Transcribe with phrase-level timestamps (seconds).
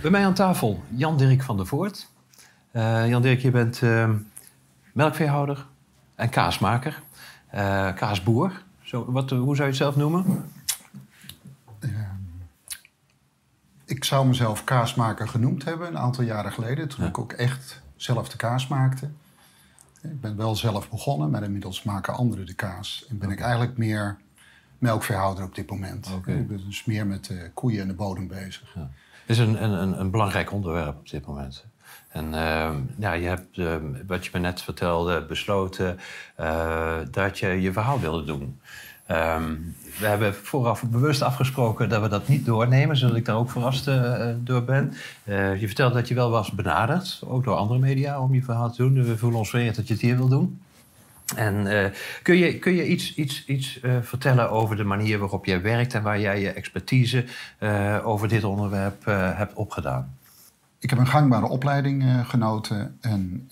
[0.00, 2.08] Bij mij aan tafel Jan-Dirk van der Voort.
[2.72, 4.10] Uh, Jan-Dirk, je bent uh,
[4.92, 5.66] melkveehouder
[6.14, 7.02] en kaasmaker.
[7.54, 8.62] Uh, kaasboer.
[8.82, 10.44] Zo, wat, hoe zou je het zelf noemen?
[13.84, 16.88] ik zou mezelf kaasmaker genoemd hebben een aantal jaren geleden.
[16.88, 19.10] Toen ik ook echt zelf de kaas maakte.
[20.02, 23.06] Ik ben wel zelf begonnen, maar inmiddels maken anderen de kaas.
[23.08, 24.16] En ben ik eigenlijk meer
[24.78, 26.06] melkveehouder op dit moment.
[26.06, 28.74] Ik ben dus meer met de koeien en de bodem bezig.
[28.74, 28.90] Ja.
[29.30, 31.64] Is een, een, een belangrijk onderwerp op dit moment.
[32.08, 33.74] En uh, ja, je hebt, uh,
[34.06, 35.98] wat je me net vertelde, besloten
[36.40, 38.60] uh, dat je je verhaal wilde doen.
[39.10, 43.50] Um, we hebben vooraf bewust afgesproken dat we dat niet doornemen, zodat ik daar ook
[43.50, 44.92] verrast uh, door ben.
[45.24, 48.70] Uh, je vertelde dat je wel was benaderd, ook door andere media, om je verhaal
[48.70, 49.04] te doen.
[49.04, 50.60] We voelen ons vereerd dat je het hier wil doen.
[51.36, 51.84] En uh,
[52.22, 56.02] kun je, kun je iets, iets, iets vertellen over de manier waarop jij werkt en
[56.02, 57.24] waar jij je expertise
[58.04, 60.16] over dit onderwerp hebt opgedaan?
[60.78, 63.48] Ik heb een gangbare opleiding genoten en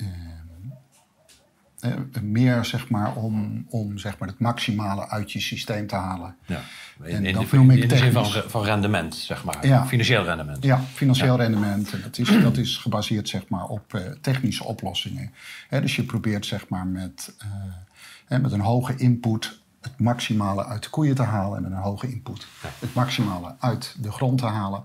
[2.22, 6.36] meer zeg maar, om, om zeg maar, het maximale uit je systeem te halen.
[6.46, 6.60] Ja.
[7.02, 9.66] In, en dat noem ik in de zin van, van rendement, zeg maar.
[9.66, 9.86] Ja.
[9.86, 10.64] Financieel rendement.
[10.64, 11.92] Ja, financieel rendement.
[11.92, 15.32] En dat, is, dat is gebaseerd zeg maar, op uh, technische oplossingen.
[15.68, 17.34] dus je probeert zeg maar, met,
[18.28, 21.56] uh, met een hoge input het maximale uit de koeien te halen.
[21.56, 22.46] En met een hoge input
[22.78, 24.84] het maximale uit de grond te halen.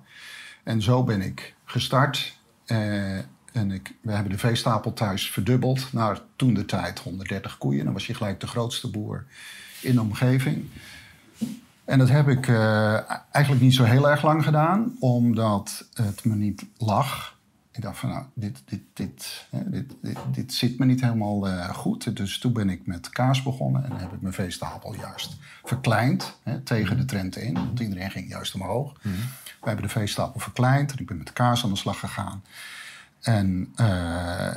[0.63, 2.37] En zo ben ik gestart.
[2.67, 3.17] Uh,
[3.53, 7.83] en ik, we hebben de veestapel thuis verdubbeld naar toen de tijd 130 koeien.
[7.83, 9.25] Dan was je gelijk de grootste boer
[9.81, 10.65] in de omgeving.
[11.85, 16.35] En dat heb ik uh, eigenlijk niet zo heel erg lang gedaan, omdat het me
[16.35, 17.37] niet lag.
[17.71, 21.47] Ik dacht van, nou, dit, dit, dit, hè, dit, dit, dit, zit me niet helemaal
[21.47, 22.15] uh, goed.
[22.15, 26.59] Dus toen ben ik met kaas begonnen en heb ik mijn veestapel juist verkleind hè,
[26.59, 27.53] tegen de trend in.
[27.53, 28.93] Want iedereen ging juist omhoog.
[29.01, 29.21] Mm -hmm.
[29.61, 32.43] We hebben de veestapel verkleind en ik ben met kaas aan de slag gegaan.
[33.23, 34.55] En uh,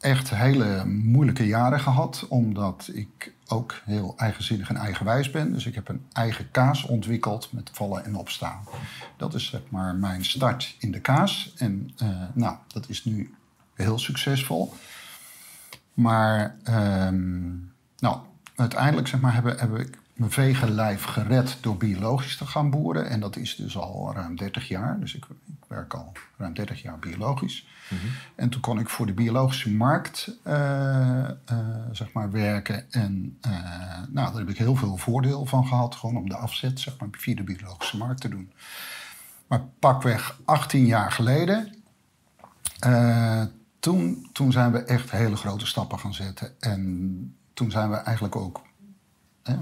[0.00, 5.52] echt hele moeilijke jaren gehad, omdat ik ook heel eigenzinnig en eigenwijs ben.
[5.52, 8.64] Dus ik heb een eigen kaas ontwikkeld met vallen en opstaan.
[9.16, 11.54] Dat is zeg maar mijn start in de kaas.
[11.56, 13.34] En uh, nou, dat is nu
[13.74, 14.74] heel succesvol.
[15.94, 18.18] Maar um, nou,
[18.56, 23.08] uiteindelijk zeg maar, heb, heb ik mijn vegenlijf gered door biologisch te gaan boeren.
[23.08, 25.00] En dat is dus al ruim 30 jaar.
[25.00, 27.66] Dus ik, ik werk al ruim 30 jaar biologisch.
[27.88, 28.10] Mm -hmm.
[28.34, 31.58] En toen kon ik voor de biologische markt uh, uh,
[31.92, 32.92] zeg maar werken.
[32.92, 33.52] En uh,
[34.08, 35.94] nou, daar heb ik heel veel voordeel van gehad.
[35.94, 38.52] Gewoon om de afzet zeg maar, via de biologische markt te doen.
[39.46, 41.74] Maar pakweg 18 jaar geleden...
[43.78, 46.60] toen, toen zijn we echt hele grote stappen gaan zetten.
[46.60, 48.65] En toen zijn we eigenlijk ook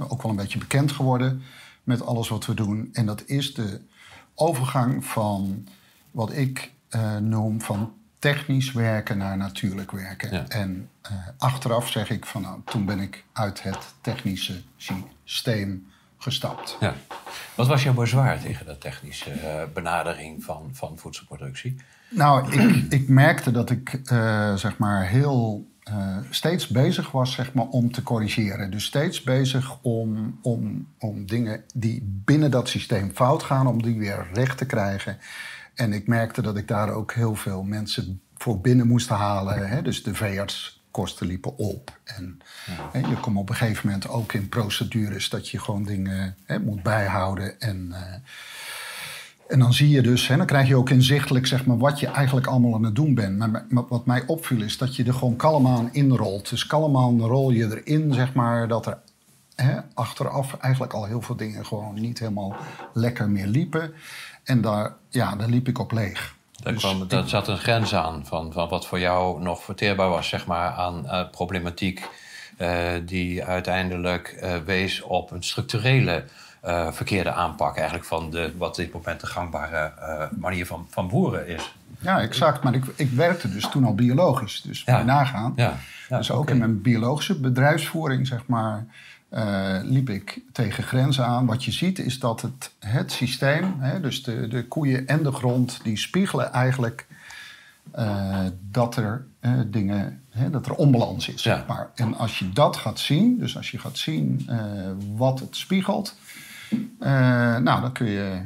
[0.08, 1.42] ook wel een beetje bekend geworden
[1.82, 2.88] met alles wat we doen.
[2.92, 3.80] En dat is de
[4.34, 5.66] overgang van
[6.10, 10.48] wat ik uh, noem van technisch werken naar natuurlijk werken.
[10.48, 15.86] En uh, achteraf zeg ik van nou, toen ben ik uit het technische systeem
[16.18, 16.76] gestapt.
[16.80, 16.94] Ja.
[17.54, 21.76] Wat was jouw bezwaar tegen de technische uh, benadering van, van voedselproductie?
[22.10, 24.00] Nou, ik, ik merkte dat ik
[24.54, 28.70] zeg maar heel uh, steeds bezig was zeg maar, om te corrigeren.
[28.70, 33.98] Dus steeds bezig om, om, om dingen die binnen dat systeem fout gaan, om die
[33.98, 35.18] weer recht te krijgen.
[35.74, 39.68] En ik merkte dat ik daar ook heel veel mensen voor binnen moest halen.
[39.68, 39.82] Hè?
[39.82, 41.98] Dus de veeartskosten liepen op.
[42.04, 42.38] En
[42.92, 46.58] hè, je komt op een gegeven moment ook in procedures dat je gewoon dingen hè,
[46.58, 47.60] moet bijhouden.
[47.60, 47.98] En, uh,
[49.48, 52.06] en dan zie je dus, hè, dan krijg je ook inzichtelijk zeg maar, wat je
[52.06, 53.38] eigenlijk allemaal aan het doen bent.
[53.38, 56.50] Maar, wat mij opviel is dat je er gewoon kalm aan inrolt.
[56.50, 58.98] Dus kalm aan rol je erin, zeg maar, dat er
[59.54, 62.56] hè, achteraf eigenlijk al heel veel dingen gewoon niet helemaal
[62.92, 63.92] lekker meer liepen.
[64.44, 66.34] En daar, ja, daar liep ik op leeg.
[66.62, 70.08] Daar, dus kwam, daar zat een grens aan van, van wat voor jou nog verteerbaar
[70.08, 72.08] was, zeg maar, aan uh, problematiek.
[72.58, 76.24] Uh, die uiteindelijk uh, wees op een structurele
[76.66, 81.08] uh, verkeerde aanpak eigenlijk van de, wat dit moment de gangbare uh, manier van, van
[81.08, 81.74] boeren is.
[81.98, 82.62] Ja, exact.
[82.62, 84.62] Maar ik, ik werkte dus toen al biologisch.
[84.62, 85.02] Dus ja.
[85.02, 85.52] nagaan.
[85.56, 85.76] Ja.
[86.08, 86.54] ja dus ook okay.
[86.54, 88.86] in mijn biologische bedrijfsvoering, zeg maar,
[89.30, 91.46] uh, liep ik tegen grenzen aan.
[91.46, 95.32] Wat je ziet is dat het, het systeem, hè, dus de, de koeien en de
[95.32, 97.06] grond, die spiegelen eigenlijk
[98.70, 99.26] dat er
[99.66, 101.42] dingen, dat er onbalans is.
[101.42, 101.90] Zeg maar.
[101.94, 104.48] En als je dat gaat zien, dus als je gaat zien
[105.16, 106.16] wat het spiegelt,
[107.62, 108.42] nou, dan kun je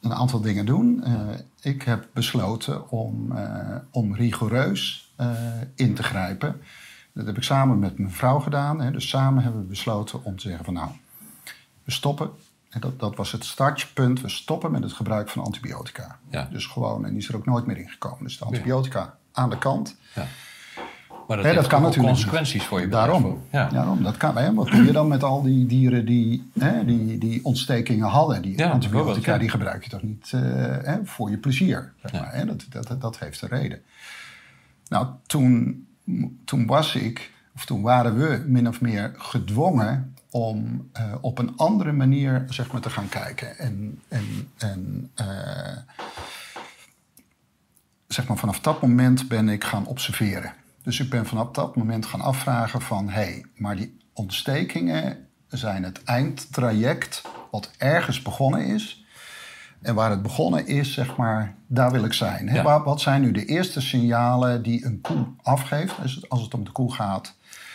[0.00, 1.04] een aantal dingen doen.
[1.06, 1.20] Uh,
[1.60, 5.12] ik heb besloten om, uh, om rigoureus
[5.74, 6.60] in te grijpen.
[7.12, 8.80] Dat heb ik samen met mijn vrouw gedaan.
[8.80, 8.90] Hè.
[8.90, 10.90] Dus samen hebben we besloten om te zeggen van nou,
[11.84, 12.30] we stoppen
[12.74, 16.18] en dat, dat was het startpunt, we stoppen met het gebruik van antibiotica.
[16.30, 16.48] Ja.
[16.50, 18.24] Dus gewoon, en die is er ook nooit meer ingekomen.
[18.24, 19.96] Dus de antibiotica aan de kant.
[20.14, 20.26] Ja.
[21.28, 22.14] Maar dat, kan ook natuurlijk.
[22.14, 23.06] consequenties voor je bedrijf.
[23.06, 23.42] Daarom.
[23.50, 23.68] Ja.
[23.68, 24.36] Daarom, dat kan.
[24.36, 24.54] Hè?
[24.54, 28.42] Wat doe je dan met al die dieren die, hè, die, die ontstekingen hadden?
[28.42, 29.38] Die Ja, antibiotica, ja.
[29.38, 30.40] die gebruik je toch niet eh,
[30.82, 31.92] hè, voor je plezier?
[32.02, 32.46] Zeg maar, hè?
[32.46, 33.80] Dat, dat, dat heeft een reden.
[34.88, 35.86] Nou, toen,
[36.44, 41.56] toen was ik, of toen waren we min of meer gedwongen om eh, op een
[41.56, 43.58] andere manier zeg maar, te gaan kijken.
[43.58, 45.76] En, en, en eh,
[48.06, 50.52] zeg maar, vanaf dat moment ben ik gaan observeren.
[50.84, 53.08] Dus ik ben vanaf dat moment gaan afvragen van...
[53.08, 59.04] hé, hey, maar die ontstekingen zijn het eindtraject wat ergens begonnen is.
[59.82, 62.48] En waar het begonnen is, zeg maar, daar wil ik zijn.
[62.48, 62.54] Hè?
[62.56, 62.62] Ja.
[62.62, 66.54] Waar- Wat zijn nu de eerste signalen die een koe afgeeft als het, als het
[66.54, 67.34] om de koe gaat?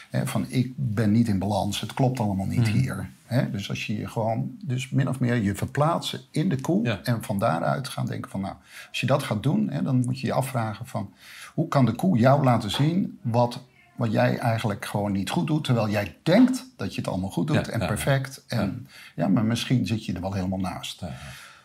[0.09, 2.71] Hè, van ik ben niet in balans, het klopt allemaal niet Mhm.
[2.77, 3.09] hier.
[3.25, 3.51] Hè?
[3.51, 6.99] Dus als je je gewoon, dus min of meer je verplaatsen in de koe Ja.
[7.03, 8.55] en van daaruit gaan denken van nou,
[8.89, 11.13] als je dat gaat doen, hè, dan moet je je afvragen van
[11.59, 13.59] hoe kan de koe jou laten zien wat,
[13.95, 17.47] wat jij eigenlijk gewoon niet goed doet, terwijl jij denkt dat je het allemaal goed
[17.47, 18.43] doet Ja, en perfect.
[18.47, 19.27] En, ja.
[19.27, 21.01] maar misschien zit je er wel helemaal naast.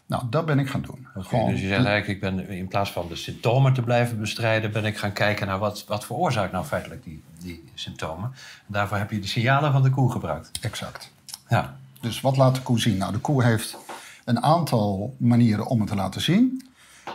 [0.06, 1.06] Nou, dat ben ik gaan doen.
[1.18, 4.72] Gewoon- dus je zegt eigenlijk, ik ben in plaats van de symptomen te blijven bestrijden,
[4.72, 8.24] ben ik gaan kijken naar wat, wat veroorzaakt nou feitelijk die, die symptomen.
[8.66, 10.50] En daarvoor heb je de signalen van de koe gebruikt.
[10.60, 11.12] Exact.
[11.48, 12.96] Ja, Dus wat laat de koe zien?
[12.96, 13.76] Nou, de koe heeft
[14.24, 16.68] een aantal manieren om het te laten zien.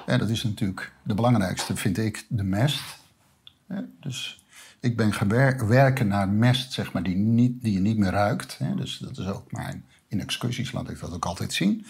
[0.06, 2.82] En dat is natuurlijk de belangrijkste, vind ik, de mest.
[4.00, 4.44] Dus
[4.80, 8.12] ik ben gaan wer- werken naar mest, zeg maar, die, niet, die je niet meer
[8.12, 8.58] ruikt.
[8.58, 8.76] Hè.
[8.76, 9.86] Dus dat is ook mijn...
[10.08, 11.86] In excursies laat ik dat ook altijd zien.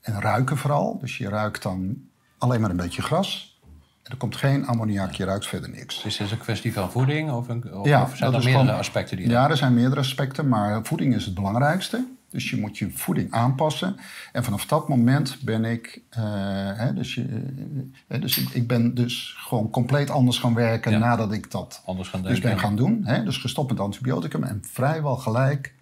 [0.00, 0.98] En ruiken vooral.
[1.00, 1.96] Dus je ruikt dan
[2.38, 3.60] alleen maar een beetje gras.
[4.02, 6.04] Er komt geen ammoniak, je ruikt verder niks.
[6.04, 9.16] is dit een kwestie van voeding of, een, of, Ja, zijn er meerdere gewoon- aspecten
[9.16, 12.06] die Ja, er zijn meerdere aspecten, maar voeding is het belangrijkste.
[12.32, 13.96] Dus je moet je voeding aanpassen.
[14.32, 16.22] En vanaf dat moment ben ik, eh,
[16.74, 17.44] hè, dus, je,
[18.06, 20.98] eh, dus ik, ik ben dus gewoon compleet anders gaan werken Ja.
[20.98, 23.00] nadat ik dat anders gaan dus ben gaan doen.
[23.04, 25.74] Hè, dus gestopt met antibioticum en vrijwel gelijk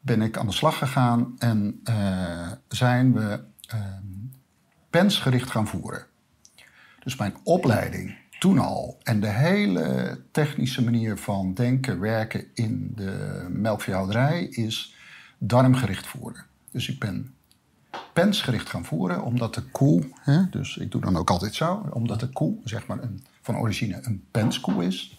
[0.00, 3.80] ben ik aan de slag gegaan en eh, zijn we eh,
[4.90, 6.06] pensgericht gaan voeren.
[7.04, 13.46] Dus mijn opleiding toen al en de hele technische manier van denken, werken in de
[13.50, 14.94] melkveehouderij is
[15.38, 16.44] darmgericht voeren.
[16.70, 17.34] Dus ik ben
[18.12, 22.20] pensgericht gaan voeren omdat de koe, hè, dus ik doe dan ook altijd zo, omdat
[22.20, 25.18] de koe zeg maar een, van origine een penskoe is.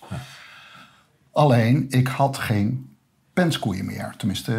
[1.32, 2.96] Alleen ik had geen
[3.34, 4.14] penskoeien meer.
[4.18, 4.52] Tenminste,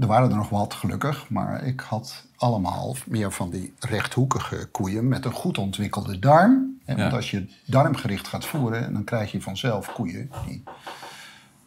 [0.00, 5.08] er waren er nog wat gelukkig, maar ik had allemaal meer van die rechthoekige koeien
[5.08, 6.80] met een goed ontwikkelde darm.
[6.84, 7.16] Hè, Want Ja.
[7.16, 10.62] als je darmgericht gaat voeren, dan krijg je vanzelf koeien die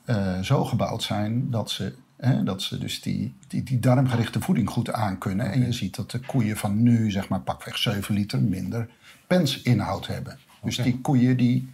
[0.06, 4.70] eh, zo gebouwd zijn dat ze, hè, dat ze dus die, die, die darmgerichte voeding
[4.70, 5.52] goed aankunnen.
[5.52, 8.90] En je ziet dat de koeien van nu, zeg maar pakweg 7 liter minder
[9.28, 10.38] pensinhoud hebben.
[10.64, 11.70] Dus die koeien die,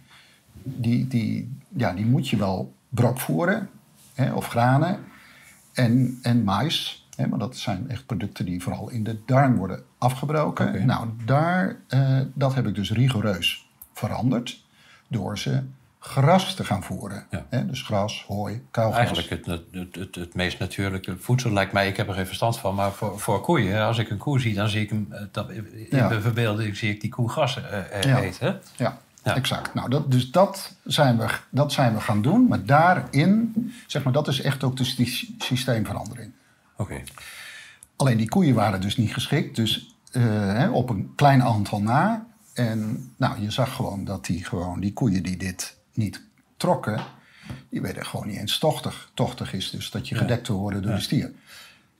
[0.62, 3.68] die, die, ja, die moet je wel brok voeren
[4.14, 4.98] hè, of granen
[5.72, 7.06] en, en mais.
[7.16, 10.86] Hè, maar dat zijn echt producten die vooral in de darm worden afgebroken.
[10.86, 14.64] Nou, daar, eh, dat heb ik dus rigoureus veranderd
[15.08, 15.62] door ze
[16.04, 17.26] gras te gaan voeren.
[17.30, 17.46] Ja.
[17.50, 18.98] Hè, dus gras, hooi, kauwgras.
[19.06, 22.58] Eigenlijk het, het, het, het meest natuurlijke voedsel lijkt mij, ik heb er geen verstand
[22.58, 25.06] van, maar voor, voor koeien, hè, als ik een koe zie, dan zie ik hem,
[25.10, 26.08] eh, dat, in Ja.
[26.08, 28.18] mijn verbeelding zie ik die koe gras eh, eh, Ja.
[28.20, 28.60] eten.
[28.76, 29.34] Ja, Ja.
[29.36, 29.74] exact.
[29.74, 32.46] Nou, dat, dus dat zijn, we, dat zijn we gaan doen.
[32.48, 33.54] Maar daarin,
[33.86, 36.32] zeg maar, dat is echt ook sy- systeemverandering.
[36.76, 37.02] Oké,
[37.96, 39.56] Alleen die koeien waren dus niet geschikt.
[39.56, 42.26] Dus eh, hè, op een klein aantal na.
[42.54, 46.22] En nou, je zag gewoon dat die, gewoon, die koeien die dit niet
[46.56, 47.00] trokken...
[47.68, 49.10] die werden gewoon niet eens tochtig.
[49.14, 51.32] Tochtig is dus dat je gedekt wil worden door de stier.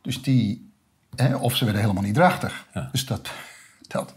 [0.02, 0.70] Dus die...
[1.16, 2.66] Hè, of ze werden helemaal niet drachtig.
[2.92, 3.30] Dus dat...
[3.88, 4.14] dat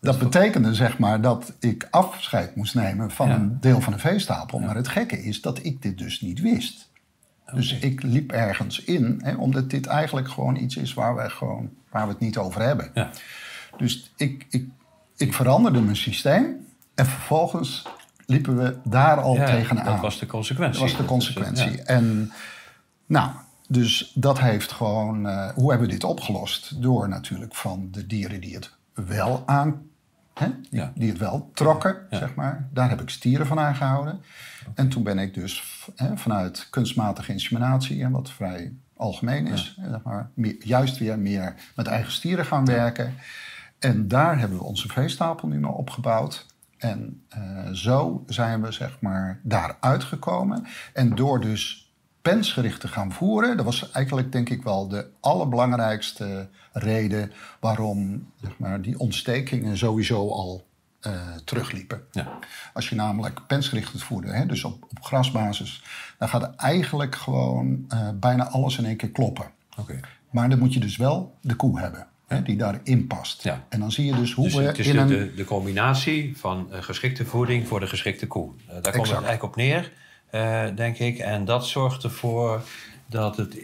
[0.00, 3.34] dat betekende zeg maar dat ik afscheid moest nemen van Ja.
[3.34, 4.58] een deel van de veestapel.
[4.58, 6.90] Maar het gekke is dat ik dit dus niet wist.
[7.54, 11.70] Dus ik liep ergens in, hè, omdat dit eigenlijk gewoon iets is waar we, gewoon,
[11.90, 12.90] waar we het niet over hebben.
[12.94, 13.10] ja.
[13.76, 14.68] Dus ik, ik,
[15.16, 17.86] ik veranderde mijn systeem en vervolgens
[18.26, 19.84] liepen we daar al ja tegenaan.
[19.84, 20.80] dat was de consequentie.
[20.80, 21.76] Dat was de consequentie.
[21.76, 21.82] ja.
[21.84, 22.32] En
[23.06, 23.30] nou,
[23.68, 25.28] dus dat heeft gewoon.
[25.28, 26.82] eh, hoe hebben we dit opgelost?
[26.82, 29.82] Door natuurlijk van de dieren die het wel aan.
[30.34, 30.92] Hè, die, Ja.
[30.94, 32.68] die het wel trokken, zeg maar.
[32.72, 34.20] Daar heb ik stieren van aangehouden.
[34.74, 40.02] En toen ben ik dus hè, vanuit kunstmatige inseminatie, en wat vrij algemeen is, zeg
[40.02, 43.14] maar, meer- juist weer meer met eigen stieren gaan werken.
[43.78, 46.46] En daar hebben we onze veestapel nu maar opgebouwd.
[46.78, 50.66] En eh, zo zijn we zeg maar daar uitgekomen.
[50.92, 51.92] En door dus
[52.22, 58.58] pensgericht te gaan voeren, dat was eigenlijk denk ik wel de allerbelangrijkste reden waarom zeg
[58.58, 60.66] maar, die ontstekingen sowieso al
[61.06, 61.12] uh,
[61.44, 62.02] terugliepen.
[62.12, 62.38] Ja.
[62.72, 65.84] Als je namelijk pensgericht het voerde, hè, dus op, op grasbasis,
[66.18, 69.50] dan gaat er eigenlijk gewoon uh, bijna alles in één keer kloppen.
[69.78, 70.00] Okay.
[70.30, 72.06] Maar dan moet je dus wel de koe hebben.
[72.26, 73.42] Hè, die daarin past.
[73.42, 73.64] Ja.
[73.68, 75.08] En dan zie je dus hoe dus we het is in de, een...
[75.08, 78.50] de, de combinatie van uh, geschikte voeding voor de geschikte koe.
[78.68, 79.92] Uh, daar komt het eigenlijk op neer,
[80.32, 81.18] uh, denk ik.
[81.18, 82.62] En dat zorgt ervoor
[83.06, 83.56] dat het,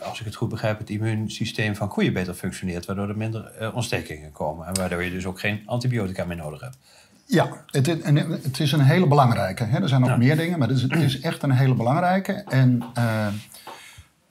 [0.00, 2.86] als ik het goed begrijp, het immuunsysteem van koeien beter functioneert.
[2.86, 4.66] Waardoor er minder ontstekingen komen.
[4.66, 6.76] En waardoor je dus ook geen antibiotica meer nodig hebt.
[7.26, 7.96] Ja, het is,
[8.42, 9.64] het is een hele belangrijke.
[9.64, 9.82] Hè.
[9.82, 10.16] Er zijn nog Ja.
[10.16, 12.32] meer dingen, maar het is, het is echt een hele belangrijke.
[12.32, 12.82] En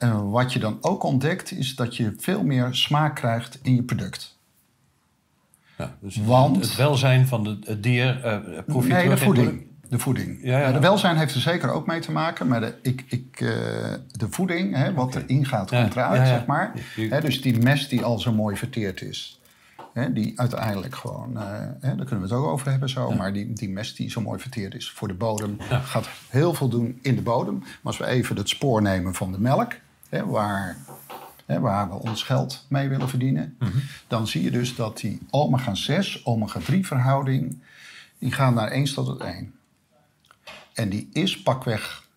[0.02, 3.82] uh, wat je dan ook ontdekt, is dat je veel meer smaak krijgt in je
[3.82, 4.38] product.
[5.78, 9.68] Ja, dus Want- het welzijn van de, het dier uh, proef je nee, de voeding.
[9.88, 10.38] De voeding.
[10.42, 10.68] Ja, ja.
[10.68, 13.48] Uh, De welzijn heeft er zeker ook mee te maken, maar de, ik, ik, uh,
[14.10, 16.72] de voeding, hè, wat erin gaat, komt eruit, zeg maar.
[16.94, 19.40] Hè, dus die mest die al zo mooi verteerd is.
[19.92, 21.44] Hè, die uiteindelijk gewoon, eh,
[21.80, 24.20] hè, daar kunnen we het ook over hebben zo, maar die, die mest die zo
[24.20, 27.58] mooi verteerd is voor de bodem, gaat heel veel doen in de bodem.
[27.58, 29.72] Maar als we even het spoor nemen van de melk,
[30.10, 30.76] hè, waar,
[31.46, 33.56] hè, waar we ons geld mee willen verdienen,
[34.08, 37.62] dan zie je dus dat die omega-6, omega-3 verhouding,
[38.18, 39.54] die gaat naar 1 staat tot 1.
[40.74, 42.08] En die is pakweg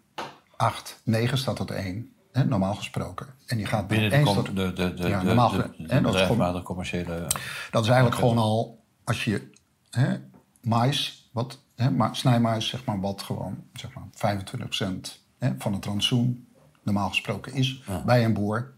[0.56, 3.28] 8, 9 staat tot 1, hè, normaal gesproken.
[3.46, 5.62] En die gaat Binnen de, 1 com- tot de, de, de, Ja, de, normaal de,
[5.62, 7.28] ge- de hè, dat is gewoon- bedrijfsmatige commerciële...
[7.72, 9.50] Dat is eigenlijk gewoon al, als je
[9.90, 10.16] hè,
[10.62, 15.86] mais, wat, hè, ma- snijmais, zeg maar, wat gewoon zeg maar, 25% hè, van het
[15.86, 16.48] rantsoen
[16.84, 18.72] normaal gesproken is bij een boer.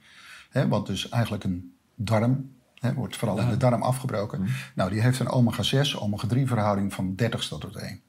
[0.50, 4.48] Hè, wat dus eigenlijk een darm, hè, wordt vooral in de darm afgebroken.
[4.76, 8.02] Nou, die heeft een omega-6, omega-3 verhouding van 30 tot tot 1.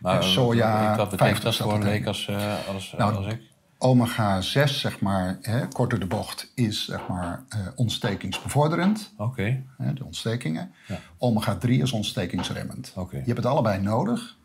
[0.00, 3.14] Maar en soja, ik- wat betekent 50 dat voor een leek als, eh, als, Nou,
[3.14, 3.40] als ik?
[3.78, 9.12] Omega-6, zeg maar, hè, kort door de bocht, is zeg maar, eh, ontstekingsbevorderend.
[9.16, 10.72] Oké, hè, de ontstekingen.
[10.88, 10.98] Ja.
[11.18, 12.92] Omega-3 is ontstekingsremmend.
[12.96, 13.16] Oké.
[13.16, 14.36] Je hebt het allebei nodig.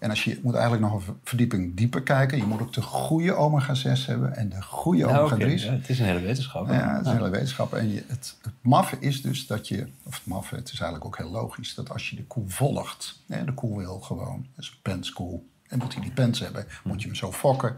[0.00, 2.38] En als je je moet eigenlijk nog een verdieping dieper kijken.
[2.38, 5.34] Je moet ook de goede omega-6 hebben en de goede Ja, oké.
[5.34, 5.62] omega-3's.
[5.62, 6.66] Ja, het is een hele wetenschap.
[6.66, 6.74] hè?
[6.78, 7.74] Ja, het is een hele wetenschap.
[7.74, 11.04] En je, het, het maffe is dus dat je, of het maffe, het is eigenlijk
[11.04, 14.64] ook heel logisch, dat als je de koe volgt, hè, de koe wil gewoon, dat
[14.64, 17.76] is een penskoe, en moet hij die pens hebben, moet je hem zo fokken,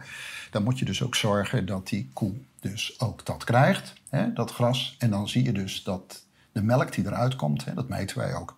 [0.51, 4.53] dan moet je dus ook zorgen dat die koe dus ook dat krijgt, hè, dat
[4.53, 4.95] gras.
[4.99, 8.35] En dan zie je dus dat de melk die eruit komt, hè, dat meten wij
[8.35, 8.57] ook,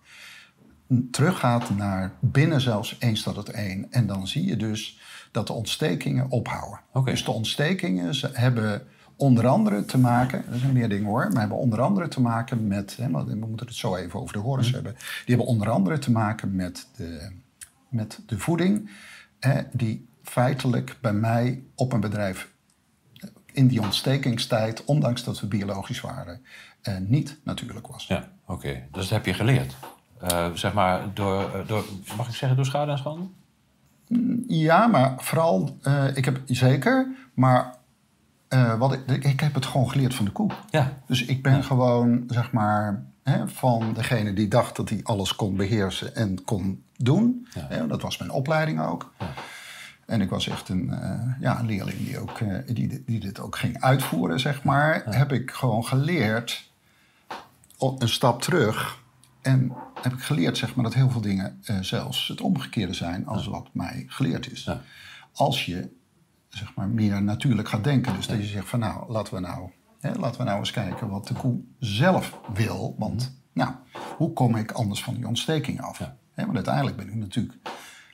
[1.11, 3.91] teruggaat naar binnen zelfs 1 staat het 1.
[3.91, 4.99] En dan zie je dus
[5.31, 6.79] dat de ontstekingen ophouden.
[6.93, 7.11] Oké.
[7.11, 11.39] Dus de ontstekingen ze hebben onder andere te maken, er zijn meer dingen hoor, maar
[11.39, 14.71] hebben onder andere te maken met, hè, we moeten het zo even over de horens
[14.71, 17.31] hebben, die hebben onder andere te maken met de,
[17.89, 18.89] met de voeding,
[19.39, 22.53] hè, die feitelijk bij mij op een bedrijf
[23.51, 26.41] in die ontstekingstijd, ondanks dat we biologisch waren,
[26.81, 28.07] eh, niet natuurlijk was.
[28.07, 28.87] Ja, oké.
[28.91, 29.75] Dus dat heb je geleerd.
[30.19, 31.85] Eh, zeg maar, door, eh, door,
[32.17, 33.25] mag ik zeggen, door schade en schande?
[34.47, 37.73] Ja, maar vooral, eh, ik heb zeker, maar
[38.77, 40.51] wat ik, ik heb het gewoon geleerd van de koe.
[40.69, 40.93] Ja.
[41.07, 45.55] Dus ik ben gewoon, zeg maar, hè, van degene die dacht dat hij alles kon
[45.55, 47.47] beheersen en kon doen.
[47.53, 47.65] Ja.
[47.69, 49.13] Hè, dat was mijn opleiding ook.
[50.05, 50.93] En ik was echt een,
[51.39, 55.03] ja, een leerling die, ook, die, die dit ook ging uitvoeren, zeg maar.
[55.05, 56.69] Heb ik gewoon geleerd,
[57.77, 59.03] op een stap terug.
[59.45, 63.27] En heb ik geleerd, zeg maar, dat heel veel dingen eh, zelfs het omgekeerde zijn
[63.27, 64.63] als wat mij geleerd is.
[64.63, 64.81] Ja.
[65.33, 65.89] Als je
[66.49, 68.13] zeg maar, meer natuurlijk gaat denken.
[68.13, 71.09] Dus dat je zegt van nou, laten we nou, hè, laten we nou eens kijken
[71.09, 72.95] wat de koe zelf wil.
[72.97, 73.71] Want nou,
[74.17, 75.99] hoe kom ik anders van die ontsteking af?
[75.99, 76.17] Ja.
[76.33, 77.57] Hè, want uiteindelijk ben ik natuurlijk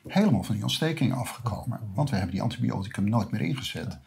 [0.08, 1.80] helemaal van die ontsteking afgekomen.
[1.94, 3.98] Want we hebben die antibioticum nooit meer ingezet.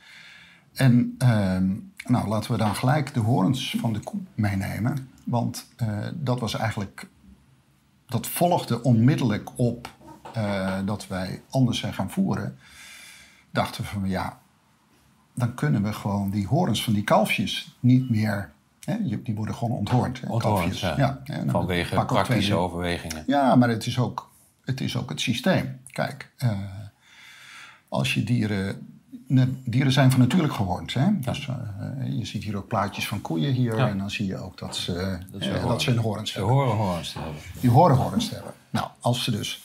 [0.73, 1.73] En ehm,
[2.07, 5.09] nou, laten we dan gelijk de horens van de koe meenemen.
[5.25, 7.09] Want eh, dat was eigenlijk,
[8.14, 9.88] dat volgde onmiddellijk op
[10.33, 12.59] eh, dat wij anders zijn gaan voeren.
[13.50, 14.40] Dachten we van ja,
[15.35, 18.52] dan kunnen we gewoon die horens van die kalfjes niet meer.
[18.85, 20.21] Hè, die worden gewoon onthoornd.
[20.21, 20.80] Hè, kalfjes.
[20.80, 21.21] ja.
[21.25, 23.25] hè, dan Vanwege twee praktische overwegingen.
[23.26, 24.33] Ja, maar het is ook
[24.64, 25.80] het, is ook het systeem.
[25.90, 26.59] Kijk, eh,
[27.88, 28.94] als je dieren...
[29.64, 30.95] Dieren zijn van natuurlijk gehoord.
[30.95, 31.19] Hè?
[31.21, 33.76] Dus, eh, je ziet hier ook plaatjes van koeien hier.
[33.76, 33.88] Ja.
[33.88, 36.54] En dan zie je ook dat ze, Dat eh, dat ze een horens Ze hebben.
[36.57, 37.40] horen horens te hebben.
[37.61, 38.52] Die horen horens hebben.
[38.71, 39.62] Nou, als ze dus...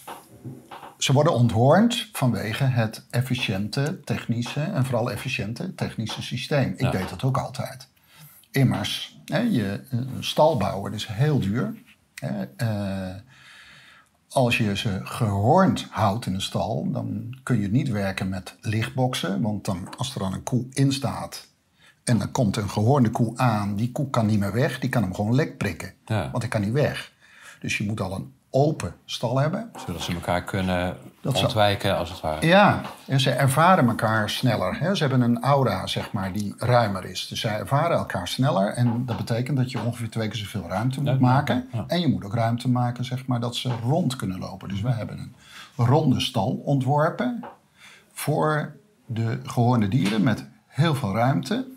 [0.97, 4.61] Ze worden onthoornd vanwege het efficiënte technische...
[4.61, 6.71] en vooral efficiënte technische systeem.
[6.71, 6.91] Ik Ja.
[6.91, 7.87] deed dat ook altijd.
[8.51, 11.73] Immers, hè, je, een stal bouwen is heel duur.
[12.15, 13.15] Hè, eh,
[14.29, 19.41] als je ze gehoornd houdt in een stal, dan kun je niet werken met lichtboxen.
[19.41, 21.47] Want dan, als er dan een koe in staat
[22.03, 25.03] en dan komt een gehoornde koe aan, die koe kan niet meer weg, die kan
[25.03, 25.93] hem gewoon lek prikken.
[26.05, 26.31] Ja.
[26.31, 27.11] Want hij kan niet weg.
[27.59, 29.71] Dus je moet al een open stal hebben.
[29.85, 32.45] Zodat ze elkaar kunnen Dat ontwijken, als het ware.
[32.45, 34.79] Ja, en ze ervaren elkaar sneller.
[34.79, 34.95] Hè?
[34.95, 37.27] Ze hebben een aura, zeg maar, die ruimer is.
[37.27, 38.67] Dus zij ervaren elkaar sneller.
[38.73, 41.67] En dat betekent dat je ongeveer twee keer zoveel ruimte moet maken.
[41.73, 41.83] ja.
[41.87, 44.69] En je moet ook ruimte maken, zeg maar, dat ze rond kunnen lopen.
[44.69, 47.45] Dus we hebben een ronde stal ontworpen
[48.13, 51.67] voor de gehoorde dieren met heel veel ruimte.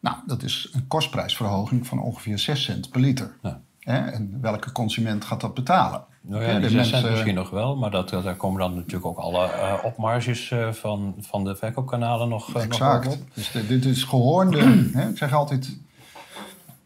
[0.00, 3.34] Nou, dat is een kostprijsverhoging van ongeveer 6 cent per liter.
[3.42, 3.60] Ja.
[3.84, 3.98] Hè?
[3.98, 6.04] En welke consument gaat dat betalen?
[6.20, 8.74] Nou ja, die de 6 cent mensen- misschien nog wel, maar dat, daar komen dan
[8.74, 13.06] natuurlijk ook alle eh, opmarges eh, van, van de verkoopkanalen nog, nog Exact.
[13.06, 13.18] op.
[13.34, 14.58] Dus dit, dit is gehoorde.
[14.98, 15.78] hè, ik zeg altijd.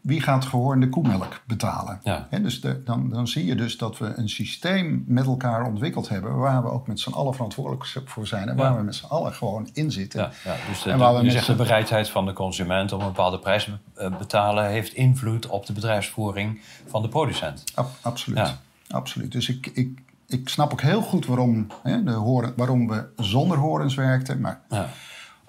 [0.09, 1.99] Wie gaat gehoorde koemelk betalen?
[2.03, 2.27] Ja.
[2.41, 6.37] Dus de, dan, dan zie je dus dat we een systeem met elkaar ontwikkeld hebben.
[6.37, 8.49] waar we ook met z'n allen verantwoordelijk voor zijn.
[8.49, 8.77] en waar Ja.
[8.77, 10.19] we met z'n allen gewoon in zitten.
[10.21, 12.91] Ja, ja, dus de, En waar we je met zegt de bereidheid van de consument
[12.91, 14.65] om een bepaalde prijs te eh, betalen...
[14.69, 17.63] heeft invloed op de bedrijfsvoering van de producent.
[17.75, 18.37] Ab- absoluut.
[18.37, 18.57] Ja.
[18.89, 19.31] absoluut.
[19.31, 23.57] Dus ik, ik, ik snap ook heel goed waarom, hè, de horen, waarom we zonder
[23.57, 24.39] horens werkten.
[24.41, 24.89] Maar Ja.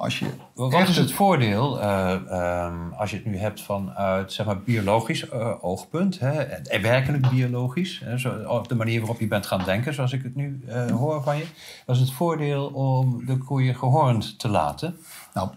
[0.01, 0.27] Als je.
[0.55, 5.29] Wat is het voordeel eh, ehm, als je het nu hebt vanuit zeg maar, biologisch
[5.29, 9.65] eh, oogpunt, hè, en werkelijk biologisch, hè, zo, op de manier waarop je bent gaan
[9.65, 11.45] denken, zoals ik het nu eh, hoor van je,
[11.87, 14.97] was het voordeel om de koeien gehoornd te laten?
[15.35, 15.49] Nou,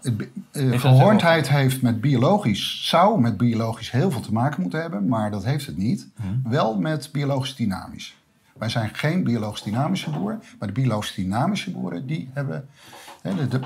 [0.52, 5.30] eh, gehoorndheid heeft met biologisch, zou met biologisch heel veel te maken moeten hebben, maar
[5.30, 6.08] dat heeft het niet.
[6.16, 6.50] Mhm.
[6.50, 8.16] Wel met biologisch dynamisch.
[8.58, 12.68] Wij zijn geen biologisch dynamische boer, maar de biologisch dynamische boeren die hebben,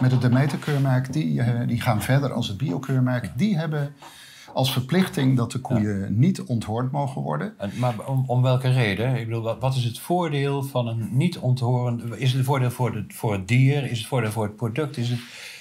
[0.00, 3.30] met het Demeter-keurmerk, die, eh, die gaan verder als het biokeurmerk.
[3.36, 3.94] Die hebben
[4.54, 7.54] als verplichting dat de koeien niet onthoord mogen worden.
[7.58, 9.14] En, maar om, om welke reden?
[9.16, 12.02] Ik bedoel, wat, wat is het voordeel van een niet onthorend...
[12.16, 13.90] Is het een voordeel voor, de, voor het dier?
[13.90, 14.96] Is het voordeel voor het product?
[14.96, 15.18] Is het,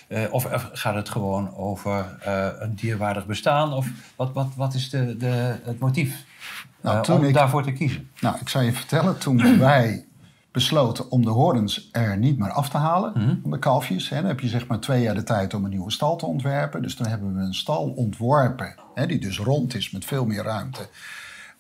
[0.08, 3.74] eh, of, of gaat het gewoon over eh, een dierwaardig bestaan?
[3.74, 6.26] Of wat, wat, wat is de, de, het motief
[6.82, 8.10] Nou, om ik- daarvoor te kiezen?
[8.22, 10.06] Nou, ik zou je vertellen, toen wij
[10.58, 14.10] besloten om de horens er niet meer af te halen van de kalfjes.
[14.10, 16.26] Hè, dan heb je zeg maar twee jaar de tijd om een nieuwe stal te
[16.26, 16.82] ontwerpen.
[16.82, 20.44] Dus toen hebben we een stal ontworpen, hè, die dus rond is met veel meer
[20.44, 20.90] ruimte.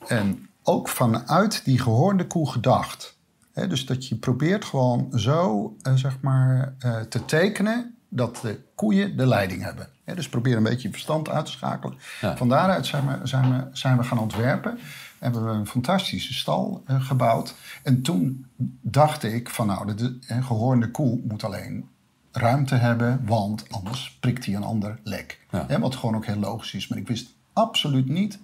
[0.07, 3.17] En ook vanuit die gehoorde koe gedacht.
[3.53, 8.59] Hè, dus dat je probeert gewoon zo eh, zeg maar, eh, te tekenen dat de
[8.75, 9.87] koeien de leiding hebben.
[10.03, 11.97] Hè, dus probeer een beetje je verstand uit te schakelen.
[12.21, 12.37] Ja.
[12.37, 14.79] Van daaruit zijn we, zijn, we, zijn we gaan ontwerpen.
[15.19, 17.55] Hebben we een fantastische stal eh, gebouwd.
[17.83, 18.45] En toen
[18.81, 21.89] dacht ik van nou, de, de gehoorde koe moet alleen
[22.31, 25.39] ruimte hebben, want anders prikt hij een ander lek.
[25.51, 25.79] Ja.
[25.79, 26.87] Wat gewoon ook heel logisch is.
[26.87, 28.39] Maar ik wist absoluut niet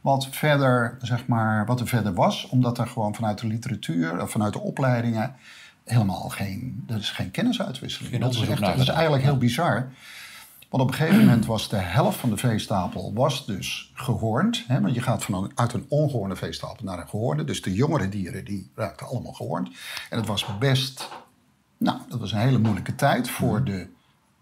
[0.00, 4.30] wat, verder, zeg maar, wat er verder was, omdat er gewoon vanuit de literatuur, of
[4.30, 5.34] vanuit de opleidingen,
[5.84, 8.12] helemaal geen, er is geen kennisuitwisseling.
[8.12, 9.88] Geen dat, is echt, dat is eigenlijk heel bizar.
[10.76, 14.64] Want op een gegeven moment was de helft van de veestapel was dus gehoornd.
[14.66, 17.44] Hè, want je gaat van uit een ongehoorde veestapel naar een gehoorde.
[17.44, 19.68] Dus de jongere dieren die raakten allemaal gehoornd.
[20.10, 21.08] En het was best,
[21.78, 23.88] nou, dat was een hele moeilijke tijd voor de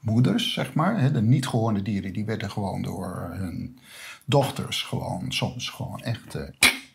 [0.01, 1.01] moeders, zeg maar.
[1.01, 1.12] Hè.
[1.12, 3.79] De niet gehoorde dieren die werden gewoon door hun
[4.25, 6.42] dochters gewoon soms gewoon echt, eh,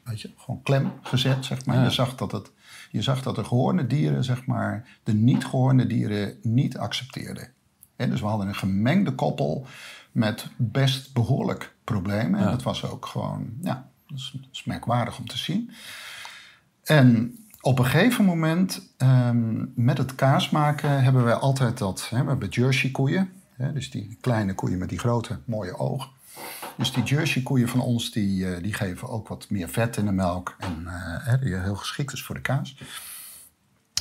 [0.03, 1.75] weet je, gewoon klem gezet, zeg maar.
[1.75, 1.83] Ja.
[1.83, 2.51] Je zag dat het,
[2.91, 7.57] je zag dat de gehoorde dieren, zeg maar, de niet gehoorde dieren niet accepteerden.
[8.07, 9.65] Dus we hadden een gemengde koppel
[10.11, 12.39] met best behoorlijk problemen.
[12.39, 12.51] En Ja.
[12.51, 15.71] dat was ook gewoon, ja, dat is, dat is merkwaardig om te zien.
[16.83, 22.07] En op een gegeven moment, ehm, met het kaas maken, hebben wij altijd dat.
[22.09, 23.31] Hè, we hebben Jersey koeien.
[23.53, 26.09] Hè, dus die kleine koeien met die grote, mooie ogen.
[26.77, 30.05] Dus die Jersey koeien van ons, die, eh, die geven ook wat meer vet in
[30.05, 30.55] de melk.
[30.59, 30.93] En eh,
[31.25, 32.77] hè, die heel geschikt is voor de kaas.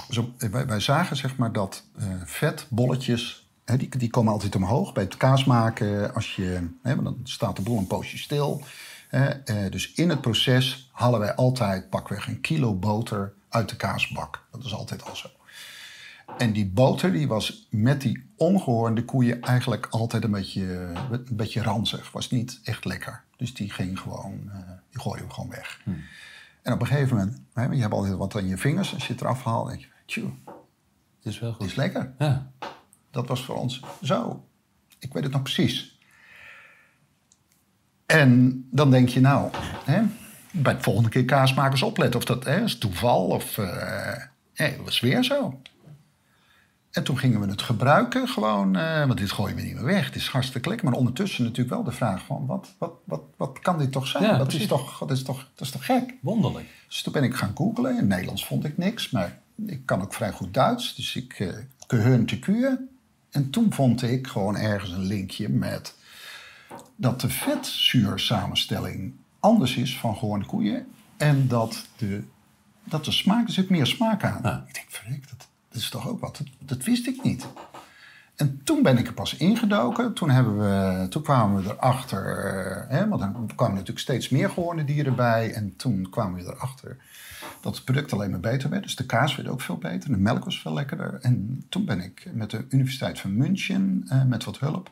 [0.08, 4.92] Dus op- wij, wij zagen zeg maar dat eh, vetbolletjes, die, die komen altijd omhoog
[4.92, 6.14] bij het kaas maken.
[6.14, 8.62] Als je, hè, want dan staat de boel een poosje stil.
[9.08, 9.26] hè.
[9.28, 14.44] Eh, dus in het proces halen wij altijd pakweg een kilo boter uit de kaasbak.
[14.50, 15.28] Dat is altijd al zo.
[16.38, 20.64] En die boter die was met die ongehoorde koeien eigenlijk altijd een beetje,
[21.10, 22.12] een beetje ranzig.
[22.12, 23.24] Was niet echt lekker.
[23.36, 24.58] Dus die ging gewoon, eh,
[24.90, 25.80] die gooien we gewoon weg.
[26.62, 28.94] En op een gegeven moment, hè, je hebt altijd wat aan je vingers.
[28.94, 30.54] Als je het eraf haalt, denk je, tjoe, Het
[31.32, 31.66] is wel goed.
[31.66, 32.12] is lekker.
[32.18, 32.50] Ja.
[33.18, 34.44] Dat was voor ons zo.
[34.98, 35.98] Ik weet het nog precies.
[38.06, 39.50] En dan denk je nou,
[39.84, 40.02] hè,
[40.50, 44.22] bij de volgende keer kaasmakers opletten of dat hè, is toeval of eh
[44.54, 45.60] nee, dat was weer zo.
[46.90, 50.06] En toen gingen we het gebruiken gewoon, eh, want dit gooien we niet meer weg.
[50.06, 50.86] Het is hartstikke lekker.
[50.86, 54.22] Maar ondertussen natuurlijk wel de vraag van, wat, wat, wat, wat kan dit toch zijn?
[54.22, 56.14] Ja, dat, is toch, dat, is toch, dat is toch gek?
[56.20, 56.66] Wonderlijk.
[56.88, 57.98] Dus toen ben ik gaan googlen.
[57.98, 60.94] In Nederlands vond ik niks, maar ik kan ook vrij goed Duits.
[60.94, 62.80] Dus ik uh, gehörnte kuur.
[63.30, 65.94] En toen vond ik gewoon ergens een linkje met
[66.96, 70.86] dat de vetzuursamenstelling anders is van gewone koeien.
[71.16, 72.22] En dat de,
[72.84, 74.40] dat de smaak, er zit meer smaak aan.
[74.42, 74.64] Ja.
[74.68, 76.36] Ik denk, verrek, dat, dat is toch ook wat?
[76.36, 77.46] Dat, dat wist ik niet.
[78.38, 80.12] En toen ben ik er pas ingedoken.
[80.12, 84.50] Toen, hebben we, toen kwamen we erachter, eh, hè, want dan kwamen natuurlijk steeds meer
[84.50, 85.52] gewone dieren bij.
[85.52, 86.96] En toen kwamen we erachter
[87.60, 88.82] dat het product alleen maar beter werd.
[88.82, 91.18] Dus de kaas werd ook veel beter, de melk was veel lekkerder.
[91.20, 94.90] En toen ben ik met de Universiteit van München, eh, met wat hulp,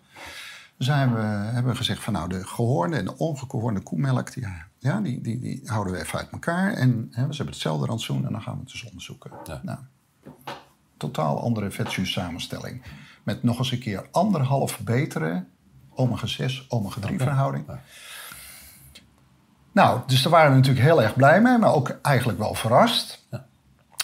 [0.78, 4.46] zijn we, hebben we gezegd van nou, de gehoorde en de ongehoorde koemelk, die,
[4.78, 6.72] ja, die, die, die houden we even uit elkaar.
[6.72, 9.30] En hè, ze hebben hetzelfde rantsoen en dan gaan we het dus onderzoeken.
[9.44, 9.60] Ja.
[9.62, 9.78] Nou,
[10.96, 12.82] totaal andere vetzuursamenstelling.
[13.26, 15.44] Met nog eens een keer anderhalf betere
[15.94, 17.64] omega-6, omega-3 verhouding.
[17.68, 17.80] Ja.
[19.72, 23.26] Nou, dus daar waren we natuurlijk heel erg blij mee, maar ook eigenlijk wel verrast.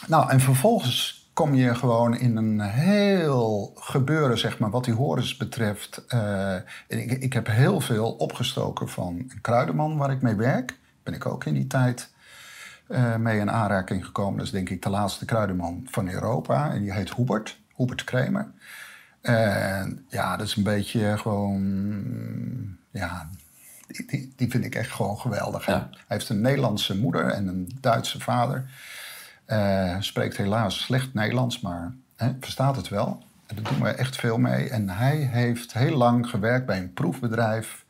[0.06, 5.36] Nou, en vervolgens kom je gewoon in een heel gebeuren, zeg maar, wat die horens
[5.36, 6.06] betreft.
[6.06, 6.54] Eh,
[6.88, 10.78] ik, ik heb heel veel opgestoken van een kruidenman waar ik mee werk.
[11.02, 12.12] Ben ik ook in die tijd
[12.86, 14.36] eh, mee in aanraking gekomen.
[14.36, 16.70] Dat is denk ik de laatste kruidenman van Europa.
[16.70, 18.50] En die heet Hubert, Hubert Kremer.
[19.22, 23.28] En ja, dat is een beetje gewoon, ja,
[23.86, 25.66] die, die, die vind ik echt gewoon geweldig.
[25.66, 25.88] Ja.
[25.90, 28.70] Hij heeft een Nederlandse moeder en een Duitse vader.
[29.44, 33.24] Eh, spreekt helaas slecht Nederlands, maar hè, verstaat het wel.
[33.46, 34.68] En daar doen we echt veel mee.
[34.68, 37.84] En hij heeft heel lang gewerkt bij een proefbedrijf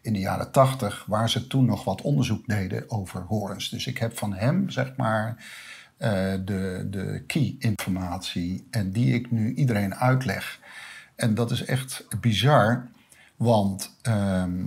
[0.00, 3.68] in de jaren tachtig, waar ze toen nog wat onderzoek deden over horens.
[3.68, 5.36] Dus ik heb van hem, zeg maar,
[5.96, 6.10] eh,
[6.44, 10.58] de, de key-informatie en die ik nu iedereen uitleg.
[11.16, 12.88] En dat is echt bizar,
[13.36, 14.64] want ehm,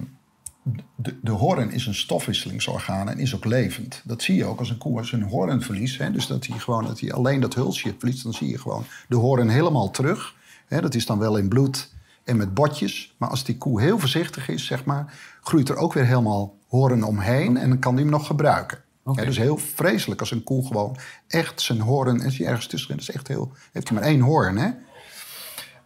[0.95, 4.01] de, de hoorn is een stofwisselingsorgaan en is ook levend.
[4.03, 5.97] Dat zie je ook als een koe zijn hoorn verliest.
[5.97, 6.12] Hè?
[6.12, 9.15] Dus dat hij gewoon dat hij alleen dat hulsje verliest, dan zie je gewoon de
[9.15, 10.36] hoorn helemaal terug.
[10.67, 10.81] Hè?
[10.81, 13.15] Dat is dan wel in bloed en met botjes.
[13.17, 17.03] Maar als die koe heel voorzichtig is, zeg maar, groeit er ook weer helemaal hoorn
[17.03, 18.86] omheen en dan kan hij hem nog gebruiken.
[19.03, 22.89] Hè, dus heel vreselijk als een koe gewoon echt zijn hoorn en ergens tussen.
[22.89, 23.51] Dat is echt heel.
[23.71, 24.69] Heeft hij maar één hoorn, hè?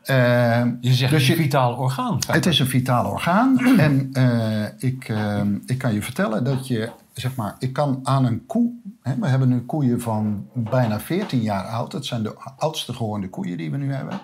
[0.04, 2.20] Eh, Je zegt dus een vitaal orgaan.
[2.28, 3.60] het is een vitaal orgaan.
[3.78, 8.26] en eh, ik, eh, ik kan je vertellen dat je, zeg maar, ik kan aan
[8.26, 8.72] een koe.
[9.02, 11.92] Hè, we hebben nu koeien van bijna 14 jaar oud.
[11.92, 14.20] Dat zijn de oudste geworden koeien die we nu hebben.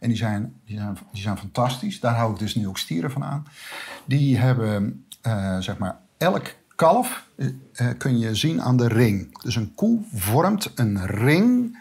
[0.00, 2.00] En die zijn, die zijn, die zijn fantastisch.
[2.00, 3.46] Daar hou ik dus nu ook stieren van aan.
[4.04, 5.04] Die hebben,
[5.58, 7.24] zeg maar, elk kalf
[7.98, 9.42] kun je zien aan de ring.
[9.42, 11.78] Dus een koe vormt een ring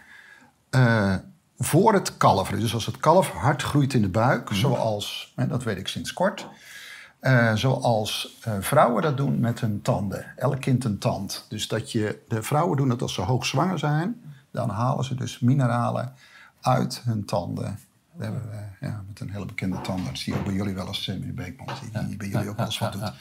[1.59, 2.49] voor het kalf.
[2.49, 6.13] Dus als het kalf hard groeit in de buik, zoals, hè, dat weet ik sinds
[6.13, 6.47] kort,
[7.19, 10.25] eh, zoals eh, vrouwen dat doen met hun tanden.
[10.35, 11.45] Elk kind een tand.
[11.49, 15.39] Dus dat je, de vrouwen doen dat als ze hoogzwanger zijn, dan halen ze dus
[15.39, 16.13] mineralen
[16.61, 17.79] uit hun tanden.
[18.13, 21.07] Dat hebben we ja, met een hele bekende tandarts, die ook bij jullie wel eens,
[21.07, 23.11] eh, meneer Beekman, die, die bij jullie ook wel eens wat doet.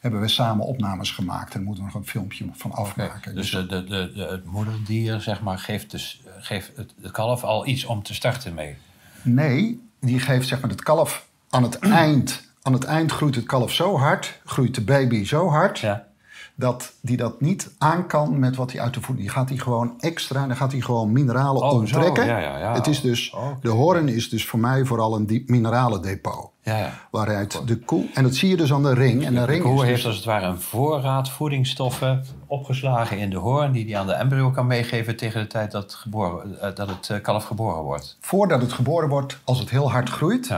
[0.00, 3.34] Hebben we samen opnames gemaakt en moeten we nog een filmpje van afmaken.
[3.34, 7.12] Dus de, de, de, de- het moederdier zeg maar, geeft, dus, eh, geeft het, het
[7.12, 8.76] kalf al iets om te starten mee.
[9.22, 12.46] Nee, die geeft zeg maar het kalf aan het eind.
[12.62, 16.06] Aan het eind groeit het kalf zo hard, groeit de baby zo hard, Ja.
[16.60, 19.26] Dat die dat niet aan kan met wat hij uit de voeding.
[19.26, 22.26] Die gaat hij gewoon extra, dan gaat hij gewoon mineralen Oh, onttrekken.
[22.26, 22.74] ja, ja, ja.
[22.74, 26.50] Het is dus, Oh, de hoorn is dus voor mij vooral een diep mineralendepot.
[26.62, 26.92] Ja, ja.
[27.10, 29.24] Waaruit de koe, en dat zie je dus aan de ring.
[29.24, 33.18] En de De ring koe is heeft dus, als het ware een voorraad voedingsstoffen opgeslagen
[33.18, 33.72] in de hoorn...
[33.72, 37.10] die hij aan de embryo kan meegeven tegen de tijd dat, geboren, eh, dat het
[37.10, 38.16] eh, kalf geboren wordt.
[38.20, 40.50] voordat het geboren wordt, als het heel hard groeit.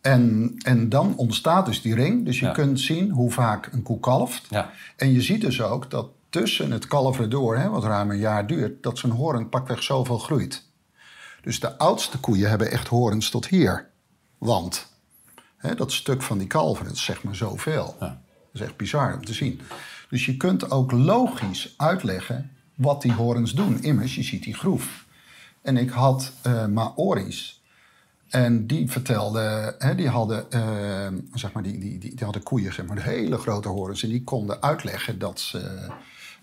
[0.00, 2.24] En, en dan ontstaat dus die ring.
[2.24, 2.52] Dus je Ja.
[2.52, 4.46] kunt zien hoe vaak een koe kalft.
[4.50, 4.70] Ja.
[4.96, 8.46] En je ziet dus ook dat tussen het kalveren door, hè, wat ruim een jaar
[8.46, 10.68] duurt, dat zijn hoorn pakweg zoveel groeit.
[11.42, 13.88] Dus de oudste koeien hebben echt horens tot hier.
[14.38, 14.86] Want
[15.56, 17.96] hè, dat stuk van die kalveren, dat is zeg maar zoveel.
[18.00, 18.06] Ja.
[18.06, 18.20] Dat
[18.52, 19.60] is echt bizar om te zien.
[20.10, 23.82] Dus je kunt ook logisch uitleggen wat die horens doen.
[23.82, 25.04] Immers, je ziet die groef.
[25.62, 27.59] En ik had eh Maori's.
[28.30, 32.72] En die vertelden, hè, die hadden, eh, zeg maar, die, die, die, die hadden koeien,
[32.72, 34.02] zeg maar, hele grote horens.
[34.02, 35.88] En die konden uitleggen dat ze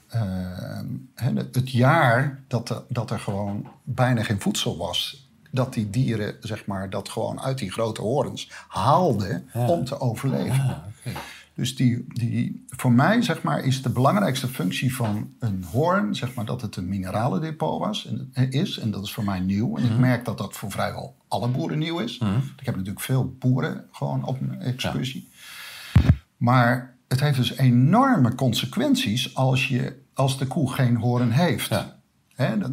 [0.08, 0.80] eh,
[1.15, 6.36] hè, het jaar dat er, dat er gewoon bijna geen voedsel was, dat die dieren,
[6.39, 10.63] zeg maar, dat gewoon uit die grote horens haalden om te overleven.
[11.04, 11.15] Ah.
[11.54, 16.34] Dus die, die, voor mij zeg maar, is de belangrijkste functie van een hoorn zeg
[16.34, 18.80] maar, dat het een mineralendepot was, en, is.
[18.80, 19.78] En dat is voor mij nieuw.
[19.78, 22.18] En ik merk dat dat voor vrijwel alle boeren nieuw is.
[22.60, 25.30] Ik heb natuurlijk veel boeren gewoon op mijn excursie.
[26.38, 31.70] Maar het heeft dus enorme consequenties als, je, als de koe geen hoorn heeft.
[31.70, 32.72] Dat,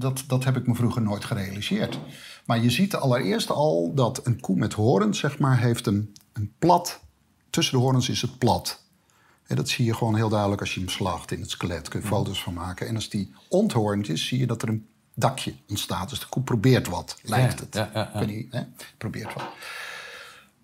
[0.00, 1.98] dat, dat heb ik me vroeger nooit gerealiseerd.
[2.46, 6.52] Maar je ziet allereerst al dat een koe met hoorn, zeg maar, heeft een, een
[6.58, 7.00] plat...
[7.50, 8.84] Tussen de horens is het plat.
[9.46, 11.88] En dat zie je gewoon heel duidelijk als je hem slacht in het skelet.
[11.88, 12.88] Kun je foto's van maken.
[12.88, 16.08] En als die onthoornd is, zie je dat er een dakje ontstaat.
[16.08, 17.74] Dus de koe probeert wat, lijkt het.
[17.74, 18.24] Ja, ja, ja.
[18.24, 18.62] Niet, hè?
[18.98, 19.44] Probeert wat.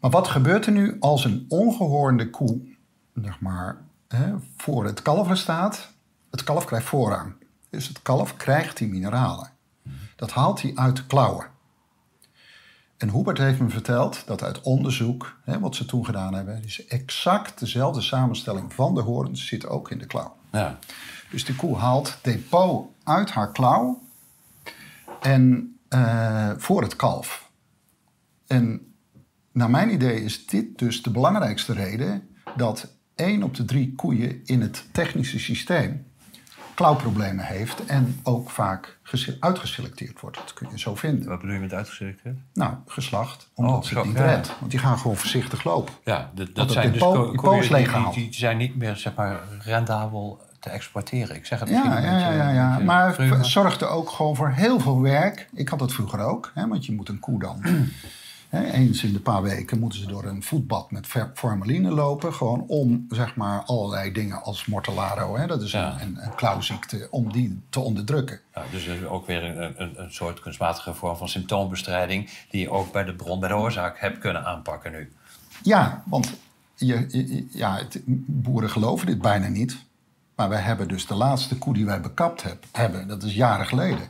[0.00, 2.60] Maar wat gebeurt er nu als een ongehoornde koe
[3.22, 3.76] zeg maar,
[4.08, 5.88] hè, voor het kalf staat?
[6.30, 7.32] Het kalf krijgt voorrang.
[7.70, 9.50] Dus het kalf krijgt die mineralen.
[10.16, 11.46] Dat haalt hij uit de klauwen.
[12.96, 16.86] En Hubert heeft me verteld dat uit onderzoek, hè, wat ze toen gedaan hebben, is
[16.86, 20.36] exact dezelfde samenstelling van de horens zit ook in de klauw.
[20.52, 20.78] Ja.
[21.30, 24.02] Dus de koe haalt depot uit haar klauw
[25.20, 27.50] en eh, voor het kalf.
[28.46, 28.94] En
[29.52, 34.40] naar mijn idee is dit dus de belangrijkste reden dat één op de drie koeien
[34.44, 36.06] in het technische systeem
[36.74, 40.36] klauwproblemen heeft en ook vaak gese- uitgeselecteerd wordt.
[40.36, 41.28] Dat kun je zo vinden.
[41.28, 42.38] Wat bedoel je met uitgeselecteerd?
[42.52, 44.24] Nou, geslacht, omdat Oh, ze zo, het niet ja.
[44.34, 44.58] redt.
[44.58, 45.94] Want die gaan gewoon voorzichtig lopen.
[46.04, 47.00] Ja, dat zijn dus
[47.34, 51.36] koeien die, die zijn niet meer zeg maar, rendabel te exporteren.
[51.36, 52.26] Ik zeg het misschien Ja, een ja, beetje...
[52.36, 52.68] ja, ja, ja.
[52.68, 55.48] beetje Maar het zorgde ook gewoon voor heel veel werk.
[55.54, 57.62] Ik had dat vroeger ook, hè, want je moet een koe dan.
[58.50, 62.34] eens in de paar weken moeten ze door een voetbad met formaline lopen.
[62.34, 65.92] Gewoon om zeg maar allerlei dingen als mortellaro, hè, dat is Ja.
[66.00, 68.40] een, een, een klauwziekte, om die te onderdrukken.
[68.54, 72.30] Ja, dus is ook weer een, een, een soort kunstmatige vorm van symptoombestrijding...
[72.50, 75.12] die je ook bij de bron, bij de oorzaak hebt kunnen aanpakken nu.
[75.62, 76.32] Ja, want
[76.74, 79.76] je, je- ja, het- boeren geloven dit bijna niet.
[80.38, 83.66] Maar wij hebben dus de laatste koe die wij bekapt heb, hebben, dat is jaren
[83.66, 84.08] geleden.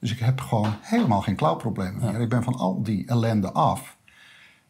[0.00, 2.20] Dus ik heb gewoon helemaal geen klauwproblemen meer.
[2.20, 3.96] Ik ben van al die ellende af.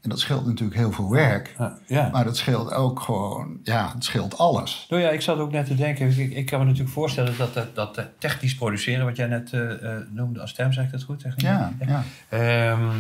[0.01, 1.55] En dat scheelt natuurlijk heel veel werk.
[1.59, 2.09] Ja, ja.
[2.13, 4.87] Maar dat scheelt ook gewoon, ja, het scheelt alles.
[4.89, 7.55] Nou ja, ik zat ook net te denken, ik, ik kan me natuurlijk voorstellen dat
[7.55, 11.03] dat, dat technisch produceren, wat jij net eh, eh, noemde als term, zeg ik dat
[11.03, 11.21] goed?
[11.21, 12.05] Zeg ik Ja, ja.
[12.29, 12.91] Ehm,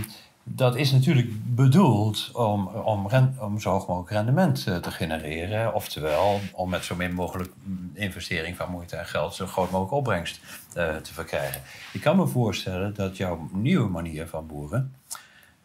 [0.44, 5.74] dat is natuurlijk bedoeld om, om, om zo hoog mogelijk rendement eh, te genereren.
[5.74, 9.94] Oftewel, om met zo min mogelijk mm, investering van moeite en geld zo groot mogelijk
[9.94, 10.40] opbrengst
[10.74, 11.62] eh, te verkrijgen.
[11.92, 14.94] Ik kan me voorstellen dat jouw nieuwe manier van boeren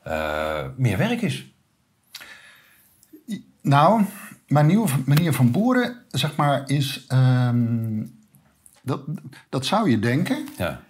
[0.04, 1.46] eh, meer werk is.
[3.62, 4.06] Nou,
[4.48, 7.06] mijn nieuwe manier van boeren, zeg maar, is...
[7.08, 8.04] ehm,
[8.82, 9.02] dat,
[9.50, 10.48] dat zou je denken.
[10.58, 10.82] Ja,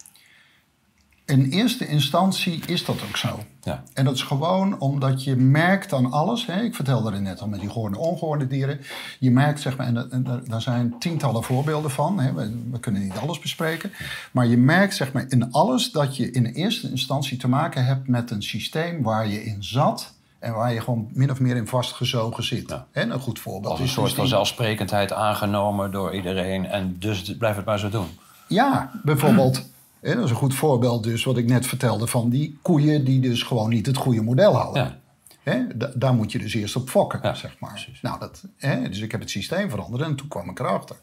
[1.26, 3.44] In eerste instantie is dat ook zo.
[3.64, 6.46] Ja, En dat is gewoon omdat je merkt aan alles.
[6.46, 6.62] Hè?
[6.62, 8.80] Ik vertelde er net al met die gehoorde ongehoorde dieren.
[9.20, 12.20] Je merkt, zeg maar, en, daar- zijn tientallen voorbeelden van.
[12.20, 12.34] Hè?
[12.34, 13.92] We, we kunnen niet alles bespreken.
[14.32, 18.08] Maar je merkt, zeg maar, in alles dat je in eerste instantie te maken hebt
[18.08, 20.14] met een systeem waar je in zat.
[20.40, 22.70] En waar je gewoon min of meer in vastgezogen zit.
[22.70, 22.86] Ja.
[22.92, 26.66] En een goed voorbeeld als een is soort dus van die- zelfsprekendheid aangenomen door iedereen.
[26.66, 28.08] En dus blijf het maar zo doen.
[28.48, 29.70] Ja, bijvoorbeeld.
[30.02, 33.44] Dat is een goed voorbeeld dus wat ik net vertelde van die koeien die dus
[33.44, 34.84] gewoon niet het goede model hadden.
[34.84, 34.98] Ja.
[35.44, 37.70] Hè, da- daar moet je dus eerst op fokken, Ja, zeg maar.
[37.72, 38.02] precies.
[38.02, 38.44] Nou, dat,
[38.90, 40.96] dus ik heb het systeem veranderd en toen kwam ik erachter.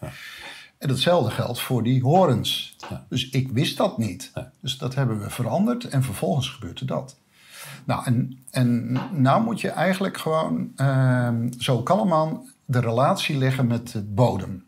[0.78, 2.76] En datzelfde geldt voor die horens.
[3.08, 4.32] Dus ik wist dat niet.
[4.60, 7.16] Dus dat hebben we veranderd en vervolgens gebeurde dat.
[7.84, 13.92] Nou, en, en nou moet je eigenlijk gewoon ehm, zo kalman de relatie leggen met
[13.92, 14.64] de bodem.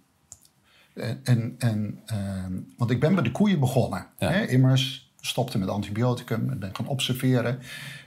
[0.98, 4.06] En, en, en, ehm, want ik ben bij de koeien begonnen.
[4.18, 4.30] Ja.
[4.30, 7.58] Hè, immers stopte met antibioticum en ben gaan observeren.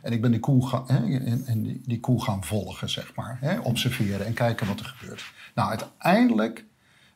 [0.01, 3.15] En ik ben die koe, gaan, hè, en, en die, die koe gaan volgen, zeg
[3.15, 3.37] maar.
[3.41, 5.23] Hè, observeren en kijken wat er gebeurt.
[5.55, 6.65] Nou, uiteindelijk,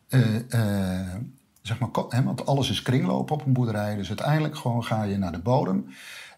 [0.08, 1.16] eh, eh,
[1.62, 3.96] zeg maar, hè, want alles is kringlopen op een boerderij.
[3.96, 5.86] Dus uiteindelijk gewoon ga je naar de bodem.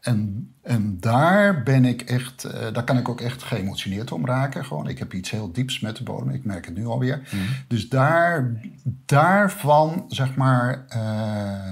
[0.01, 4.65] En, en daar ben ik echt, eh, daar kan ik ook echt geëmotioneerd om raken.
[4.65, 7.29] Gewoon, ik heb iets heel dieps met de bodem, ik merk het nu alweer.
[7.67, 8.61] Dus daar,
[9.05, 11.71] daarvan, zeg maar, eh,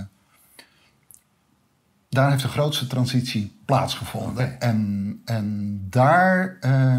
[2.09, 4.61] daar heeft de grootste transitie plaatsgevonden.
[4.61, 6.97] En, en daar, eh,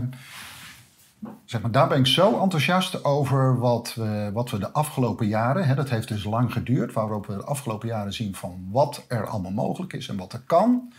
[1.45, 5.67] zeg maar, daar ben ik zo enthousiast over wat we, wat we de afgelopen jaren,
[5.67, 9.27] hè, dat heeft dus lang geduurd, waarop we de afgelopen jaren zien van wat er
[9.27, 10.93] allemaal mogelijk is en wat er kan.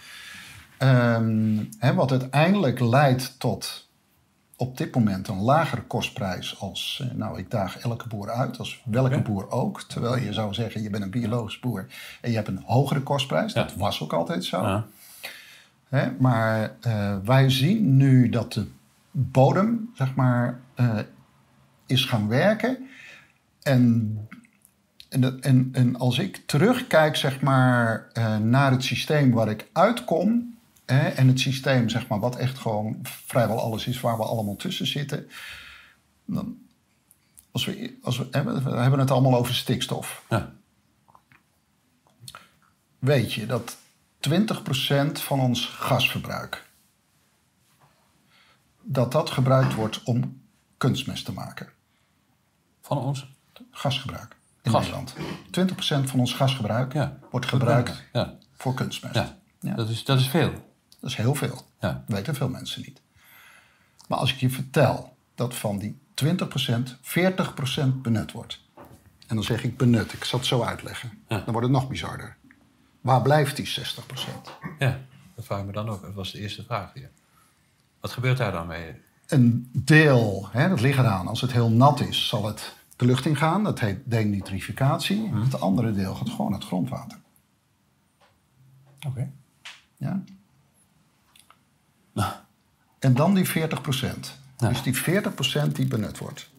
[1.79, 3.87] Hè, wat uiteindelijk leidt tot
[4.57, 8.81] op dit moment een lagere kostprijs als, eh, nou ik daag elke boer uit, als
[8.85, 9.81] welke boer ook.
[9.81, 11.85] Terwijl je zou zeggen, je bent een biologisch boer
[12.21, 13.53] en je hebt een hogere kostprijs.
[13.53, 13.63] Ja.
[13.63, 14.61] Dat was ook altijd zo.
[14.61, 14.85] Ja.
[15.89, 18.67] Hè, maar eh, wij zien nu dat de
[19.11, 20.99] bodem, zeg maar, eh,
[21.85, 22.87] is gaan werken.
[23.61, 24.17] En,
[25.09, 28.07] en, en, en als ik terugkijk zeg maar,
[28.41, 30.57] naar het systeem waar ik uitkom...
[30.88, 34.56] Hè, en het systeem zeg maar, wat echt gewoon vrijwel alles is waar we allemaal
[34.56, 35.30] tussen zitten...
[36.26, 36.58] Dan,
[37.52, 40.23] als we, als we, hebben, we hebben het allemaal over stikstof.
[40.30, 40.54] Ja.
[43.00, 43.78] Weet je dat
[44.30, 46.69] 20% van ons gasverbruik...
[48.82, 50.41] dat dat gebruikt wordt om
[50.78, 51.69] kunstmest te maken.
[52.82, 53.36] Van ons?
[53.71, 54.82] Gasgebruik in Gas.
[54.82, 55.15] Nederland.
[56.06, 57.17] 20% van ons gasgebruik Ja.
[57.32, 58.38] wordt gebruikt Ja.
[58.54, 59.15] voor kunstmest.
[59.60, 59.73] Ja.
[59.76, 60.66] Dat, is, dat is veel.
[60.99, 61.67] Dat is heel veel.
[61.79, 62.03] Ja.
[62.07, 63.01] Dat weten veel mensen niet.
[64.07, 66.25] Maar als ik je vertel dat van die 20%
[67.01, 68.65] 40% benut wordt.
[69.27, 71.10] En dan zeg ik benut, ik zal het zo uitleggen.
[71.27, 71.36] Ja.
[71.38, 72.38] Dan wordt het nog bizarder.
[73.01, 73.81] Waar blijft die 60%?
[74.79, 74.99] Ja,
[75.36, 76.01] dat vraag ik me dan ook.
[76.01, 77.10] Dat was de eerste vraag hier.
[77.99, 78.95] Wat gebeurt daar dan mee?
[79.27, 81.27] Een deel, hè, dat ligt eraan.
[81.27, 83.63] Als het heel nat is, zal het de lucht ingaan.
[83.63, 85.33] Dat heet denitrificatie.
[85.33, 87.19] Het andere deel gaat gewoon het grondwater.
[89.07, 89.31] Oké.
[89.97, 90.23] Ja?
[92.99, 93.82] En dan die 40
[94.58, 94.69] Ja.
[94.69, 94.95] Dus die
[95.67, 96.49] 40% die benut wordt.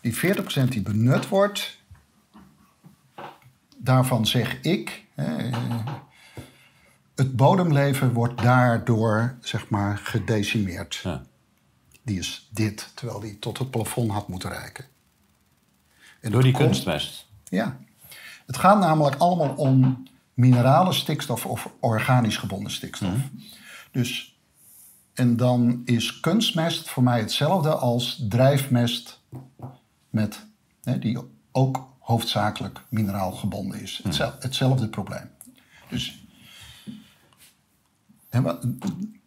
[0.00, 1.78] Die 40% die benut wordt,
[3.76, 5.50] daarvan zeg ik, hè,
[7.14, 10.94] het bodemleven wordt daardoor zeg maar gedecimeerd.
[11.02, 11.22] Ja.
[12.02, 14.84] Die is dit, terwijl die tot het plafond had moeten reiken.
[16.20, 17.26] En Door die komt- kunstmest.
[17.44, 17.78] ja.
[18.46, 20.02] Het gaat namelijk allemaal om
[20.34, 23.14] minerale stikstof of organisch gebonden stikstof.
[23.90, 24.27] Dus,
[25.18, 29.20] en dan is kunstmest voor mij hetzelfde als drijfmest
[30.10, 30.46] met,
[30.82, 31.18] hè, die
[31.52, 34.00] ook hoofdzakelijk mineraal gebonden is.
[34.02, 35.30] Hetzel- hetzelfde probleem.
[35.88, 36.24] Dus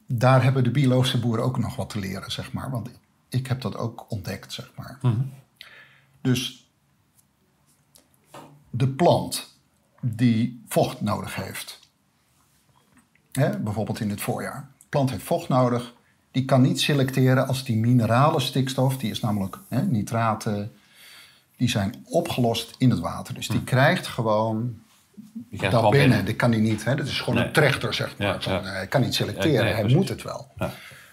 [0.08, 2.72] daar hebben de biologische boeren ook nog wat te leren, zeg maar.
[2.72, 2.90] Want
[3.30, 5.00] ik heb dat ook ontdekt, zeg maar.
[6.22, 6.70] Dus
[8.70, 9.60] de plant
[10.02, 11.80] die vocht nodig heeft.
[13.32, 14.70] Hè, bijvoorbeeld in het voorjaar.
[14.92, 15.94] Plant heeft vocht nodig.
[16.32, 20.72] Die kan niet selecteren als die minerale stikstof, die is namelijk hè, nitraten,
[21.58, 23.34] die zijn opgelost in het water.
[23.34, 24.76] Dus die krijgt gewoon
[25.50, 26.10] Je krijgt dat gewoon binnen.
[26.10, 26.26] binnen.
[26.26, 26.84] Dat kan hij niet.
[26.84, 26.96] Hè?
[26.96, 27.46] Dat is gewoon Nee.
[27.46, 28.28] een trechter, zeg maar.
[28.28, 28.62] Ja, Van, ja.
[28.64, 29.98] Hij kan niet selecteren, Ja, nee, hij precies.
[29.98, 30.48] moet het wel.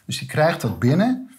[0.04, 1.30] Dus die krijgt dat binnen.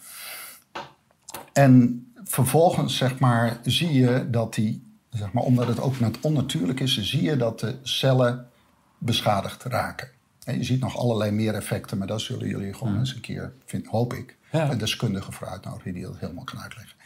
[1.52, 6.80] En vervolgens, zeg maar, zie je dat die, zeg maar, omdat het ook net onnatuurlijk
[6.80, 8.46] is, zie je dat de cellen
[8.98, 10.08] beschadigd raken.
[10.44, 13.52] En je ziet nog allerlei meer effecten, maar dat zullen jullie gewoon eens een keer,
[13.64, 16.96] vind, hoop ik, een deskundige voor uitnodigen die dat helemaal kan uitleggen.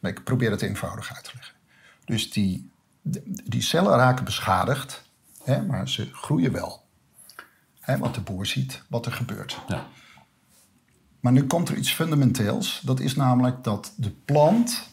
[0.00, 1.54] Maar ik probeer het eenvoudig uit te leggen.
[2.04, 2.70] Dus die,
[3.44, 5.02] die cellen raken beschadigd,
[5.44, 6.82] hè, maar ze groeien wel.
[7.80, 9.60] Hè, want de boer ziet wat er gebeurt.
[9.68, 9.86] Ja.
[11.20, 12.80] Maar nu komt er iets fundamenteels.
[12.84, 14.88] Dat is namelijk dat de plant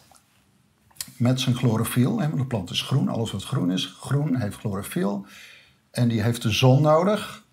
[1.17, 2.20] met zijn chlorofiel...
[2.20, 3.86] Hè, want de plant is groen, alles wat groen is.
[3.86, 5.26] Groen heeft chlorofiel.
[5.91, 7.44] En die heeft de zon nodig.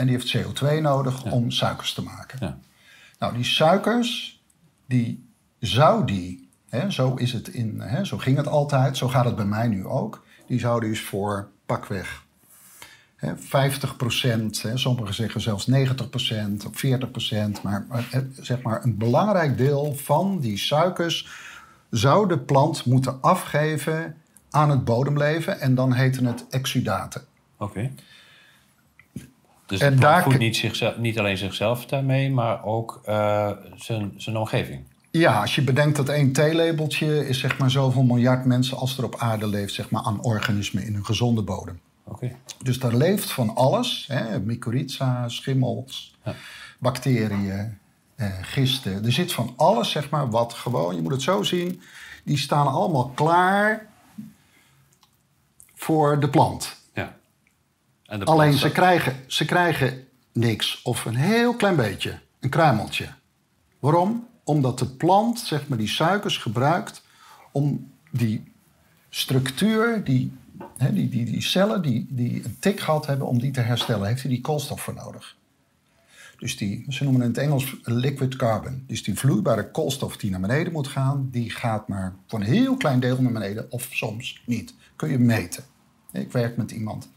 [0.00, 2.38] En die heeft CO2 nodig om suikers te maken.
[2.40, 2.58] Ja.
[3.18, 4.42] Nou, die suikers,
[4.86, 6.48] die zou die...
[6.68, 9.68] Hè, zo, is het in, hè, zo ging het altijd, zo gaat het bij mij
[9.68, 10.24] nu ook.
[10.46, 12.24] Die zou dus voor pakweg
[13.16, 17.62] Hè, 50 procent, sommigen zeggen zelfs 90 procent of 40 procent.
[17.62, 21.28] Maar maar, zeg maar een belangrijk deel van die suikers
[21.90, 24.16] zou de plant moeten afgeven
[24.50, 25.60] aan het bodemleven.
[25.60, 27.22] En dan heten het exudaten.
[27.56, 27.90] Oké.
[29.70, 34.36] Dus En daar voedt niet, zichzelf, niet alleen zichzelf daarmee, maar ook eh, zijn, zijn
[34.36, 34.84] omgeving.
[35.10, 39.04] Ja, als je bedenkt dat één theelabeltje is zeg maar zoveel miljard mensen als er
[39.04, 41.80] op aarde leeft zeg maar, aan organismen in een gezonde bodem.
[42.04, 42.32] Oké.
[42.62, 44.04] Dus daar leeft van alles.
[44.08, 44.40] Hè?
[44.40, 46.34] Mycorrhiza, schimmels, Ja.
[46.78, 47.78] bacteriën,
[48.16, 49.04] eh, gisten.
[49.04, 50.94] Er zit van alles, zeg maar, wat gewoon...
[50.94, 51.80] Je moet het zo zien.
[52.24, 53.86] Die staan allemaal klaar
[55.74, 56.79] voor de plant.
[58.10, 62.18] En Alleen ze krijgen, ze krijgen niks of een heel klein beetje.
[62.40, 63.08] Een kruimeltje.
[63.78, 64.28] Waarom?
[64.44, 67.02] Omdat de plant zeg maar, die suikers gebruikt
[67.52, 68.52] om die
[69.08, 70.32] structuur, die,
[70.92, 74.22] die, die, die cellen die, die een tik gehad hebben, om die te herstellen, heeft
[74.22, 75.36] hij die koolstof voor nodig.
[76.38, 78.84] Dus die, ze noemen het in het Engels liquid carbon.
[78.86, 82.76] Dus die vloeibare koolstof die naar beneden moet gaan, die gaat maar voor een heel
[82.76, 84.74] klein deel naar beneden, of soms niet.
[84.96, 85.64] Kun je meten.
[86.12, 87.08] Ik werk met iemand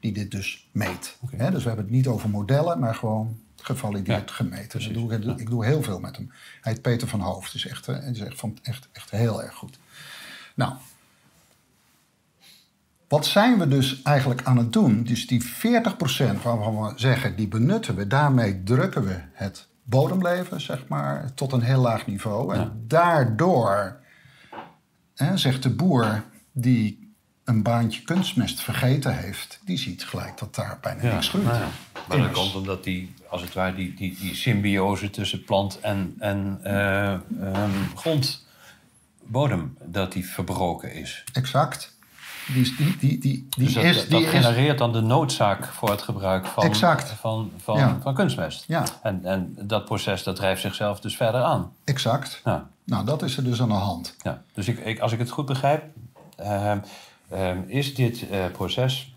[0.00, 1.16] die dit dus meet.
[1.30, 4.78] Dus we hebben het niet over modellen, maar gewoon gevalideerd Ja, gemeten.
[4.78, 6.32] Dus ik, doe, ik, ik doe heel veel met hem.
[6.60, 7.54] Hij heet Peter van Hoofd.
[7.54, 9.78] is echt, hij is echt, van, echt, echt heel erg goed.
[10.54, 10.72] Nou,
[13.08, 15.02] wat zijn we dus eigenlijk aan het doen?
[15.02, 15.46] Dus die 40%
[16.42, 21.62] waarvan we zeggen, die benutten we, daarmee drukken we het bodemleven, zeg maar, tot een
[21.62, 22.54] heel laag niveau.
[22.54, 24.00] En daardoor,
[25.14, 26.22] hè, zegt de boer
[26.52, 26.99] die
[27.50, 31.44] een baantje kunstmest vergeten heeft, die ziet gelijk dat daar bijna niks groeit.
[31.44, 31.68] nou ja.
[32.08, 36.14] Maar dat komt omdat die, als het ware, die, die, die symbiose tussen plant en,
[36.18, 38.46] en eh, ehm, grond,
[39.22, 41.24] bodem, dat die verbroken is.
[41.32, 41.98] Exact.
[42.54, 43.96] Die, die, die, die, die Dus dat, is...
[43.96, 47.08] dat Die is genereert dan de noodzaak voor het gebruik van, Exact.
[47.10, 47.98] van, van, Ja.
[48.02, 48.64] van kunstmest.
[48.66, 51.72] ja, En, en dat proces dat drijft zichzelf dus verder aan.
[51.84, 52.40] exact.
[52.44, 52.68] Ja.
[52.84, 54.14] Nou, dat is er dus aan de hand.
[54.22, 55.84] Ja, dus ik, ik, als ik het goed begrijp,
[56.36, 56.78] ehm,
[57.30, 59.14] ehm, is dit eh, proces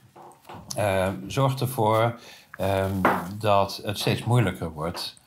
[0.76, 2.20] ehm, zorgt ervoor
[2.58, 2.92] ehm,
[3.38, 5.22] dat het steeds moeilijker wordt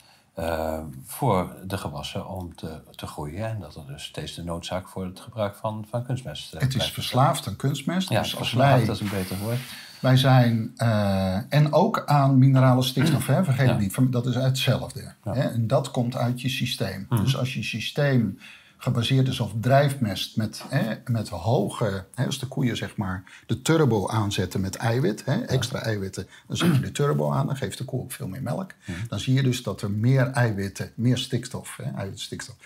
[1.07, 3.47] voor de gewassen om te, te groeien.
[3.49, 6.75] En dat er dus steeds de noodzaak voor het gebruik van, van kunstmest uh, Het
[6.75, 8.09] is verslaafd aan kunstmest.
[8.09, 9.59] Ja, dus als verslaafd, wij, dat is een beter woord.
[10.01, 10.73] wij zijn...
[10.77, 13.73] eh, en ook aan minerale stikstof, hè, vergeet Ja.
[13.73, 14.13] het niet.
[14.13, 15.13] Dat is hetzelfde.
[15.23, 17.07] Hè, en dat komt uit je systeem.
[17.09, 17.23] Mhm.
[17.23, 18.39] Dus als je systeem
[18.87, 22.05] gebaseerd is op drijfmest met, hè, met hoge...
[22.15, 26.27] Hè, als de koeien zeg maar de turbo aanzetten met eiwit, hè, extra eiwitten...
[26.47, 28.73] dan zet je de turbo aan, dan geeft de koe ook veel meer melk.
[29.09, 32.57] Dan zie je dus dat er meer eiwitten, meer stikstof, hè, eiwitstikstof...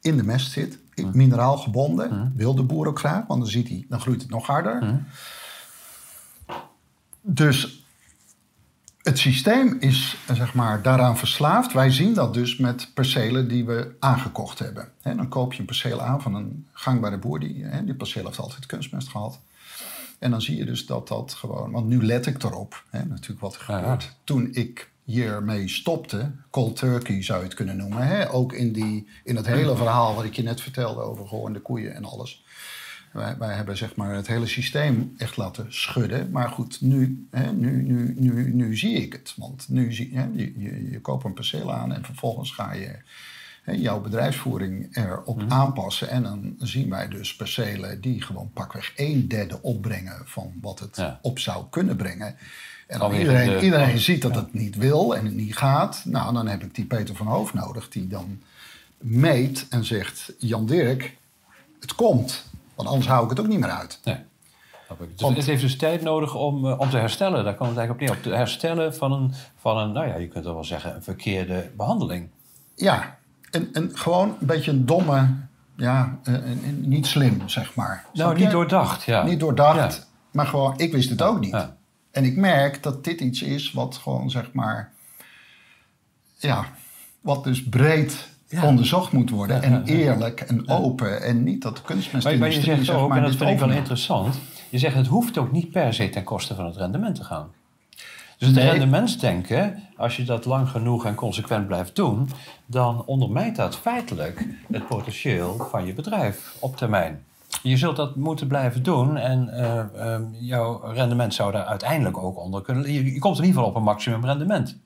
[0.00, 0.78] in de mest zit,
[1.12, 2.32] mineraal gebonden.
[2.36, 5.04] Wil de boer ook graag, want dan, ziet hij, dan groeit het nog harder.
[7.20, 7.79] Dus
[9.02, 11.72] het systeem is eh, zeg maar, daaraan verslaafd.
[11.72, 14.92] Wij zien dat dus met percelen die we aangekocht hebben.
[15.02, 17.40] Dan koop je een perceel aan van een gangbare boer.
[17.40, 19.40] Die, hè, die perceel heeft altijd kunstmest gehad.
[20.18, 21.70] En dan zie je dus dat dat gewoon...
[21.70, 23.82] Want nu let ik erop, natuurlijk wat er Ja, ja.
[23.82, 24.16] gebeurt.
[24.24, 28.30] Toen ik hiermee stopte, cold turkey zou je het kunnen noemen.
[28.30, 31.94] Ook in, die, in het hele verhaal wat ik je net vertelde over gehoorde koeien
[31.94, 32.44] en alles.
[33.12, 36.30] Wij, wij hebben zeg maar het hele systeem echt laten schudden.
[36.30, 39.34] Maar goed, nu, hè, nu, nu, nu, nu zie ik het.
[39.36, 42.96] Want nu zie hè, je, je, je koopt een perceel aan en vervolgens ga je
[43.62, 46.08] hè, jouw bedrijfsvoering erop aanpassen.
[46.08, 50.96] En dan zien wij dus percelen die gewoon pakweg een derde opbrengen van wat het
[50.96, 51.18] Ja.
[51.22, 52.36] op zou kunnen brengen.
[52.86, 56.02] En iedereen, de- iedereen ziet dat het niet wil en het niet gaat.
[56.04, 58.40] Nou, dan heb ik die Peter van Hoofd nodig die dan
[58.98, 60.32] meet en zegt...
[60.38, 61.16] Jan Dirk,
[61.80, 62.48] het komt.
[62.82, 64.00] Want anders hou ik het ook niet meer uit.
[64.04, 64.16] Nee.
[65.16, 67.44] Dus het heeft dus tijd nodig om, eh, om te herstellen.
[67.44, 68.26] Daar komt het eigenlijk op neer.
[68.26, 71.70] Op te herstellen van een, van een, nou ja, je kunt wel zeggen, een verkeerde
[71.76, 72.28] behandeling.
[72.74, 73.18] Ja,
[73.50, 75.36] en, en gewoon een beetje een domme,
[75.76, 76.34] ja, eh,
[76.80, 78.04] niet slim, zeg maar.
[78.12, 79.22] Nou, niet doordacht, ja.
[79.22, 80.04] Niet doordacht, Ja.
[80.30, 81.50] maar gewoon, ik wist het ook niet.
[81.50, 81.76] Ja.
[82.10, 84.92] En ik merk dat dit iets is wat gewoon, zeg maar,
[86.36, 86.64] ja,
[87.20, 88.66] wat dus breed Ja.
[88.66, 89.62] onderzocht moet worden.
[89.62, 91.22] En eerlijk en open.
[91.22, 93.50] En niet dat de Maar, maar je kunstmestindustrie, zegt zeg ook, maar, en dat vind
[93.50, 94.38] ik wel interessant...
[94.68, 97.48] je zegt het hoeft ook niet per se ten koste van het rendement te gaan.
[98.38, 98.70] Dus het Nee.
[98.70, 102.28] rendementsdenken, als je dat lang genoeg en consequent blijft doen...
[102.66, 107.24] dan ondermijnt dat feitelijk het potentieel van je bedrijf op termijn.
[107.62, 112.38] Je zult dat moeten blijven doen en eh, eh, jouw rendement zou daar uiteindelijk ook
[112.38, 112.92] onder kunnen...
[112.92, 114.76] Je, je komt in ieder geval op een maximum rendement.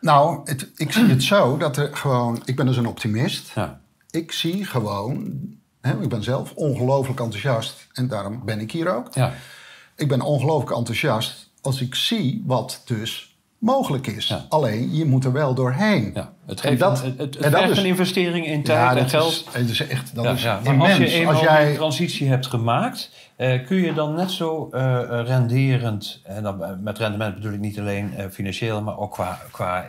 [0.00, 3.52] Nou, het, ik zie het zo dat er gewoon, ik ben dus een optimist.
[3.54, 3.80] Ja.
[4.10, 5.32] Ik zie gewoon,
[5.80, 9.14] hè, ik ben zelf ongelooflijk enthousiast en daarom ben ik hier ook.
[9.14, 9.32] Ja.
[9.96, 14.26] Ik ben ongelooflijk enthousiast als ik zie wat dus mogelijk is.
[14.26, 14.46] Ja.
[14.48, 16.10] Alleen, je moet er wel doorheen.
[16.14, 19.30] Ja, het, En dat- het, het, dat is- een investering in tijd Ja, en geld.
[19.32, 20.82] is, het is echt dat is immens.
[20.88, 25.02] als je eenmaal Als jij, transitie hebt gemaakt, eh, kun je dan net zo eh,
[25.02, 29.82] eh, renderend, en dan, met rendement bedoel ik niet alleen financieel, maar ook qua, qua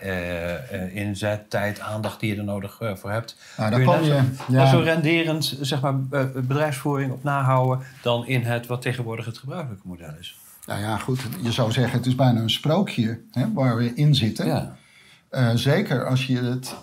[0.94, 3.38] inzet, tijd, aandacht die je er nodig voor hebt.
[3.58, 4.14] Nou, kun je net je- zo,
[4.54, 4.60] ja.
[4.64, 6.00] net zo renderend zeg maar,
[6.34, 10.38] bedrijfsvoering op nahouden dan in het wat tegenwoordig het gebruikelijke model is.
[10.66, 14.16] nou ja, goed, je zou zeggen, het is bijna een sprookje hè, waar we in
[14.16, 14.46] zitten.
[14.46, 14.76] Ja,
[15.56, 16.76] zeker als je het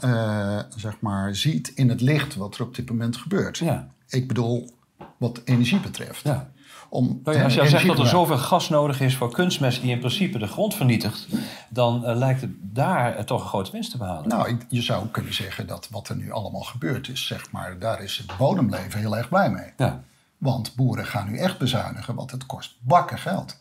[0.77, 3.59] zeg maar, ziet in het licht wat er op dit moment gebeurt.
[3.59, 4.71] ja, Ik bedoel,
[5.17, 6.21] wat energie betreft.
[6.25, 6.49] ja.
[6.91, 9.91] Om, Nou ja, als je zegt dat er zoveel gas nodig is voor kunstmest die
[9.91, 11.29] in principe de grond vernietigt,
[11.69, 14.29] dan eh, lijkt het daar eh, toch een grote winst te behalen.
[14.29, 17.79] Nou, ik- je zou kunnen zeggen dat wat er nu allemaal gebeurd is, zeg maar,
[17.79, 19.73] daar is het bodemleven heel erg blij mee.
[19.77, 20.03] Ja.
[20.39, 23.57] Want boeren gaan nu echt bezuinigen, want het kost bakken geld.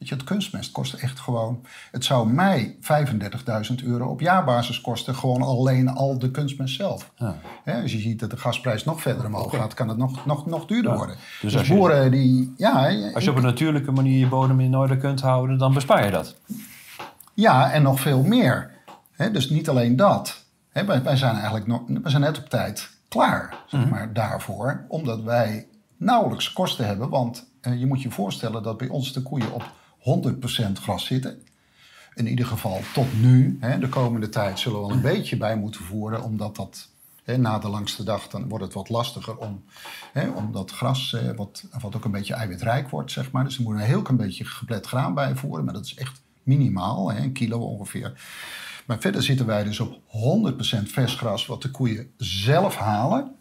[0.00, 1.64] Weet je, het kunstmest kost echt gewoon...
[1.90, 7.10] Het zou mij 35.000 euro op jaarbasis kosten, gewoon alleen al de kunstmest zelf.
[7.16, 7.36] Ja.
[7.82, 10.66] Als je ziet dat de gasprijs nog verder omhoog gaat, kan het nog, nog, nog
[10.66, 11.16] duurder worden.
[11.16, 12.54] Dus Dus, als je- boeren die...
[12.56, 16.04] Ja, Als je op een natuurlijke manier je bodem in orde kunt houden, dan bespaar
[16.04, 16.36] je dat.
[17.34, 18.70] Ja, en nog veel meer.
[19.32, 20.44] Dus niet alleen dat.
[20.70, 24.84] Hè, wij, wij zijn eigenlijk nog, we zijn net op tijd klaar zeg maar, daarvoor.
[24.88, 27.08] Omdat wij nauwelijks kosten hebben.
[27.08, 29.70] Want eh, je moet je voorstellen dat bij ons de koeien op
[30.00, 31.42] 100% gras zitten.
[32.14, 35.56] in ieder geval tot nu, hè, de komende tijd, zullen we wel een beetje bij
[35.56, 36.88] moeten voeren, omdat dat
[37.24, 39.64] hè, na de langste dag dan wordt het wat lastiger om,
[40.12, 43.44] hè, dat gras, eh, wat, wat ook een beetje eiwitrijk wordt, zeg maar.
[43.44, 47.12] Dus er moet een heel klein beetje geblet graan bijvoeren, maar dat is echt minimaal,
[47.12, 48.20] hè, een kilo ongeveer.
[48.86, 53.34] Maar verder zitten wij dus op 100% vers gras, wat de koeien zelf halen.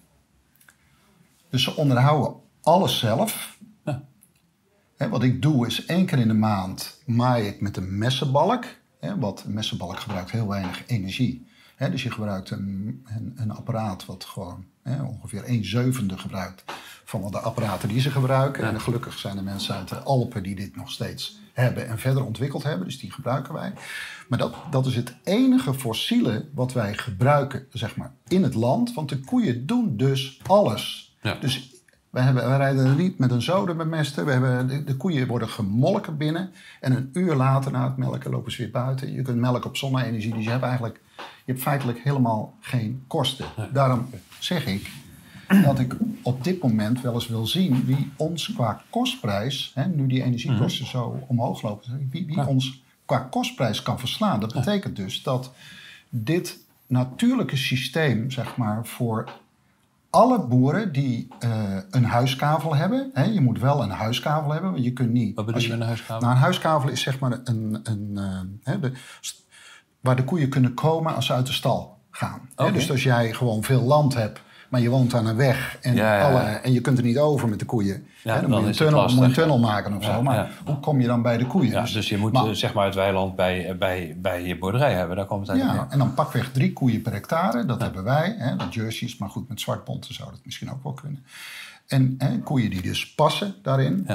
[1.49, 3.57] Dus ze onderhouden alles zelf.
[5.07, 8.65] Wat ik doe is één keer in de maand maai ik met een messenbalk.
[8.99, 11.47] Hè, wat een messenbalk gebruikt heel weinig energie.
[11.91, 16.63] Dus je gebruikt een, een, een apparaat wat gewoon ongeveer 1 zevende gebruikt
[17.03, 18.63] van de apparaten die ze gebruiken.
[18.63, 22.25] En gelukkig zijn er mensen uit de Alpen die dit nog steeds hebben en verder
[22.25, 22.85] ontwikkeld hebben.
[22.85, 23.73] Dus die gebruiken wij.
[24.27, 28.93] Maar dat, dat is het enige fossiele wat wij gebruiken zeg maar, in het land.
[28.93, 31.15] Want de koeien doen dus alles.
[31.21, 31.33] Ja.
[31.33, 31.73] Dus
[32.09, 34.25] wij, hebben, wij rijden een riet met een zodenbemesten.
[34.25, 36.51] We hebben, de, de koeien worden gemolken binnen.
[36.81, 39.13] En een uur later na het melken lopen ze weer buiten.
[39.13, 40.33] Je kunt melken op zonne-energie.
[40.33, 40.99] Dus je hebt eigenlijk
[41.49, 43.45] je hebt feitelijk helemaal geen kosten.
[43.73, 44.91] Daarom zeg ik
[45.63, 50.07] dat ik op dit moment wel eens wil zien wie ons qua kostprijs, hè, nu
[50.07, 54.39] die energiekosten zo omhoog lopen, wie, wie ons qua kostprijs kan verslaan.
[54.39, 55.51] Dat betekent dus dat
[56.09, 56.57] dit
[56.87, 59.31] natuurlijke systeem, zeg maar, voor
[60.09, 63.09] alle boeren die eh, een huiskavel hebben.
[63.13, 65.35] Hè, je moet wel een huiskavel hebben, want je kunt niet.
[65.35, 66.21] Wat bedoel je met een huiskavel?
[66.21, 67.79] Nou, een huiskavel is zeg maar een.
[67.83, 68.91] een eh, hè, de,
[69.99, 72.49] waar de koeien kunnen komen als ze uit de stal gaan.
[72.55, 75.95] Hè, dus als jij gewoon veel land hebt, maar je woont aan een weg en,
[75.95, 76.29] Ja, ja, ja.
[76.29, 78.07] Alle, en je kunt er niet over met de koeien.
[78.23, 79.43] Ja, dan, dan moet, je een tunnel, moet je een lastig.
[79.43, 80.21] tunnel maken of zo.
[80.21, 81.71] Maar hoe kom je dan bij de koeien?
[81.71, 84.93] Ja, dus je moet maar- eh, zeg maar het weiland bij, bij, bij je boerderij
[84.93, 85.15] hebben.
[85.15, 87.65] Daar komt het eigenlijk Ja, en dan pakweg drie koeien per hectare.
[87.65, 88.35] Dat hebben wij.
[88.37, 91.25] Hè, dat jerseys, maar goed, met zwartbonten zou dat misschien ook wel kunnen.
[91.87, 94.07] En hè, koeien die dus passen daarin.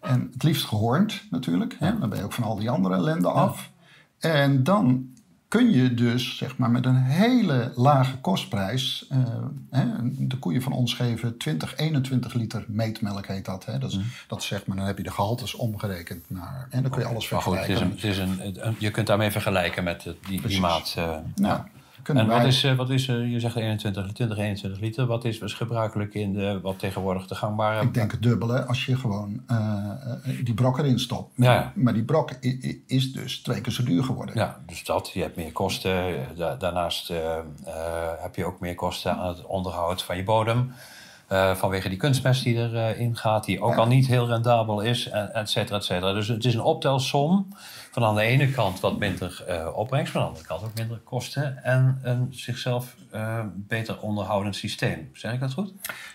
[0.00, 1.76] En het liefst gehoornd natuurlijk.
[1.78, 3.70] Hè, dan ben je ook van al die andere ellende af.
[4.18, 5.08] En dan
[5.56, 9.06] kun je dus zeg maar, met een hele lage kostprijs...
[9.08, 9.18] eh,
[9.70, 13.64] hè, de koeien van ons geven 20, 21 liter meetmelk heet dat.
[13.64, 13.78] Hè.
[13.78, 16.66] Dat, is, dat is zeg maar, dan heb je de gehaltes omgerekend naar...
[16.70, 17.86] En dan kun je alles goed, het is vergelijken.
[17.86, 20.94] een, het is een, je kunt daarmee vergelijken met eh, die, die maat.
[20.96, 21.66] eh, Nou, ja.
[22.06, 25.06] Kunnen En wij- wat is, eh, wat is eh, je zegt 21, 20, 21 liter.
[25.06, 27.82] Wat is, is gebruikelijk in de, wat tegenwoordig de gangbare...
[27.82, 31.32] Ik denk het dubbele als je gewoon eh, eh, die brok erin stopt.
[31.36, 31.72] Ja.
[31.74, 32.30] Maar die brok
[32.86, 34.34] is dus twee keer zo duur geworden.
[34.34, 35.10] Ja, dus dat.
[35.14, 36.14] Je hebt meer kosten.
[36.36, 37.42] Da- daarnaast eh, eh,
[38.18, 40.72] heb je ook meer kosten aan het onderhoud van je bodem.
[41.26, 43.76] Eh, vanwege die kunstmest die erin gaat, die ook Ja.
[43.78, 46.12] al niet heel rendabel is, et cetera, et cetera.
[46.12, 47.46] Dus het is een optelsom
[47.96, 50.78] van aan de ene kant wat minder eh, opbrengst, maar aan de andere kant ook
[50.78, 55.10] minder kosten en een zichzelf eh, beter onderhoudend systeem.
[55.12, 55.72] Zeg ik dat goed?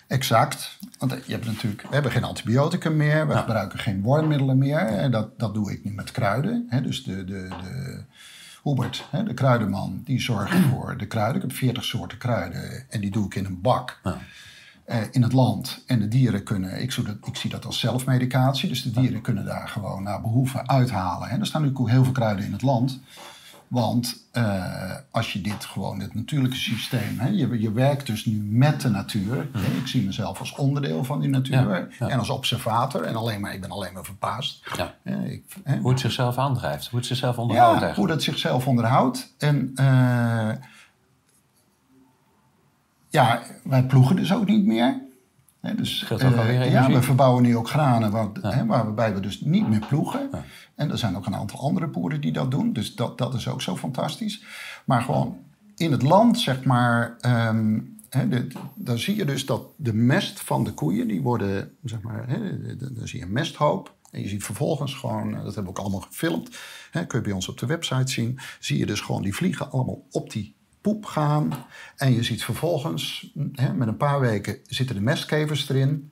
[0.08, 0.78] Exact.
[0.98, 4.80] Want je hebt natuurlijk, we hebben geen antibioticum meer, we gebruiken geen wormmiddelen meer.
[4.80, 6.66] En dat, dat doe ik nu met kruiden.
[6.70, 6.82] Hè.
[6.82, 8.04] Dus de, de, de
[8.64, 11.36] Hubert, hè, de kruidenman, die zorgt voor de kruiden.
[11.36, 14.00] Ik heb 40 soorten kruiden en die doe ik in een bak.
[15.12, 15.84] In het land.
[15.86, 19.22] En de dieren kunnen, ik zie, dat, ik zie dat als zelfmedicatie, dus de dieren
[19.22, 21.30] kunnen daar gewoon naar behoeven uithalen.
[21.30, 23.00] En er staan natuurlijk ook heel veel kruiden in het land.
[23.72, 28.44] Want eh, als je dit gewoon, het natuurlijke systeem, hè, je, je werkt dus nu
[28.44, 29.48] met de natuur.
[29.52, 32.08] Hè, ik zie mezelf als onderdeel van die natuur Ja, ja.
[32.08, 33.02] en als observator.
[33.02, 34.64] En alleen maar, ik ben alleen maar verbaasd.
[34.78, 34.94] Ja.
[35.04, 38.68] Hè, ik, hè, Hoe het zichzelf aandrijft, hoe het zichzelf onderhoudt ja, hoe dat zichzelf
[38.68, 39.34] onderhoudt.
[39.38, 40.50] En eh,
[43.12, 45.02] ja, wij ploegen dus ook niet meer.
[45.76, 49.86] Dus, ook alweer ja, we verbouwen nu ook granen hè, waarbij we dus niet meer
[49.88, 50.30] ploegen.
[50.76, 52.74] En er zijn ook een aantal andere boeren die dat doen.
[52.74, 54.44] Dus dat, dat is ook zo fantastisch.
[54.86, 55.38] Maar gewoon
[55.76, 57.18] in het land, zeg maar...
[57.20, 62.02] ehm, de- dan zie je dus dat de mest van de koeien, die worden, zeg
[62.02, 62.26] maar...
[62.78, 63.96] Dan zie je een mesthoop.
[64.12, 66.58] En je ziet vervolgens gewoon, eh, dat hebben we ook allemaal gefilmd...
[66.92, 68.40] Hè, kun je bij ons op de website zien...
[68.60, 71.54] zie je dus gewoon die vliegen allemaal op die poep gaan.
[71.96, 76.12] En je ziet vervolgens, hè, met een paar weken zitten de mestkevers erin.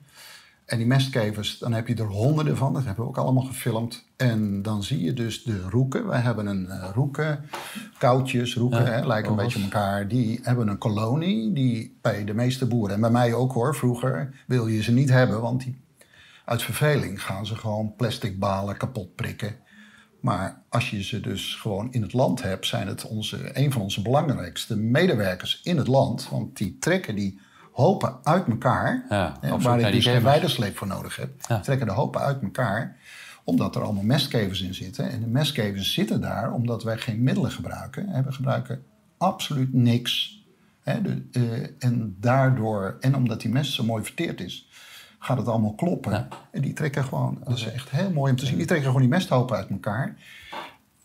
[0.70, 2.72] En die mestkevers, dan heb je er honderden van.
[2.72, 4.04] Dat hebben we ook allemaal gefilmd.
[4.16, 6.06] En dan zie je dus de roeken.
[6.06, 7.44] Wij hebben een eh, roeken,
[7.98, 10.08] koudjes, roeken, Ja, hè, lijken een beetje op elkaar.
[10.08, 14.42] Die hebben een kolonie die bij de meeste boeren, en bij mij ook hoor, vroeger
[14.46, 15.40] wil je ze niet hebben.
[15.40, 15.80] Want die,
[16.44, 19.56] uit verveling gaan ze gewoon plastic balen kapot prikken.
[20.20, 23.82] Maar als je ze dus gewoon in het land hebt, zijn het onze, een van
[23.82, 26.28] onze belangrijkste medewerkers in het land.
[26.28, 27.40] Want die trekken die
[27.72, 29.06] hopen uit elkaar.
[29.08, 31.30] Ja, hè, waar die dus geen weidersleep voor nodig heb.
[31.48, 31.60] Ja.
[31.60, 32.98] Trekken de hopen uit elkaar
[33.44, 35.10] omdat er allemaal mestkevers in zitten.
[35.10, 38.24] En de mestkevers zitten daar omdat wij geen middelen gebruiken.
[38.24, 38.82] We gebruiken
[39.16, 40.44] absoluut niks.
[40.80, 44.68] Hè, de, eh, en daardoor, en omdat die mest zo mooi verteerd is,
[45.20, 46.12] gaat het allemaal kloppen.
[46.12, 46.28] Ja.
[46.50, 49.02] En die trekken gewoon, dat is echt heel mooi om te zien, die trekken gewoon
[49.02, 50.16] die mesthopen uit elkaar.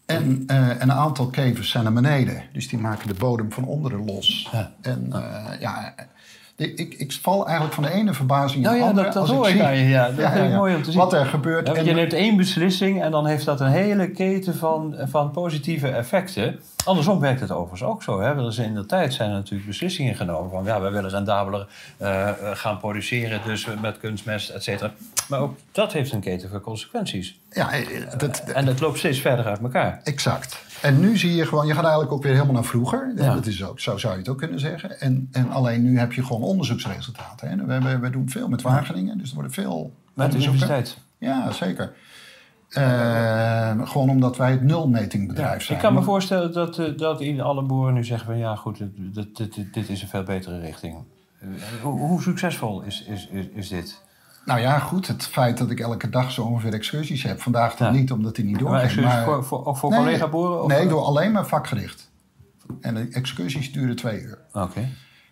[0.06, 2.44] En uh, een aantal kevers zijn naar beneden.
[2.54, 4.50] Dus die maken de bodem van onderen los.
[4.52, 4.74] Ja.
[4.82, 5.96] En uh, ja,
[6.58, 9.12] ik, ik val eigenlijk van de ene verbazing nou, in de ja, andere.
[9.12, 10.08] Dat, dat hoor ik aan je, ja.
[10.08, 11.00] Dat ja, vind ik mooi om te zien.
[11.00, 11.70] Wat er gebeurt.
[11.70, 11.86] en...
[11.86, 16.60] Je neemt één beslissing en dan heeft dat een hele keten van, van positieve effecten.
[16.86, 18.22] Andersom werkt het overigens ook zo.
[18.22, 18.36] Hè?
[18.36, 20.64] Dus in de tijd zijn er natuurlijk beslissingen genomen van...
[20.64, 21.68] ja, wij willen rendabeler
[22.02, 24.92] uh, gaan produceren, dus met kunstmest, et cetera.
[25.28, 27.40] Maar ook dat heeft een keten van consequenties.
[27.50, 27.70] Ja,
[28.18, 30.02] dat, en het loopt steeds verder uit elkaar.
[30.04, 30.65] Exact.
[30.86, 33.14] En nu zie je gewoon, je gaat eigenlijk ook weer helemaal naar vroeger.
[33.16, 33.34] Ja.
[33.34, 35.00] Dat is ook, zo zou je het ook kunnen zeggen.
[35.00, 37.50] En, en alleen nu heb je gewoon onderzoeksresultaten.
[37.50, 37.66] Hè.
[37.66, 40.98] We, we, we doen veel met Wageningen, dus er worden veel Met de universiteit?
[41.18, 41.94] Ja, zeker.
[42.70, 45.78] Uh, gewoon omdat wij het nulmetingbedrijf ja, zijn.
[45.78, 48.38] Ik kan me voorstellen dat, uh, dat in alle boeren nu zeggen van...
[48.38, 50.96] ja goed, dit, dit, dit is een veel betere richting.
[51.40, 51.50] Uh,
[51.82, 54.04] hoe, hoe, succesvol is, is, is, is dit?
[54.46, 55.08] Nou ja, goed.
[55.08, 57.42] Het feit dat ik elke dag zo ongeveer excursies heb.
[57.42, 58.00] Vandaag dan ja.
[58.00, 58.96] niet, omdat die niet doorgaan.
[58.96, 60.68] Maar, maar voor, voor, of voor nee, collega-boeren?
[60.68, 62.12] Nee, door alleen maar vakgericht.
[62.82, 64.38] En de excursies duren twee uur.
[64.54, 64.64] Oké.
[64.66, 64.90] Okay.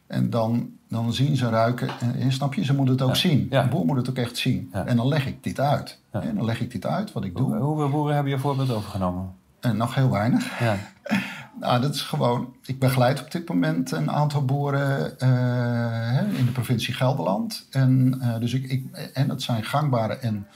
[0.08, 1.90] En dan, dan zien ze ruiken.
[2.20, 3.16] En, snap je, ze moeten het ook ja.
[3.16, 3.48] zien.
[3.50, 3.64] Ja.
[3.64, 4.70] De boer moet het ook echt zien.
[4.72, 6.00] En dan leg ik dit uit.
[6.12, 7.56] En dan leg ik dit uit, wat ik doe.
[7.56, 9.34] Hoe, hoeveel boeren hebben je voorbeeld overgenomen?
[9.60, 10.60] En nog heel weinig.
[10.60, 10.76] Ja.
[11.60, 12.56] Nou, dat is gewoon.
[12.66, 17.68] Ik begeleid op dit moment een aantal boeren uh, in de provincie Gelderland.
[17.70, 20.48] En, uh, dus ik, ik, en dat zijn gangbare en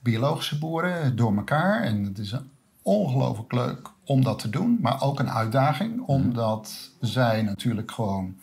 [0.00, 1.82] biologische boeren door elkaar.
[1.82, 2.34] En het is
[2.82, 8.36] ongelooflijk leuk om dat te doen, maar ook een uitdaging, omdat zij natuurlijk gewoon.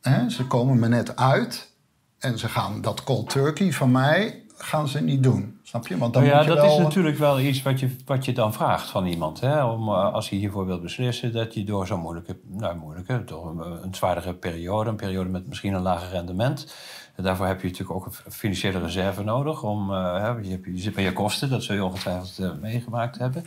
[0.00, 1.72] Hè, ze komen me net uit
[2.18, 5.58] en ze gaan dat cold turkey van mij gaan ze niet doen.
[5.62, 5.98] Snap je?
[5.98, 6.76] Want dan nou ja, moet je dat wel...
[6.76, 9.40] is natuurlijk wel iets wat je, wat je dan vraagt van iemand.
[9.40, 9.64] Hè?
[9.64, 13.50] Om, uh, als hij hiervoor wil beslissen, dat je door zo'n moeilijke, nou moeilijke, door
[13.50, 16.74] een, een zwaardere periode, een periode met misschien een lager rendement.
[17.14, 19.62] En daarvoor heb je natuurlijk ook een financiële reserve nodig.
[19.62, 23.18] Om, uh, je, hebt, je zit bij je kosten, dat zul je ongetwijfeld uh, meegemaakt
[23.18, 23.44] hebben.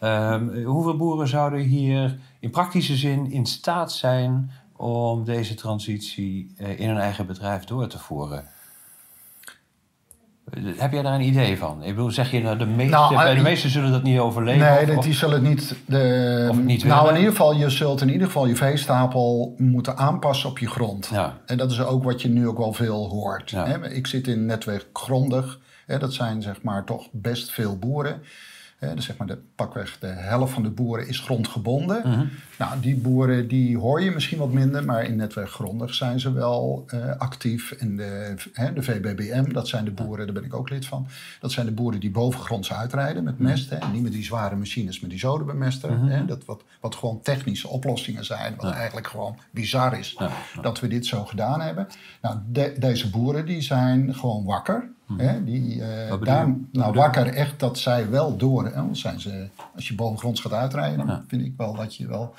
[0.00, 6.88] Um, hoeveel boeren zouden hier in praktische zin in staat zijn om deze transitie in
[6.88, 8.44] hun eigen bedrijf door te voeren?
[10.76, 11.82] Heb jij daar een idee van?
[11.82, 14.60] Ik bedoel, zeg je nou, de meeste, Nou, bij de meesten zullen dat niet overleven?
[14.60, 15.74] Nee, of- dat- of- die zullen niet.
[15.86, 19.96] De, Of niet nou, in ieder geval, je zult in ieder geval je veestapel moeten
[19.96, 21.08] aanpassen op je grond.
[21.12, 21.36] Ja.
[21.46, 23.50] En dat is ook wat je nu ook wel veel hoort.
[23.50, 23.66] Ja.
[23.66, 25.58] Hè, Ik zit in netwerk grondig.
[25.86, 28.22] Hè, dat zijn zeg maar toch best veel boeren.
[28.78, 32.02] Hè, dus zeg maar de, pakweg de helft van de boeren is grondgebonden.
[32.04, 32.24] Mhm.
[32.62, 36.32] Nou, die boeren die hoor je misschien wat minder, maar in netwerk grondig zijn ze
[36.32, 37.72] wel eh, actief.
[37.72, 41.06] En de, hè, de VBBM, dat zijn de boeren, daar ben ik ook lid van.
[41.40, 43.70] Dat zijn de boeren die bovengronds uitrijden met mest.
[43.70, 46.00] Hè, en niet met die zware machines, met die zodenbemester.
[46.00, 50.30] hè, dat wat, wat gewoon technische oplossingen zijn, wat eigenlijk gewoon bizar is Ja,
[50.62, 51.86] dat we dit zo gedaan hebben.
[52.22, 54.90] Nou, de- deze boeren die zijn gewoon wakker.
[55.16, 58.64] Hè, die, eh, daar, nou, wakker echt dat zij wel door.
[58.64, 61.24] Hè, want zijn ze, als je bovengronds gaat uitrijden, dan Ja.
[61.28, 62.34] vind ik wel dat je wel.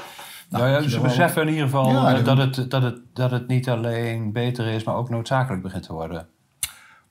[0.59, 3.69] Nou ja, ze beseffen in ieder geval Ja, dat- het, dat, het, dat het niet
[3.69, 6.27] alleen beter is, maar ook noodzakelijk begint te worden.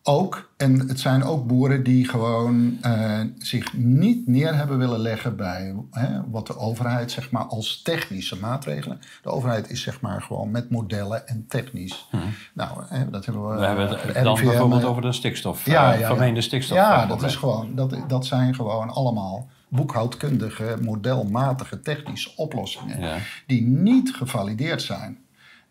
[0.05, 5.37] Ook, en het zijn ook boeren die gewoon eh, zich niet neer hebben willen leggen
[5.37, 9.01] bij hè, wat de overheid zeg maar als technische maatregelen.
[9.23, 12.09] De overheid is zeg maar gewoon met modellen en technisch.
[12.55, 13.57] Nou, hè, dat hebben we.
[13.57, 16.47] We hebben het eh, dan bijvoorbeeld over de stikstof, Ja, ja, vermeende ja.
[16.47, 16.77] stikstof.
[16.77, 23.01] Ja, dat, is gewoon, dat, dat zijn gewoon allemaal boekhoudkundige, modelmatige technische oplossingen.
[23.01, 23.17] Ja.
[23.47, 25.19] Die niet gevalideerd zijn.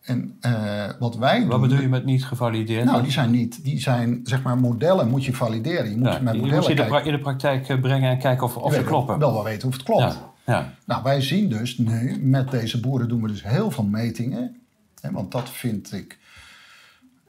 [0.02, 1.48] En eh, wat wij doen.
[1.48, 2.86] Wat bedoel je met niet gevalideerd?
[2.86, 5.90] Nou, die zijn niet, die zijn zeg maar modellen moet je valideren.
[5.90, 8.10] Je moet Ja, met je moet modellen ze in de, in de praktijk eh, brengen
[8.10, 9.20] en kijken of, of Je ze kloppen.
[9.20, 10.02] Wel wel weten of het klopt.
[10.02, 10.74] Ja, ja.
[10.86, 14.62] Nou, wij zien dus nu, met deze boeren doen we dus heel veel metingen.
[15.02, 16.18] Hè, want dat vind ik...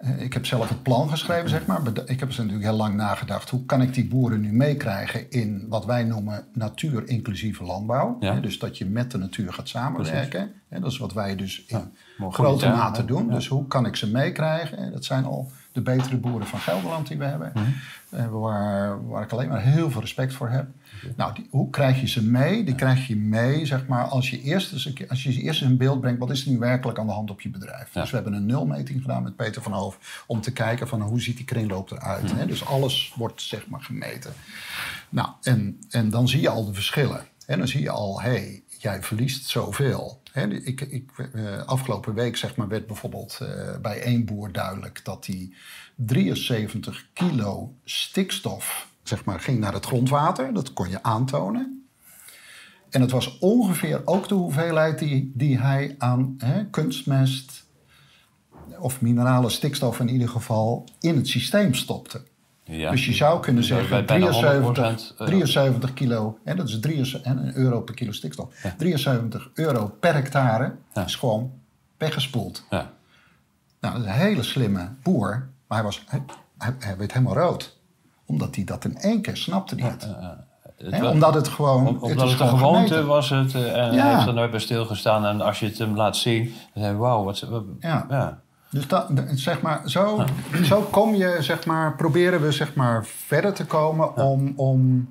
[0.02, 1.80] eh, Ik heb zelf het plan geschreven, zeg maar.
[2.06, 3.50] Ik heb dus natuurlijk heel lang nagedacht...
[3.50, 8.16] hoe kan ik die boeren nu meekrijgen in wat wij noemen natuur-inclusieve landbouw.
[8.20, 8.40] Ja.
[8.40, 10.52] Dus dat je met de natuur gaat samenwerken.
[10.68, 11.92] Dat is wat wij dus in
[12.30, 13.30] grote mate doen.
[13.30, 14.92] Dus hoe kan ik ze meekrijgen?
[14.92, 17.52] Dat zijn al de betere boeren van Gelderland die we hebben.
[17.54, 17.64] Mhm.
[18.10, 20.66] Eh, waar, waar ik alleen maar heel veel respect voor heb.
[21.16, 22.64] Nou, die, hoe krijg je ze mee?
[22.64, 25.40] Die krijg je mee, zeg maar, als je eerst eens, een keer- als je ze
[25.40, 26.18] eerst eens in beeld brengt...
[26.18, 27.94] wat is er nu werkelijk aan de hand op je bedrijf?
[27.94, 28.00] Ja.
[28.00, 30.24] Dus we hebben een nulmeting gedaan met Peter van Hoof...
[30.26, 32.22] om te kijken van hoe ziet die kringloop eruit.
[32.22, 32.36] Mhm.
[32.36, 32.46] Hè?
[32.46, 34.32] Dus alles wordt, zeg maar, gemeten.
[35.08, 37.24] Nou, en, en dan zie je al de verschillen.
[37.46, 40.21] En dan zie je al, hé, hey, jij verliest zoveel.
[40.32, 45.04] Ik, ik, eh, afgelopen week zeg maar, werd bijvoorbeeld eh, bij één boer duidelijk...
[45.04, 45.52] dat hij
[45.94, 50.54] 73 kilo stikstof zeg maar, ging naar het grondwater.
[50.54, 51.86] Dat kon je aantonen.
[52.90, 56.36] En het was ongeveer ook de hoeveelheid die, die hij aan
[56.70, 57.66] kunstmest...
[58.78, 62.22] of minerale stikstof in ieder geval in het systeem stopte.
[62.78, 62.90] Ja.
[62.90, 66.80] Dus je zou kunnen Dus zeggen bijna 73, 100%, eh, 73 kilo, hè, dat is
[66.80, 68.54] 73 en een euro per kilo stikstof.
[68.76, 71.04] 73 euro per hectare Ja.
[71.04, 71.52] is gewoon
[71.98, 72.64] weggespoeld.
[72.70, 72.90] Ja.
[73.80, 76.22] Nou, dat is een hele slimme boer, maar hij, was, hij,
[76.58, 77.78] hij, hij werd helemaal rood.
[78.26, 80.08] Omdat hij dat in één keer snapte niet.
[80.76, 81.86] Het omdat het gewoon.
[81.86, 83.06] Om- het omdat het een gewoon gewoonte gemeten.
[83.06, 84.02] was het eh, en Ja.
[84.02, 85.26] hij heeft er nooit bij stilgestaan.
[85.26, 86.44] En als je het hem laat zien,
[86.74, 87.40] dan denk je, wauw, wat...
[87.40, 88.40] wat- Ja.
[88.72, 90.24] Dus dat, zeg maar, zo,
[90.62, 95.10] zo kom je, zeg maar, proberen we zeg maar, verder te komen om, om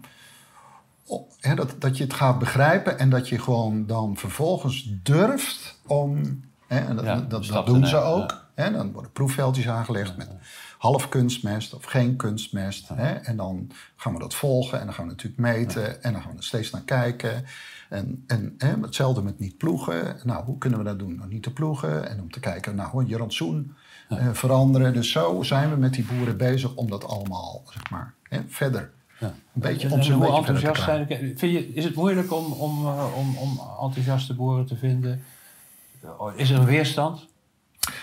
[1.56, 6.80] dat, dat je het gaat begrijpen en dat je gewoon dan vervolgens durft om, hè,
[6.80, 10.30] en dat, Ja, dat, dat doen ze ook, hè, dan worden proefveldjes aangelegd met
[10.78, 12.90] half kunstmest of geen kunstmest.
[12.94, 16.22] Hè, en dan gaan we dat volgen en dan gaan we natuurlijk meten en dan
[16.22, 17.46] gaan we er steeds naar kijken.
[17.92, 20.16] En, en hè, hetzelfde met niet ploegen.
[20.24, 21.16] Nou, hoe kunnen we dat doen?
[21.16, 23.76] Nou, niet te ploegen en om te kijken, nou, je rantsoen
[24.10, 24.94] eh, veranderen.
[24.94, 28.92] Dus zo zijn we met die boeren bezig om dat allemaal, zeg maar, hè, verder.
[29.20, 31.08] Een beetje, om ze hoe enthousiast zijn?
[31.08, 35.24] Vind je, is het moeilijk om, om, eh, om, om enthousiaste boeren te vinden?
[36.36, 37.28] Is er een weerstand?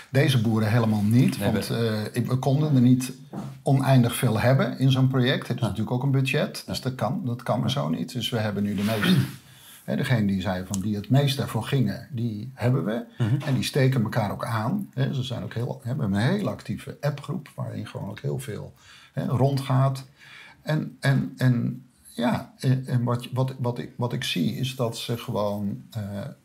[0.09, 3.13] Deze boeren helemaal niet, Nee, want eh, we konden er niet
[3.63, 5.47] oneindig veel hebben in zo'n project.
[5.47, 8.13] Het is natuurlijk ook een budget, dus dat kan, dat kan maar zo niet.
[8.13, 9.17] Dus we hebben nu de meeste.
[9.89, 13.05] Hè, degene die zei van die het meest daarvoor gingen, die hebben we.
[13.45, 14.89] En die steken elkaar ook aan.
[14.93, 15.13] Hè.
[15.13, 18.73] Ze zijn ook heel, hebben een hele actieve appgroep waarin gewoon ook heel veel
[19.13, 20.05] hè, rondgaat.
[20.61, 22.53] En, en, en ja,
[22.85, 25.83] en, wat, wat, wat, ik, wat ik zie is dat ze gewoon,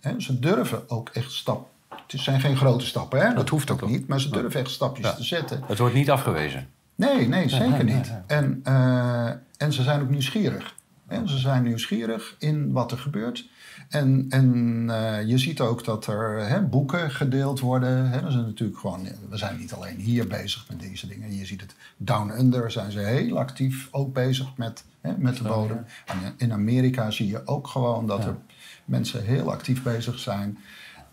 [0.01, 1.69] hè, ze durven ook echt stap.
[1.89, 3.35] Het zijn geen grote stappen, hè?
[3.35, 5.63] dat hoeft ook niet, maar ze durven echt stapjes te zetten.
[5.67, 6.69] Het wordt niet afgewezen.
[6.95, 8.13] Nee, nee, zeker niet.
[8.27, 10.75] En, eh, en ze zijn ook nieuwsgierig.
[11.15, 13.49] En ze zijn nieuwsgierig in wat er gebeurt.
[13.89, 18.11] En, en eh, je ziet ook dat er hè, boeken gedeeld worden.
[18.11, 18.21] Hè.
[18.21, 21.37] Dat is natuurlijk gewoon, we zijn niet alleen hier bezig met deze dingen.
[21.37, 25.43] Je ziet het Down Under zijn ze heel actief ook bezig met, hè, met de
[25.43, 25.85] bodem.
[26.05, 28.37] En in Amerika zie je ook gewoon dat er
[28.85, 30.59] mensen heel actief bezig zijn.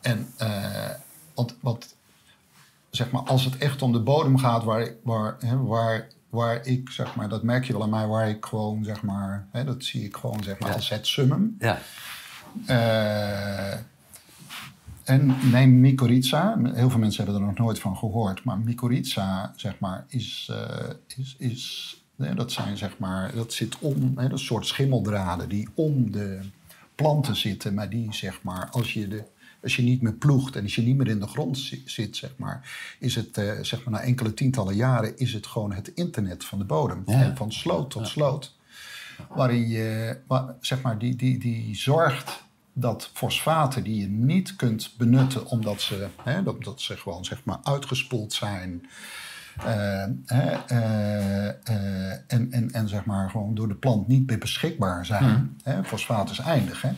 [0.02, 0.90] En eh,
[1.60, 1.96] wat,
[2.90, 6.90] zeg maar, als het echt om de bodem gaat, waar, waar, hè, waar, waar ik,
[6.90, 9.84] zeg maar, dat merk je wel aan mij, waar ik gewoon, zeg maar, hè, dat
[9.84, 10.76] zie ik gewoon, zeg maar, Ja.
[10.76, 11.56] als het summum.
[11.60, 11.80] Ja.
[12.66, 13.74] Eh,
[15.04, 16.58] en neem mycorrhiza.
[16.74, 18.44] Heel veel mensen hebben er nog nooit van gehoord.
[18.44, 20.50] Maar mycorrhiza, zeg maar, is...
[20.52, 23.36] eh, is, is nee, dat zijn, zeg maar...
[23.36, 24.14] Dat zit om...
[24.16, 26.40] Hè, dat soort schimmeldraden die om de
[26.96, 27.74] planten zitten.
[27.74, 29.24] Maar die, zeg maar, als je, de,
[29.64, 30.56] als je niet meer ploegt...
[30.56, 32.72] en als je niet meer in de grond zi- zit, zeg maar...
[33.00, 35.18] is het, eh, zeg maar, na enkele tientallen jaren...
[35.18, 37.04] is het gewoon het internet van de bodem.
[37.06, 37.36] Ja.
[37.36, 38.56] Van sloot tot sloot
[39.30, 40.18] waarin je,
[40.60, 42.44] zeg maar, die, die, die zorgt
[42.74, 47.44] dat fosfaten die je niet kunt benutten omdat ze, hè, dat, dat ze gewoon zeg
[47.44, 48.86] maar, uitgespoeld zijn.
[49.66, 54.38] Eh, hè, eh, eh, en, en, en zeg maar gewoon door de plant niet meer
[54.38, 55.58] beschikbaar zijn.
[55.64, 56.82] Hè, fosfaat is eindig.
[56.82, 56.92] Hè?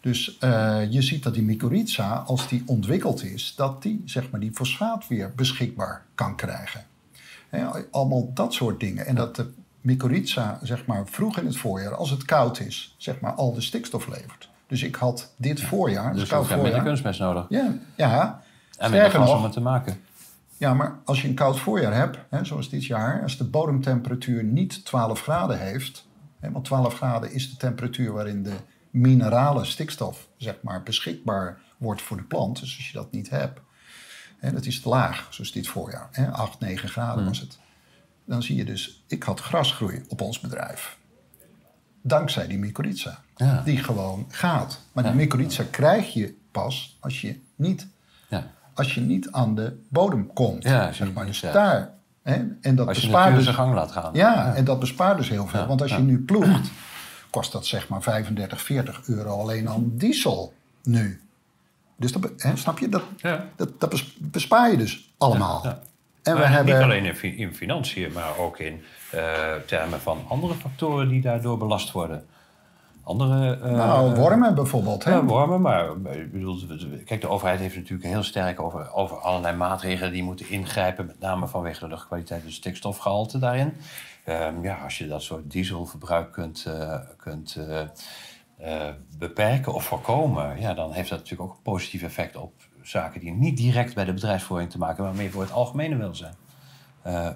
[0.00, 4.40] Dus eh, je ziet dat die mycorrhiza, als die ontwikkeld is, dat die, zeg maar,
[4.40, 6.84] die fosfaat weer beschikbaar kan krijgen.
[7.48, 9.06] Hè, allemaal dat soort dingen.
[9.06, 13.20] En dat de mycorrhiza, zeg maar, vroeg in het voorjaar, als het koud is, zeg
[13.20, 14.48] maar, al de stikstof levert.
[14.66, 17.46] Dus ik had dit voorjaar, Dus dus je koud hebt minder kunstmest nodig.
[17.48, 18.42] Ja, ja.
[18.78, 20.00] En minder Sterker gas om het te maken.
[20.60, 24.44] Ja, maar als je een koud voorjaar hebt, hè, zoals dit jaar, als de bodemtemperatuur
[24.44, 26.08] niet 12 graden heeft,
[26.40, 28.56] hè, want 12 graden is de temperatuur waarin de
[28.90, 32.60] minerale stikstof zeg maar, beschikbaar wordt voor de plant.
[32.60, 33.60] Dus als je dat niet hebt,
[34.38, 37.58] hè, dat is te laag, zoals dit voorjaar, hè, 8, 9 graden was het.
[38.24, 40.98] Dan zie je dus, ik had grasgroei op ons bedrijf.
[42.02, 43.22] Dankzij die mycorrhiza.
[43.36, 43.62] Ja.
[43.62, 44.80] Die gewoon gaat.
[44.92, 47.86] Maar die mycorrhiza krijg je pas als je niet.
[48.80, 50.62] Als je niet aan de bodem komt.
[50.62, 51.26] Ja, zeg maar.
[51.26, 51.90] Dus daar.
[52.22, 52.34] Hè?
[52.60, 54.10] En dat Als je bespaart dus, zijn gang laat gaan.
[54.12, 55.60] ja, en dat bespaart dus heel veel.
[55.60, 56.70] Ja, Want als je nu ploegt,
[57.30, 60.52] kost dat zeg maar 35, 40 euro alleen aan diesel
[60.82, 61.20] nu.
[61.96, 62.88] Dus dat, hè, snap je?
[62.88, 63.02] Dat,
[63.56, 65.64] dat, dat bes- bespaar je dus allemaal.
[66.22, 66.74] En we hebben.
[66.74, 69.22] Niet alleen in financiën, maar ook in eh,
[69.66, 72.24] termen van andere factoren die daardoor belast worden.
[73.02, 73.58] Andere.
[73.60, 75.04] eh, nou, wormen bijvoorbeeld.
[75.04, 75.10] Hè?
[75.10, 76.58] Ja, wormen, maar ik bedoel,
[77.04, 81.20] kijk, de overheid heeft natuurlijk heel sterk over, over allerlei maatregelen die moeten ingrijpen, met
[81.20, 83.72] name vanwege de luchtkwaliteit en stikstofgehalte daarin.
[84.24, 87.56] Ehm, ja, als je dat soort dieselverbruik kunt, eh, kunt
[88.58, 88.88] eh,
[89.18, 93.32] beperken of voorkomen, ja, dan heeft dat natuurlijk ook een positief effect op zaken die
[93.32, 96.34] niet direct bij de bedrijfsvoering te maken hebben, maar meer voor het algemene welzijn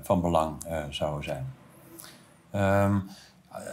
[0.02, 0.56] van belang
[0.90, 1.46] zouden zijn.
[2.50, 2.98] Ehm,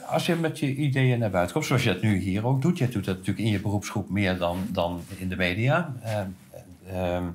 [0.08, 2.78] als je met je ideeën naar buiten komt, zoals je dat nu hier ook doet,
[2.78, 5.94] je doet dat natuurlijk in je beroepsgroep meer dan, dan in de media.
[6.88, 7.26] Ehm,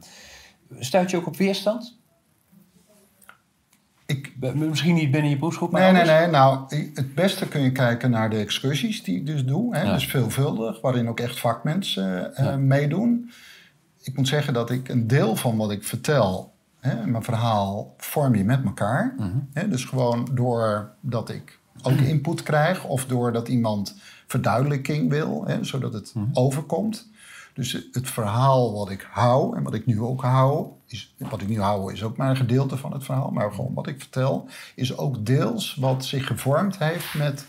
[0.79, 1.99] stuit je ook op weerstand?
[4.07, 6.27] Ik, Misschien niet binnen je beroepsgroep, maar Nee, nee, nee.
[6.27, 9.77] Nou, het beste kun je kijken naar de excursies die ik dus doe.
[9.77, 13.31] Hè, Dus veelvuldig, waarin ook echt vakmensen uh, meedoen.
[14.03, 18.35] Ik moet zeggen dat ik een deel van wat ik vertel, hè, mijn verhaal, vorm
[18.35, 19.15] je met elkaar.
[19.17, 19.39] Mhm.
[19.53, 23.97] hè, dus gewoon doordat ik ook input krijg of doordat iemand
[24.27, 26.27] verduidelijking wil, hè, zodat het mhm.
[26.33, 27.09] overkomt.
[27.53, 31.49] Dus het verhaal wat ik hou en wat ik nu ook hou, is, wat ik
[31.49, 34.49] nu hou is ook maar een gedeelte van het verhaal, maar gewoon wat ik vertel,
[34.75, 37.47] is ook deels wat zich gevormd heeft met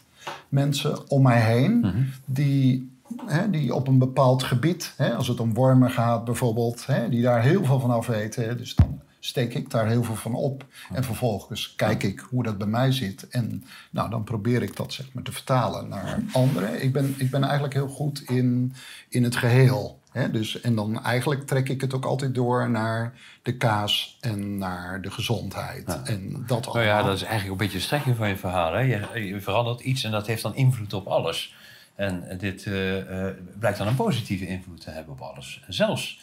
[0.49, 2.03] mensen om mij heen, mhm.
[2.25, 2.91] die,
[3.25, 7.21] hè, die op een bepaald gebied, hè, als het om wormen gaat bijvoorbeeld, hè, die
[7.21, 8.57] daar heel veel van af weten.
[8.57, 10.65] Dus dan steek ik daar heel veel van op.
[10.93, 13.28] En vervolgens kijk ik hoe dat bij mij zit.
[13.28, 16.84] En nou, dan probeer ik dat zeg maar, te vertalen naar anderen.
[16.84, 18.73] Ik ben, ik ben eigenlijk heel goed in,
[19.09, 19.99] in het geheel.
[20.11, 20.32] Hè?
[20.32, 25.01] Dus, en dan eigenlijk trek ik het ook altijd door naar de kaas en naar
[25.01, 26.01] de gezondheid.
[26.03, 28.73] En dat Nou ja, dat is eigenlijk een beetje de strekking van je verhaal.
[28.73, 28.80] Hè?
[28.80, 31.55] Je, je verandert iets en dat heeft dan invloed op alles.
[31.95, 33.28] En dit uh, uh,
[33.59, 35.63] blijkt dan een positieve invloed te hebben op alles.
[35.67, 36.19] En zelfs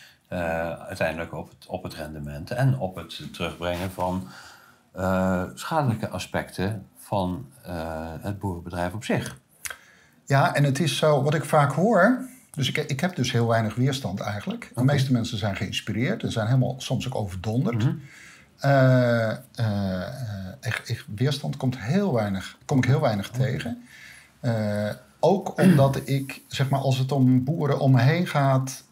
[0.89, 4.29] uiteindelijk op het, op het rendement en op het terugbrengen van
[5.55, 7.47] schadelijke aspecten van
[8.21, 9.39] het boerenbedrijf op zich.
[10.27, 13.47] Ja, en het is zo, wat ik vaak hoor, dus ik, ik heb dus heel
[13.49, 14.73] weinig weerstand eigenlijk.
[14.75, 17.85] De meeste mensen zijn geïnspireerd en zijn helemaal soms ook overdonderd.
[17.85, 18.01] Mm
[20.61, 23.85] echt, weerstand komt heel weinig, kom ik heel weinig tegen.
[25.21, 28.85] ook omdat ik, zeg maar, als het om boeren om me heen gaat,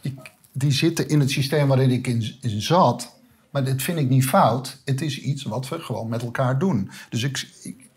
[0.00, 3.16] ik, die zitten in het systeem waarin ik in, in zat.
[3.50, 4.80] Maar dit vind ik niet fout.
[4.84, 6.90] Het is iets wat we gewoon met elkaar doen.
[7.08, 7.88] Dus ik, ik,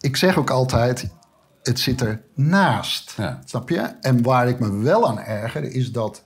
[0.00, 1.10] ik zeg ook altijd,
[1.62, 3.16] het zit er naast.
[3.44, 3.80] Snap je?
[3.80, 6.24] En waar ik me wel aan erger is dat.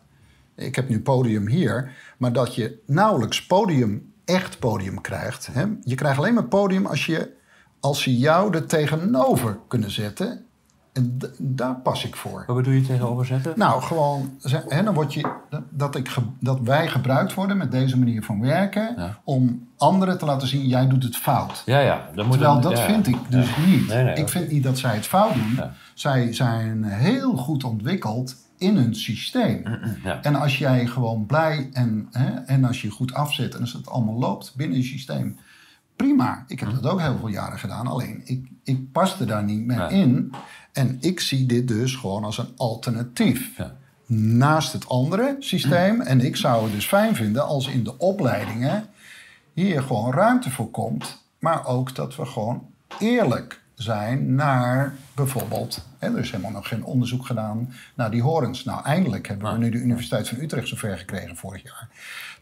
[0.57, 5.49] Ik heb nu podium hier, maar dat je nauwelijks podium, echt podium krijgt.
[5.53, 5.64] Hè?
[5.83, 7.33] Je krijgt alleen maar podium als, je,
[7.81, 10.47] als ze jou er tegenover kunnen zetten.
[10.95, 12.45] En daar pas ik voor.
[12.47, 13.53] Wat bedoel je tegenover zetten?
[13.57, 14.38] Nou, gewoon
[14.68, 15.32] hè, dan word je,
[15.70, 19.16] dat, ik, dat wij gebruikt worden met deze manier van werken.
[19.24, 21.62] om anderen te laten zien: jij doet het fout.
[21.66, 22.09] Ja, ja.
[22.14, 23.90] Dan moet Terwijl dat vind ik dus niet.
[24.18, 25.61] ik vind niet dat zij het fout doen.
[25.95, 29.62] Zij zijn heel goed ontwikkeld in hun systeem.
[30.22, 33.88] En als jij gewoon blij en, hè, en als je goed afzet en als het
[33.88, 35.38] allemaal loopt binnen je systeem
[35.97, 36.45] prima.
[36.49, 37.86] Ik heb dat ook heel veel jaren gedaan.
[37.86, 40.34] Alleen ik, ik paste daar niet meer in.
[40.75, 43.57] En ik zie dit dus gewoon als een alternatief.
[43.57, 43.77] Ja.
[44.07, 46.01] Naast het andere systeem.
[46.01, 48.87] En ik zou het dus fijn vinden als in de opleidingen
[49.53, 51.22] hier gewoon ruimte voor komt.
[51.39, 52.66] Maar ook dat we gewoon
[52.99, 55.85] eerlijk zijn naar bijvoorbeeld.
[55.99, 58.64] Hè, er is helemaal nog geen onderzoek gedaan naar die horens.
[58.64, 61.89] Nou, eindelijk hebben we nu de Universiteit van Utrecht zover gekregen vorig jaar.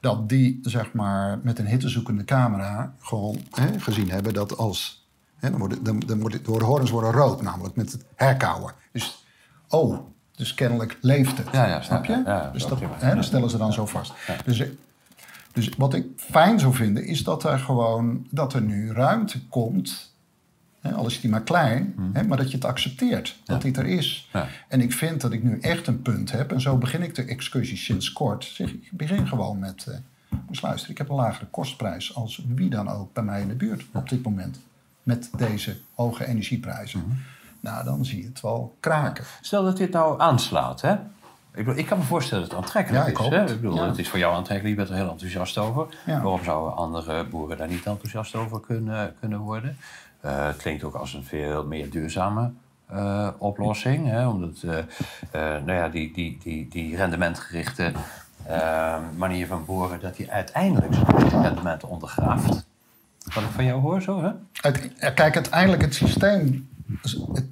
[0.01, 5.02] Dat die, zeg maar, met een hittezoekende camera gewoon hè, gezien hebben dat als
[5.51, 8.73] dan, worden, dan, dan worden, de horens worden rood, namelijk met het herkauwen.
[8.93, 9.25] Dus,
[9.69, 9.99] oh,
[10.37, 11.49] dus kennelijk leeft het.
[11.53, 12.49] Ja, ja, snap je?
[12.53, 12.79] dus dat,
[13.25, 14.13] stellen ze dan zo vast.
[14.45, 14.63] Dus,
[15.53, 20.15] dus wat ik fijn zou vinden, is dat er gewoon dat er nu ruimte komt.
[20.81, 23.39] Hè, al is die maar klein, hè, maar dat je het accepteert.
[23.45, 24.31] Dat dit er is.
[24.69, 26.53] En ik vind dat ik nu echt een punt heb.
[26.53, 28.45] En zo begin ik de excursie sinds kort.
[28.45, 29.87] Zeg, ik begin gewoon met.
[29.89, 29.95] Uh,
[30.61, 33.85] luisteren, ik heb een lagere kostprijs als wie dan ook bij mij in de buurt
[33.93, 34.59] op dit moment
[35.03, 37.01] met deze hoge energieprijzen.
[37.01, 37.17] Mhm.
[37.61, 39.25] Nou, dan zie je het wel kraken.
[39.41, 40.93] Stel dat dit nou aanslaat, hè?
[41.55, 43.29] Ik, bedoel, ik kan me voorstellen dat het aantrekkelijk ja, is.
[43.29, 43.41] Hè?
[43.41, 45.87] Ik bedoel, Het is voor jou aantrekkelijk, je bent er heel enthousiast over.
[46.07, 49.77] Waarom zouden andere boeren daar niet enthousiast over kunnen, kunnen worden?
[50.25, 52.51] Uh, het klinkt ook als een veel meer duurzame
[52.93, 54.07] uh, oplossing.
[54.07, 54.29] Hè?
[54.29, 54.73] Omdat uh,
[55.33, 57.93] nou ja, die, die, die, die rendementgerichte
[59.17, 60.01] manier van boeren...
[60.01, 62.67] dat die uiteindelijk zijn rendement ondergraaft.
[63.25, 64.31] Wat ik van jou hoor zo, hè?
[65.15, 66.69] kijk, uiteindelijk het systeem...
[67.33, 67.45] Het,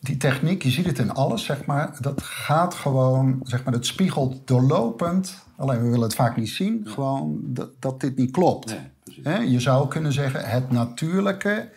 [0.00, 1.96] die techniek, je ziet het in alles, zeg maar.
[2.00, 5.44] Dat gaat gewoon, zeg maar, het spiegelt doorlopend.
[5.56, 8.76] Alleen we willen het vaak niet zien, gewoon dat, dat dit niet klopt.
[9.22, 11.68] Nee, je zou kunnen zeggen, het natuurlijke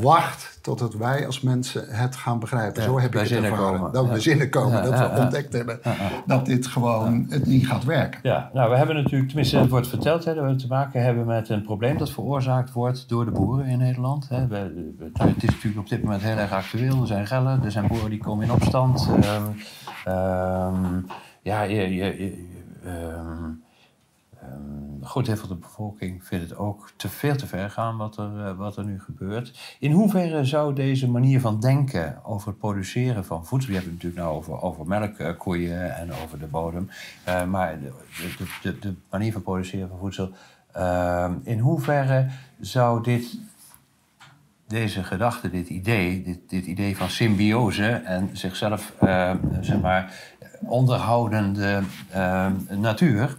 [0.00, 2.82] wacht totdat wij als mensen het gaan begrijpen.
[2.82, 3.78] Zo heb ik het ervaren.
[3.78, 3.92] Komen.
[3.92, 5.80] Dat we zinnen komen, dat we ontdekt hebben
[6.26, 8.20] dat dit gewoon het niet gaat werken.
[8.22, 11.26] Ja, nou we hebben natuurlijk, tenminste het wordt verteld, hè, dat we te maken hebben
[11.26, 14.28] met een probleem dat veroorzaakt wordt door de boeren in Nederland.
[14.28, 14.46] Hè.
[14.46, 14.56] We,
[15.12, 17.00] het is natuurlijk op dit moment heel erg actueel.
[17.00, 19.08] Er zijn rellen, er zijn boeren die komen in opstand.
[19.08, 21.06] Um, um,
[21.42, 22.48] ja, je, je,
[22.86, 23.62] um,
[25.02, 28.46] Goed deel van de bevolking vindt het ook te veel te ver gaan wat er,
[28.46, 29.76] eh, wat er nu gebeurt.
[29.78, 33.68] In hoeverre zou deze manier van denken over het produceren van voedsel...
[33.68, 36.90] je hebt het natuurlijk nou over, over melkkoeien en over de bodem...
[37.28, 37.92] Uh, maar de,
[38.62, 40.30] de, de, manier van produceren van voedsel
[41.42, 42.26] in hoeverre
[42.60, 43.38] zou dit,
[44.66, 48.94] deze gedachte, dit idee, dit, dit idee van symbiose en zichzelf
[49.60, 50.14] zeg maar,
[50.60, 51.82] onderhoudende
[52.68, 53.38] natuur,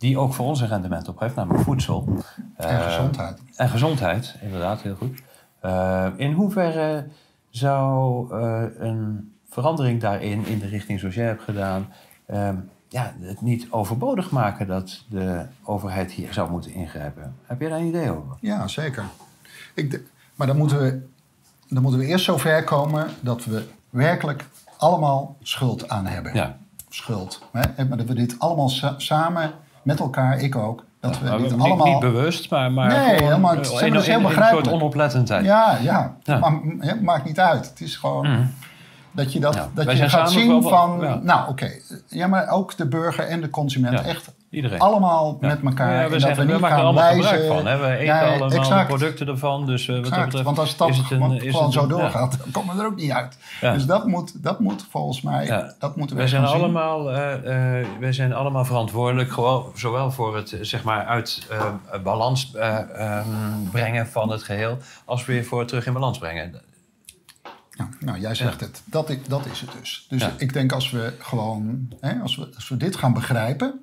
[0.00, 2.08] die ook voor ons een rendement op heeft, namelijk voedsel.
[2.56, 3.38] En eh, gezondheid.
[3.56, 5.22] En gezondheid, inderdaad, heel goed.
[5.60, 7.06] Eh, in hoeverre
[7.50, 11.88] zou eh, een verandering daarin, in de richting zoals jij hebt gedaan,
[12.26, 12.56] ehm,
[12.88, 17.34] ja, het niet overbodig maken dat de overheid hier zou moeten ingrijpen?
[17.46, 18.36] Heb jij daar een idee over?
[18.40, 19.04] Ja, zeker.
[19.74, 20.02] Ik
[20.34, 21.06] maar dan moeten, we,
[21.68, 24.44] dan moeten we eerst zover komen dat we werkelijk
[24.76, 26.34] allemaal schuld aan hebben.
[26.34, 26.56] Ja.
[26.88, 27.42] Schuld.
[27.52, 27.84] Hè?
[27.84, 29.52] Maar dat we dit allemaal sa- samen,
[29.90, 31.86] met elkaar, ik ook, dat we dit niet, allemaal...
[31.86, 34.66] niet bewust, maar, maar Nee, gewoon, helemaal- eh, dat is in- heel in een begrijpelijk.
[34.66, 35.44] soort onoplettendheid.
[35.44, 36.14] Ja, ja.
[36.22, 36.38] Ja.
[36.38, 37.68] Maar het maakt niet uit.
[37.70, 38.46] Het is gewoon
[39.12, 39.68] dat je, dat, Ja.
[39.74, 41.20] dat Wij je gaat zien wel- van...
[41.24, 41.70] Nou, oké.
[42.08, 44.02] Ja, maar ook de burger en de consument.
[44.02, 44.78] Echt Iedereen.
[44.78, 45.46] allemaal Ja.
[45.48, 46.02] met elkaar.
[46.02, 47.24] Ja, we, zijn, dat we maken er allemaal wijzen.
[47.24, 47.66] gebruik van.
[47.66, 47.78] Hè?
[47.78, 48.86] We eten Ja, allemaal exact.
[48.88, 49.66] producten ervan.
[49.66, 51.72] Dus eh, wat dat betreft want als dat is het een- gewoon, is gewoon het
[51.72, 53.36] zo doorgaat, dan komen we er ook niet uit.
[53.60, 57.86] Dus dat moet, dat moet volgens mij, dat moeten we Wij zijn, allemaal, eh, eh,
[58.00, 61.48] wij zijn allemaal verantwoordelijk, gewoon, zowel voor het zeg maar, uit
[62.02, 62.78] balans eh,
[63.18, 63.28] ehm,
[63.70, 66.62] brengen van het geheel, als weer voor het terug in balans brengen.
[67.70, 68.82] Ja, nou, jij zegt het.
[68.84, 70.06] Dat, dat is het dus.
[70.08, 70.30] Dus Ja.
[70.36, 73.80] ik denk als we gewoon, hè, als, we, als we dit gaan begrijpen,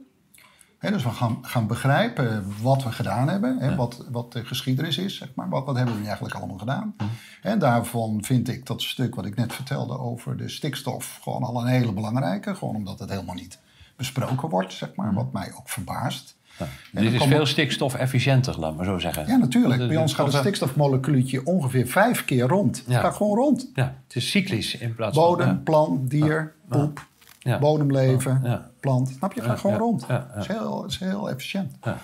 [0.92, 5.30] dus we gaan, gaan begrijpen wat we gedaan hebben, wat, wat de geschiedenis is, zeg
[5.36, 5.50] maar.
[5.50, 6.96] Wat, wat hebben we nu eigenlijk allemaal gedaan?
[7.42, 11.62] En daarvan vind ik dat stuk wat ik net vertelde over de stikstof gewoon al
[11.62, 12.56] een hele belangrijke.
[12.56, 13.60] Gewoon omdat het helemaal niet
[13.96, 15.14] besproken wordt, zeg maar.
[15.14, 16.36] Wat mij ook verbaast.
[16.58, 19.28] En Dit dan is komen- veel stikstof-efficiënter, laat maar zo zeggen.
[19.28, 19.88] Ja, natuurlijk.
[19.88, 22.84] Bij ons gaat het stikstofmolecuultje ongeveer vijf keer rond.
[22.86, 22.94] Ja.
[22.94, 23.70] Het gaat gewoon rond.
[23.74, 25.64] Ja, het is cyclisch in plaats Bodem, van...
[25.64, 27.08] plant, dier, poep,
[27.40, 27.60] Ja.
[27.60, 28.70] bodemleven, Ja.
[28.80, 29.10] plant.
[29.18, 29.42] Snap je?
[29.44, 30.08] Ja, gewoon rond.
[30.08, 31.76] Het is heel, het is heel efficiënt.
[31.84, 31.92] Ja.
[31.92, 32.02] Dus,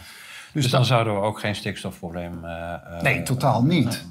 [0.53, 2.45] Dus dat- dan zouden we ook geen stikstofprobleem...
[2.45, 4.05] eh, eh, nee, totaal niet.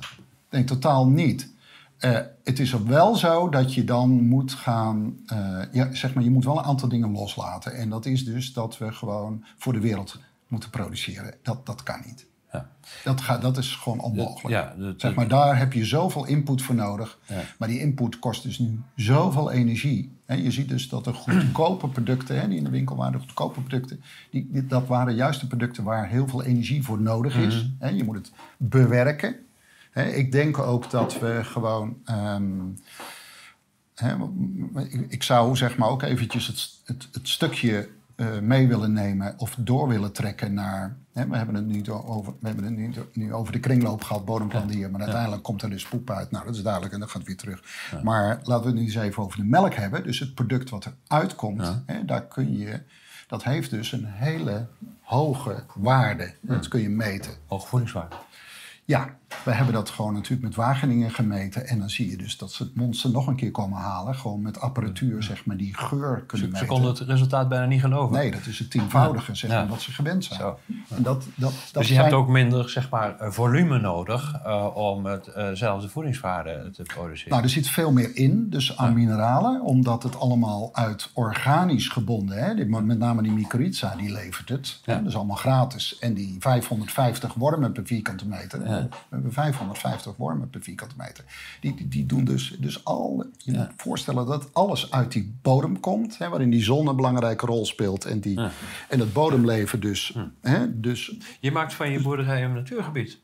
[0.50, 1.50] Nee, totaal niet.
[1.98, 5.16] Eh, het is ook wel zo dat je dan moet gaan...
[5.26, 7.74] eh, ja, zeg maar, je moet wel een aantal dingen loslaten.
[7.74, 11.34] En dat is dus dat we gewoon voor de wereld moeten produceren.
[11.42, 12.26] Dat, dat kan niet.
[12.52, 12.68] Ja.
[13.04, 14.48] Dat, gaat, dat is gewoon onmogelijk.
[14.48, 17.18] ja, dat- zeg maar, daar heb je zoveel input voor nodig.
[17.26, 17.40] Ja.
[17.58, 20.16] Maar die input kost dus nu zoveel energie.
[20.32, 23.60] Je ziet dus dat de goedkope producten, hè, die in de winkel waren, de goedkope
[23.60, 27.70] producten, die, dat waren juist de producten waar heel veel energie voor nodig is.
[27.80, 27.94] Mhm.
[27.94, 29.36] Je moet het bewerken.
[29.94, 31.96] Ik denk ook dat we gewoon.
[32.04, 32.50] ehm,
[35.08, 39.56] ik zou zeg maar ook eventjes het, het, het stukje eh, mee willen nemen of
[39.58, 40.96] door willen trekken naar.
[41.12, 44.66] We hebben het nu over, we hebben het nu, nu over de kringloop gehad, bodemplan
[44.66, 46.30] dier, maar uiteindelijk komt er dus poep uit.
[46.30, 47.62] Nou, dat is duidelijk en dat gaat weer terug.
[48.02, 50.02] Maar laten we het nu eens even over de melk hebben.
[50.02, 52.82] Dus het product wat er uitkomt, hè, daar kun je.
[53.26, 54.66] Dat heeft dus een hele
[55.00, 56.34] hoge waarde.
[56.40, 57.32] Dat kun je meten.
[57.46, 58.16] Hoge voedingswaarde.
[58.84, 61.66] Ja, we hebben dat gewoon natuurlijk met Wageningen gemeten.
[61.68, 64.14] En dan zie je dus dat ze het monster nog een keer komen halen.
[64.14, 66.66] Gewoon met apparatuur, zeg maar, die geur kunnen Ze meten.
[66.68, 68.16] konden het resultaat bijna niet geloven.
[68.16, 69.56] Nee, dat is het tienvoudige, zeg Ja.
[69.58, 70.40] maar, wat ze gewend zijn.
[70.40, 70.58] Zo.
[70.88, 74.34] En dat, dat, dat dus je zijn- hebt ook minder zeg maar, eh, volume nodig
[74.44, 77.30] eh, om hetzelfde voedingswaarde te produceren.
[77.30, 82.36] Nou, er zit veel meer in, dus aan mineralen, omdat het allemaal uit organisch gebonden,
[82.44, 84.80] hè, met name die mycorrhiza, die levert het.
[84.84, 84.92] Ja.
[84.92, 85.98] Hè, dat is allemaal gratis.
[85.98, 88.88] En die 550 wormen per vierkante meter,
[89.22, 91.24] hebben 550 wormen per vierkante meter,
[91.60, 95.80] die, die, die doen dus, dus al, je moet voorstellen dat alles uit die bodem
[95.80, 98.40] komt, hè, waarin die zon een belangrijke rol speelt en, die,
[98.88, 100.16] en het bodemleven dus.
[100.40, 103.18] Hè, dus Je maakt van je boerderij een natuurgebied.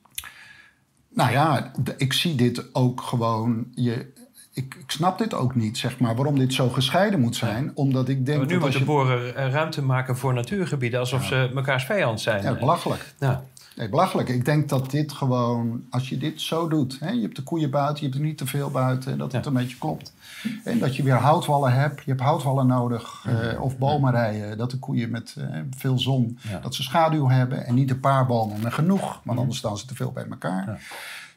[1.08, 3.66] nou ja, ik zie dit ook gewoon.
[3.74, 4.12] Je,
[4.52, 7.70] ik, ik snap dit ook niet, zeg maar, waarom dit zo gescheiden moet zijn.
[7.74, 8.86] Omdat ik denk nu dat als moeten je...
[8.86, 12.42] boeren eh, ruimte maken voor natuurgebieden alsof ze mekaars vijand zijn.
[12.42, 13.14] Ja, belachelijk.
[13.18, 13.44] Ja.
[13.78, 14.28] Nee, belachelijk.
[14.28, 17.70] Ik denk dat dit gewoon, als je dit zo doet, hè, je hebt de koeien
[17.70, 19.50] buiten, je hebt er niet te veel buiten, en dat het Ja.
[19.50, 20.12] een beetje klopt.
[20.64, 24.78] En dat je weer houtwallen hebt, je hebt houtwallen nodig, eh, of bomenrijen, dat de
[24.78, 28.72] koeien met eh, veel zon, dat ze schaduw hebben en niet een paar bomen, maar
[28.72, 30.80] genoeg, want anders staan ze te veel bij elkaar.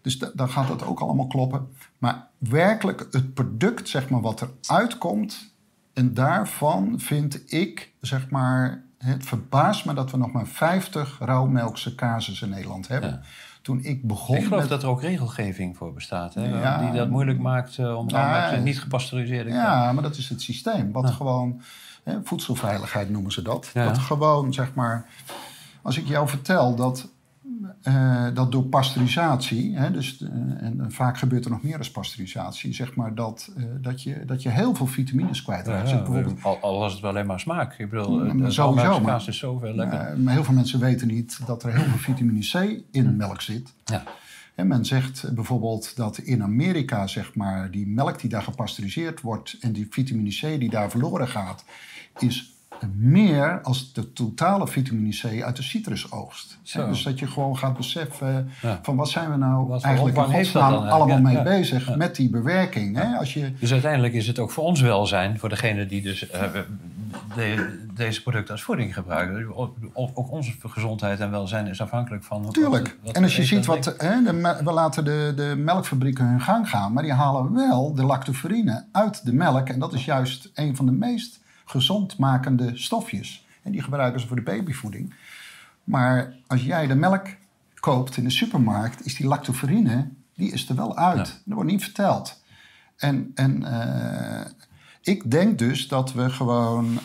[0.01, 1.67] Dus da- dan gaat dat ook allemaal kloppen.
[1.97, 5.53] Maar werkelijk het product, zeg maar, wat eruit komt,
[5.93, 11.95] en daarvan vind ik, zeg maar, het verbaast me dat we nog maar 50 rauwmelkse
[11.95, 13.21] casus in Nederland hebben.
[13.61, 14.69] Toen ik begon Ik geloof met...
[14.69, 16.33] dat er ook regelgeving voor bestaat.
[16.33, 16.77] Hè, Ja.
[16.77, 19.49] Die dat moeilijk maakt eh, om Ja, niet gepasteuriseerde...
[19.49, 20.91] Ja, maar dat is het systeem.
[20.91, 21.61] Wat gewoon,
[22.03, 23.69] hè, voedselveiligheid noemen ze dat.
[23.73, 25.05] Dat gewoon, zeg maar,
[25.81, 27.09] als ik jou vertel dat
[27.81, 30.29] eh, dat door pasteurisatie, hè, dus, eh,
[30.61, 34.43] en, vaak gebeurt er nog meer als pasteurisatie, zeg maar dat, uh, dat, je, dat
[34.43, 35.89] je heel veel vitamines kwijtraakt.
[35.89, 37.73] Ja, ja, bijvoorbeeld, al, al, was het wel alleen maar smaak.
[37.77, 40.19] Ik bedoel, uh, sowieso, maar, is zoveel lekker.
[40.19, 43.73] maar heel veel mensen weten niet dat er heel veel vitamine C in melk zit.
[43.85, 44.03] Ja.
[44.55, 49.57] En men zegt bijvoorbeeld dat in Amerika, zeg maar, die melk die daar gepasteuriseerd wordt
[49.61, 51.65] en die vitamine C die daar verloren gaat,
[52.19, 52.50] is
[52.95, 56.57] meer als de totale vitamine C uit de citrusoogst.
[56.73, 58.49] dus dat je gewoon gaat beseffen
[58.81, 62.15] van wat zijn we nou wat eigenlijk in godsnaam allemaal ja, mee ja, bezig met
[62.15, 62.97] die bewerking.
[62.97, 63.17] Hè?
[63.17, 63.51] Als je...
[63.59, 66.41] Dus uiteindelijk is het ook voor ons welzijn, voor degene die dus uh,
[67.35, 69.55] de, deze producten als voeding gebruiken.
[69.93, 72.51] Ook onze gezondheid en welzijn is afhankelijk van...
[72.51, 72.83] Tuurlijk.
[72.87, 73.93] Wat, wat en als je ziet wat...
[73.97, 78.03] Hè, de, we laten de, de melkfabrieken hun gang gaan, maar die halen wel de
[78.03, 79.69] lactoferine uit de melk.
[79.69, 81.40] En dat is juist een van de meest
[81.71, 83.45] gezondmakende stofjes.
[83.63, 85.13] En die gebruiken ze voor de babyvoeding.
[85.83, 87.27] Maar als jij de melk
[87.79, 91.41] koopt in de supermarkt, is die lactoferine, die is er wel uit.
[91.45, 92.43] Dat wordt niet verteld.
[92.97, 94.45] En, en uh,
[95.01, 96.99] ik denk dus dat we gewoon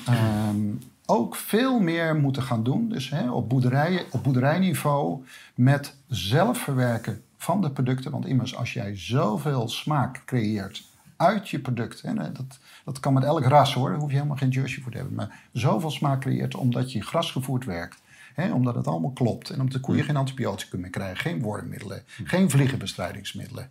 [0.49, 2.89] um, ook veel meer moeten gaan doen.
[2.89, 8.11] Dus hè, op, boerderijen, op boerderijniveau met zelf verwerken van de producten.
[8.11, 10.85] Want immers, als jij zoveel smaak creëert
[11.17, 12.01] uit je product.
[12.01, 14.91] En dat, dat kan met elk ras hoor, daar hoef je helemaal geen jersey voor
[14.91, 15.17] te hebben.
[15.17, 18.05] Maar zoveel smaak creëert omdat je grasgevoerd werkt.
[18.53, 19.51] Omdat het allemaal klopt.
[19.51, 21.17] En omdat de koeien geen antibioticum meer krijgen.
[21.17, 22.03] Geen wormmiddelen.
[22.25, 23.71] Geen vliegenbestrijdingsmiddelen.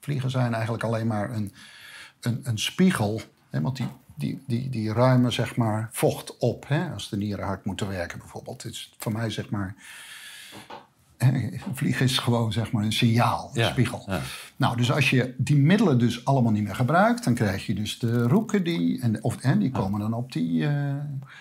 [0.00, 1.52] Vliegen zijn eigenlijk alleen maar een,
[2.20, 3.20] een, een spiegel.
[3.50, 6.66] Want die, die, die, die ruimen zeg maar vocht op.
[6.92, 8.62] Als de nieren hard moeten werken bijvoorbeeld.
[8.62, 9.74] Het is voor mij zeg maar
[11.74, 14.02] Vliegen is gewoon zeg maar een signaal, een spiegel.
[14.06, 14.20] Ja.
[14.56, 17.98] Nou, dus als je die middelen dus allemaal niet meer gebruikt, dan krijg je dus
[17.98, 20.70] de roeken die, en, of, en die komen dan op die, uh,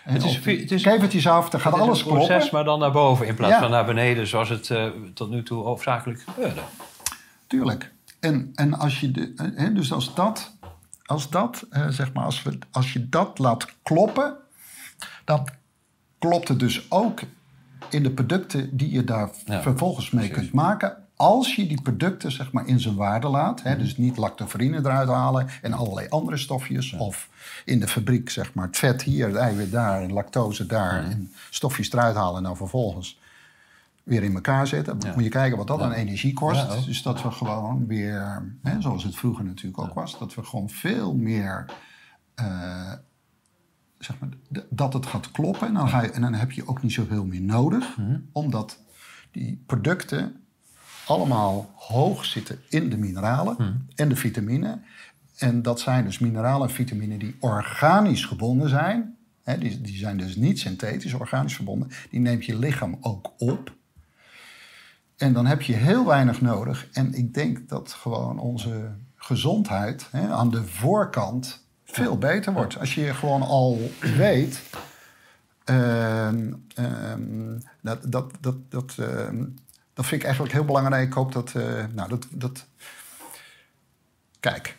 [0.03, 2.27] het is, het is, kevertjes af, dan gaat alles kloppen.
[2.27, 3.59] Proces, maar dan naar boven in plaats ja.
[3.59, 6.61] van naar beneden, zoals het uh, tot nu toe hoofdzakelijk gebeurde.
[7.47, 7.91] Tuurlijk.
[8.19, 10.57] En, en als je, de, hè, dus als dat,
[11.05, 14.35] als dat uh, zeg maar, als, we, als je dat laat kloppen,
[15.25, 15.47] dan
[16.19, 17.19] klopt het dus ook
[17.89, 20.43] in de producten die je daar ja, vervolgens mee precies.
[20.43, 20.97] kunt maken.
[21.15, 25.09] Als je die producten zeg maar in zijn waarde laat, hè, dus niet lactoferine eruit
[25.09, 26.97] halen en allerlei andere stofjes, ja.
[26.97, 27.29] of
[27.65, 31.09] in de fabriek zeg maar het vet hier, het eiwit daar en lactose daar ja.
[31.09, 33.19] en stofjes eruit halen en dan vervolgens
[34.03, 34.97] weer in elkaar zetten.
[35.15, 36.85] Moet je kijken wat dat aan energie kost.
[36.85, 40.69] dus dat we gewoon weer, hè, zoals het vroeger natuurlijk ook was, dat we gewoon
[40.69, 41.65] veel meer
[42.39, 42.93] uh,
[43.99, 44.29] zeg maar,
[44.69, 45.67] dat het gaat kloppen.
[45.67, 48.29] En dan, ga je, en dan heb je ook niet zoveel meer nodig, mm.
[48.31, 48.79] omdat
[49.31, 50.35] die producten
[51.05, 53.85] allemaal hoog zitten in de mineralen mm.
[53.95, 54.79] en de vitamine.
[55.37, 59.17] En dat zijn dus mineralen en vitamine die organisch gebonden zijn.
[59.59, 61.89] Die, die zijn dus niet synthetisch, organisch verbonden.
[62.09, 63.75] Die neemt je lichaam ook op.
[65.17, 66.87] En dan heb je heel weinig nodig.
[66.91, 72.79] En ik denk dat gewoon onze gezondheid aan de voorkant veel beter wordt.
[72.79, 74.61] Als je gewoon al weet.
[75.65, 76.31] Uh,
[76.79, 77.13] uh,
[77.81, 79.29] dat, dat, dat, dat, uh,
[79.93, 81.07] dat vind ik eigenlijk heel belangrijk.
[81.07, 81.55] Ik hoop dat.
[81.55, 82.65] eh, nou, dat, dat.
[84.39, 84.77] Kijk.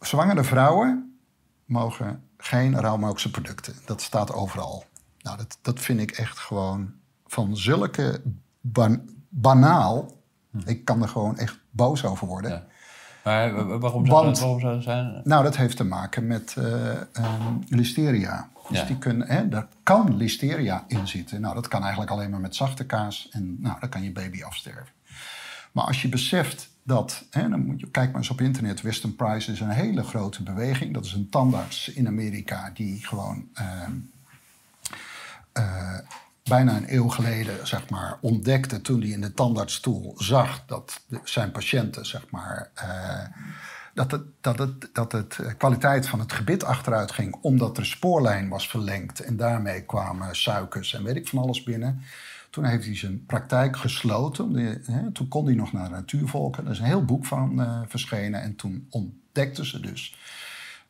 [0.00, 1.18] Zwangere vrouwen
[1.64, 3.74] mogen geen rauwmelkse producten.
[3.84, 4.84] Dat staat overal.
[5.20, 6.92] Nou, dat, dat vind ik echt gewoon
[7.26, 8.20] van zulke
[8.60, 10.16] ban banaal.
[10.50, 10.58] Hm.
[10.64, 12.50] Ik kan er gewoon echt boos over worden.
[12.50, 12.66] Ja.
[13.24, 15.20] Maar waarom zou, Want, waarom zou dat zijn?
[15.24, 18.48] Nou, dat heeft te maken met uh, um, listeria.
[18.68, 18.84] Dus ja.
[18.84, 21.40] die kunnen, hè, daar kan listeria in zitten.
[21.40, 23.28] Nou, dat kan eigenlijk alleen maar met zachte kaas.
[23.30, 24.92] En nou, dan kan je baby afsterven.
[25.72, 29.16] Maar als je beseft dat, hè, dan moet je, kijk maar eens op internet, Western
[29.16, 30.94] Price is een hele grote beweging.
[30.94, 33.88] Dat is een tandarts in Amerika die gewoon uh,
[35.58, 35.98] uh,
[36.48, 41.20] bijna een eeuw geleden zeg maar, ontdekte toen hij in de tandartsstoel zag dat de,
[41.24, 43.38] zijn patiënten zeg maar, uh,
[43.94, 47.86] dat, het, dat, het, dat het de kwaliteit van het gebit achteruit ging omdat er
[47.86, 52.02] spoorlijn was verlengd en daarmee kwamen suikers en weet ik van alles binnen.
[52.50, 54.52] Toen heeft hij zijn praktijk gesloten.
[54.52, 56.64] De, hè, toen kon hij nog naar natuurvolken.
[56.64, 58.42] Er is een heel boek van uh, verschenen.
[58.42, 60.16] En toen ontdekten ze dus.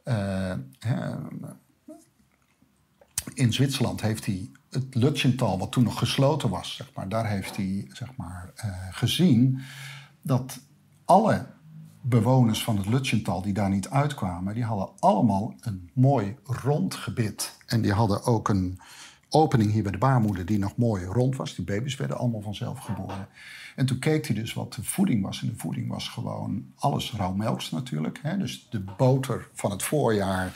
[0.04, 0.52] Uh,
[3.34, 7.56] in Zwitserland heeft hij het Lutjental, wat toen nog gesloten was, zeg maar, daar heeft
[7.56, 9.60] hij zeg maar, uh, gezien
[10.22, 10.60] dat
[11.04, 11.46] alle
[12.00, 17.56] bewoners van het Lutjental die daar niet uitkwamen, die hadden allemaal een mooi rond gebit.
[17.66, 18.80] En die hadden ook een
[19.28, 21.54] opening hier bij de baarmoeder die nog mooi rond was.
[21.54, 23.28] Die baby's werden allemaal vanzelf geboren.
[23.76, 25.42] En toen keek hij dus wat de voeding was.
[25.42, 28.18] En de voeding was gewoon alles rauwmelks natuurlijk.
[28.22, 28.36] Hè?
[28.36, 30.52] Dus de boter van het voorjaar.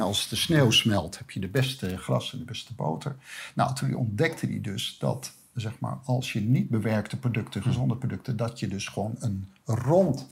[0.00, 3.16] Als de sneeuw smelt heb je de beste gras en de beste boter.
[3.54, 8.36] Nou, toen ontdekte hij dus dat zeg maar, als je niet bewerkte producten, gezonde producten,
[8.36, 10.26] dat je dus gewoon een rond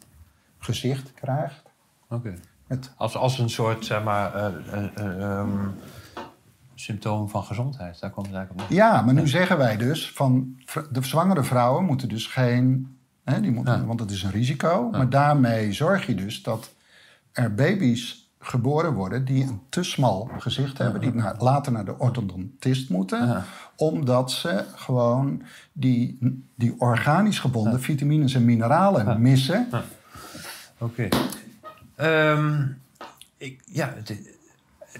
[0.59, 1.62] gezicht krijgt.
[2.09, 2.35] Oké.
[2.97, 5.69] Als, als een soort, zeg maar, eh, eh, eh, ehm,
[6.75, 8.01] symptoom van gezondheid.
[8.01, 10.57] Daar komt het eigenlijk op ja, maar nu zeggen wij dus van
[10.93, 13.85] de zwangere vrouwen moeten dus geen, hè, die moeten, Ja.
[13.85, 14.91] want het is een risico.
[14.91, 16.75] Maar daarmee zorg je dus dat
[17.33, 21.99] er baby's geboren worden die een te smal gezicht hebben, die naar, later naar de
[21.99, 23.45] orthodontist moeten, Ja.
[23.77, 25.43] omdat ze gewoon
[25.73, 26.19] die,
[26.55, 29.69] die organisch gebonden vitamines en mineralen missen.
[30.79, 31.09] Oké.
[31.97, 32.66] Ehm,
[33.37, 34.21] ik, ja, het-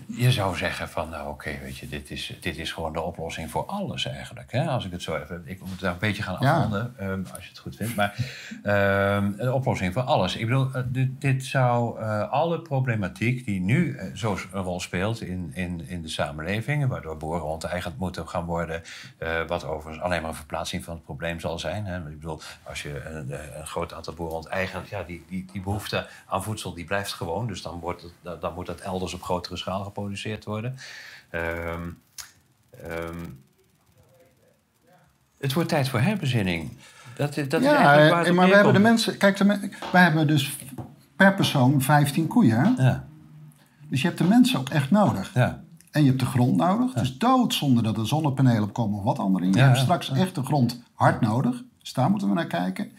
[0.07, 3.51] je zou zeggen van, nou oké, weet je, dit is, dit is gewoon de oplossing
[3.51, 4.53] voor alles eigenlijk.
[4.53, 4.65] Hè?
[4.67, 6.55] Als ik het zo even, ik moet daar een beetje gaan Ja.
[6.57, 7.97] afronden, ehm, als je het goed vindt.
[7.97, 8.17] Maar
[8.63, 10.37] ehm, een oplossing voor alles.
[10.37, 14.81] Ik bedoel, eh, dit, dit zou eh, alle problematiek die nu eh, zo een rol
[14.81, 18.83] speelt in, in, in de samenleving, waardoor boeren onteigend moeten gaan worden,
[19.19, 21.85] eh, wat overigens alleen maar een verplaatsing van het probleem zal zijn.
[21.87, 21.99] Hè?
[21.99, 26.07] Ik bedoel, als je een, een groot aantal boeren onteigent, ja, die, die, die behoefte
[26.27, 27.47] aan voedsel die blijft gewoon.
[27.47, 30.77] Dus dan, wordt het, dan moet dat elders op grotere schaal geproduceerd worden.
[31.31, 31.89] Ehm,
[32.71, 33.19] ehm,
[35.41, 36.71] het wordt tijd voor herbezinning.
[37.17, 39.17] Dat, is- dat is ja, waar eh, maar we hebben de mensen.
[39.17, 40.57] Kijk, de men- wij hebben dus
[41.17, 42.59] per persoon 15 koeien.
[42.77, 42.83] hè?
[42.87, 43.05] Ja,
[43.89, 45.31] Dus je hebt de mensen ook echt nodig.
[45.35, 45.63] ja.
[45.91, 46.95] En je hebt de grond nodig.
[46.95, 49.59] Het is doodzonde dat er zonnepanelen op komen of wat andere dingen.
[49.59, 51.63] Je hebt ja, straks echt de grond hard nodig.
[51.79, 52.93] Dus daar moeten we naar kijken.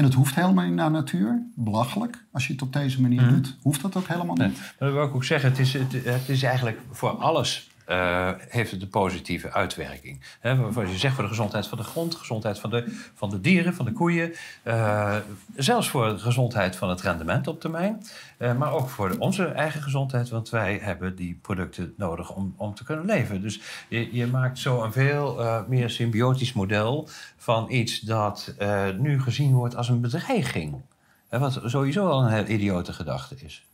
[0.00, 1.42] En het hoeft helemaal niet naar natuur.
[1.54, 2.24] Belachelijk.
[2.32, 4.38] Als je het op deze manier doet, hoeft dat ook helemaal Mhm.
[4.38, 4.58] Nee, niet.
[4.58, 8.30] maar dat wil ik ook zeggen, het is, het, het is eigenlijk voor alles eh,
[8.48, 10.20] heeft het een positieve uitwerking.
[10.42, 12.84] Zoals je zegt, voor de gezondheid van de grond, gezondheid van de,
[13.14, 14.34] van de dieren, van de koeien.
[14.62, 15.16] eh,
[15.56, 18.02] zelfs voor de gezondheid van het rendement op termijn.
[18.36, 22.74] eh, maar ook voor onze eigen gezondheid, want wij hebben die producten nodig om, om
[22.74, 23.42] te kunnen leven.
[23.42, 28.54] Dus je, je maakt zo een veel meer symbiotisch model van iets dat
[28.98, 30.80] nu gezien wordt als een bedreiging.
[31.28, 33.64] Wat sowieso al een heel idiote gedachte is.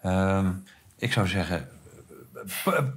[0.00, 0.50] Ehm,
[0.96, 1.68] ik zou zeggen,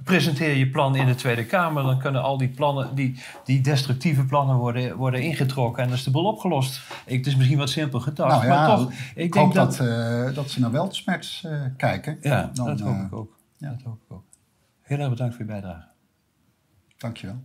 [0.04, 1.82] presenteer je plan in de Tweede Kamer.
[1.82, 5.82] Dan kunnen al die plannen, die, die destructieve plannen worden, worden ingetrokken.
[5.82, 6.80] En dan is de boel opgelost.
[7.06, 8.30] Ik, het is misschien wat simpel gedacht.
[8.30, 11.60] Nou ja, maar toch, ik, ik hoop denk dat, eh, dat ze naar Weltsmerts eh
[11.76, 12.18] kijken.
[12.20, 13.38] Ja, Dan, dat hoop eh, ik ook.
[13.58, 13.68] ja.
[13.68, 14.24] Dat hoop ik ook.
[14.82, 15.86] Heel erg bedankt voor je bijdrage.
[16.96, 17.42] Dankjewel.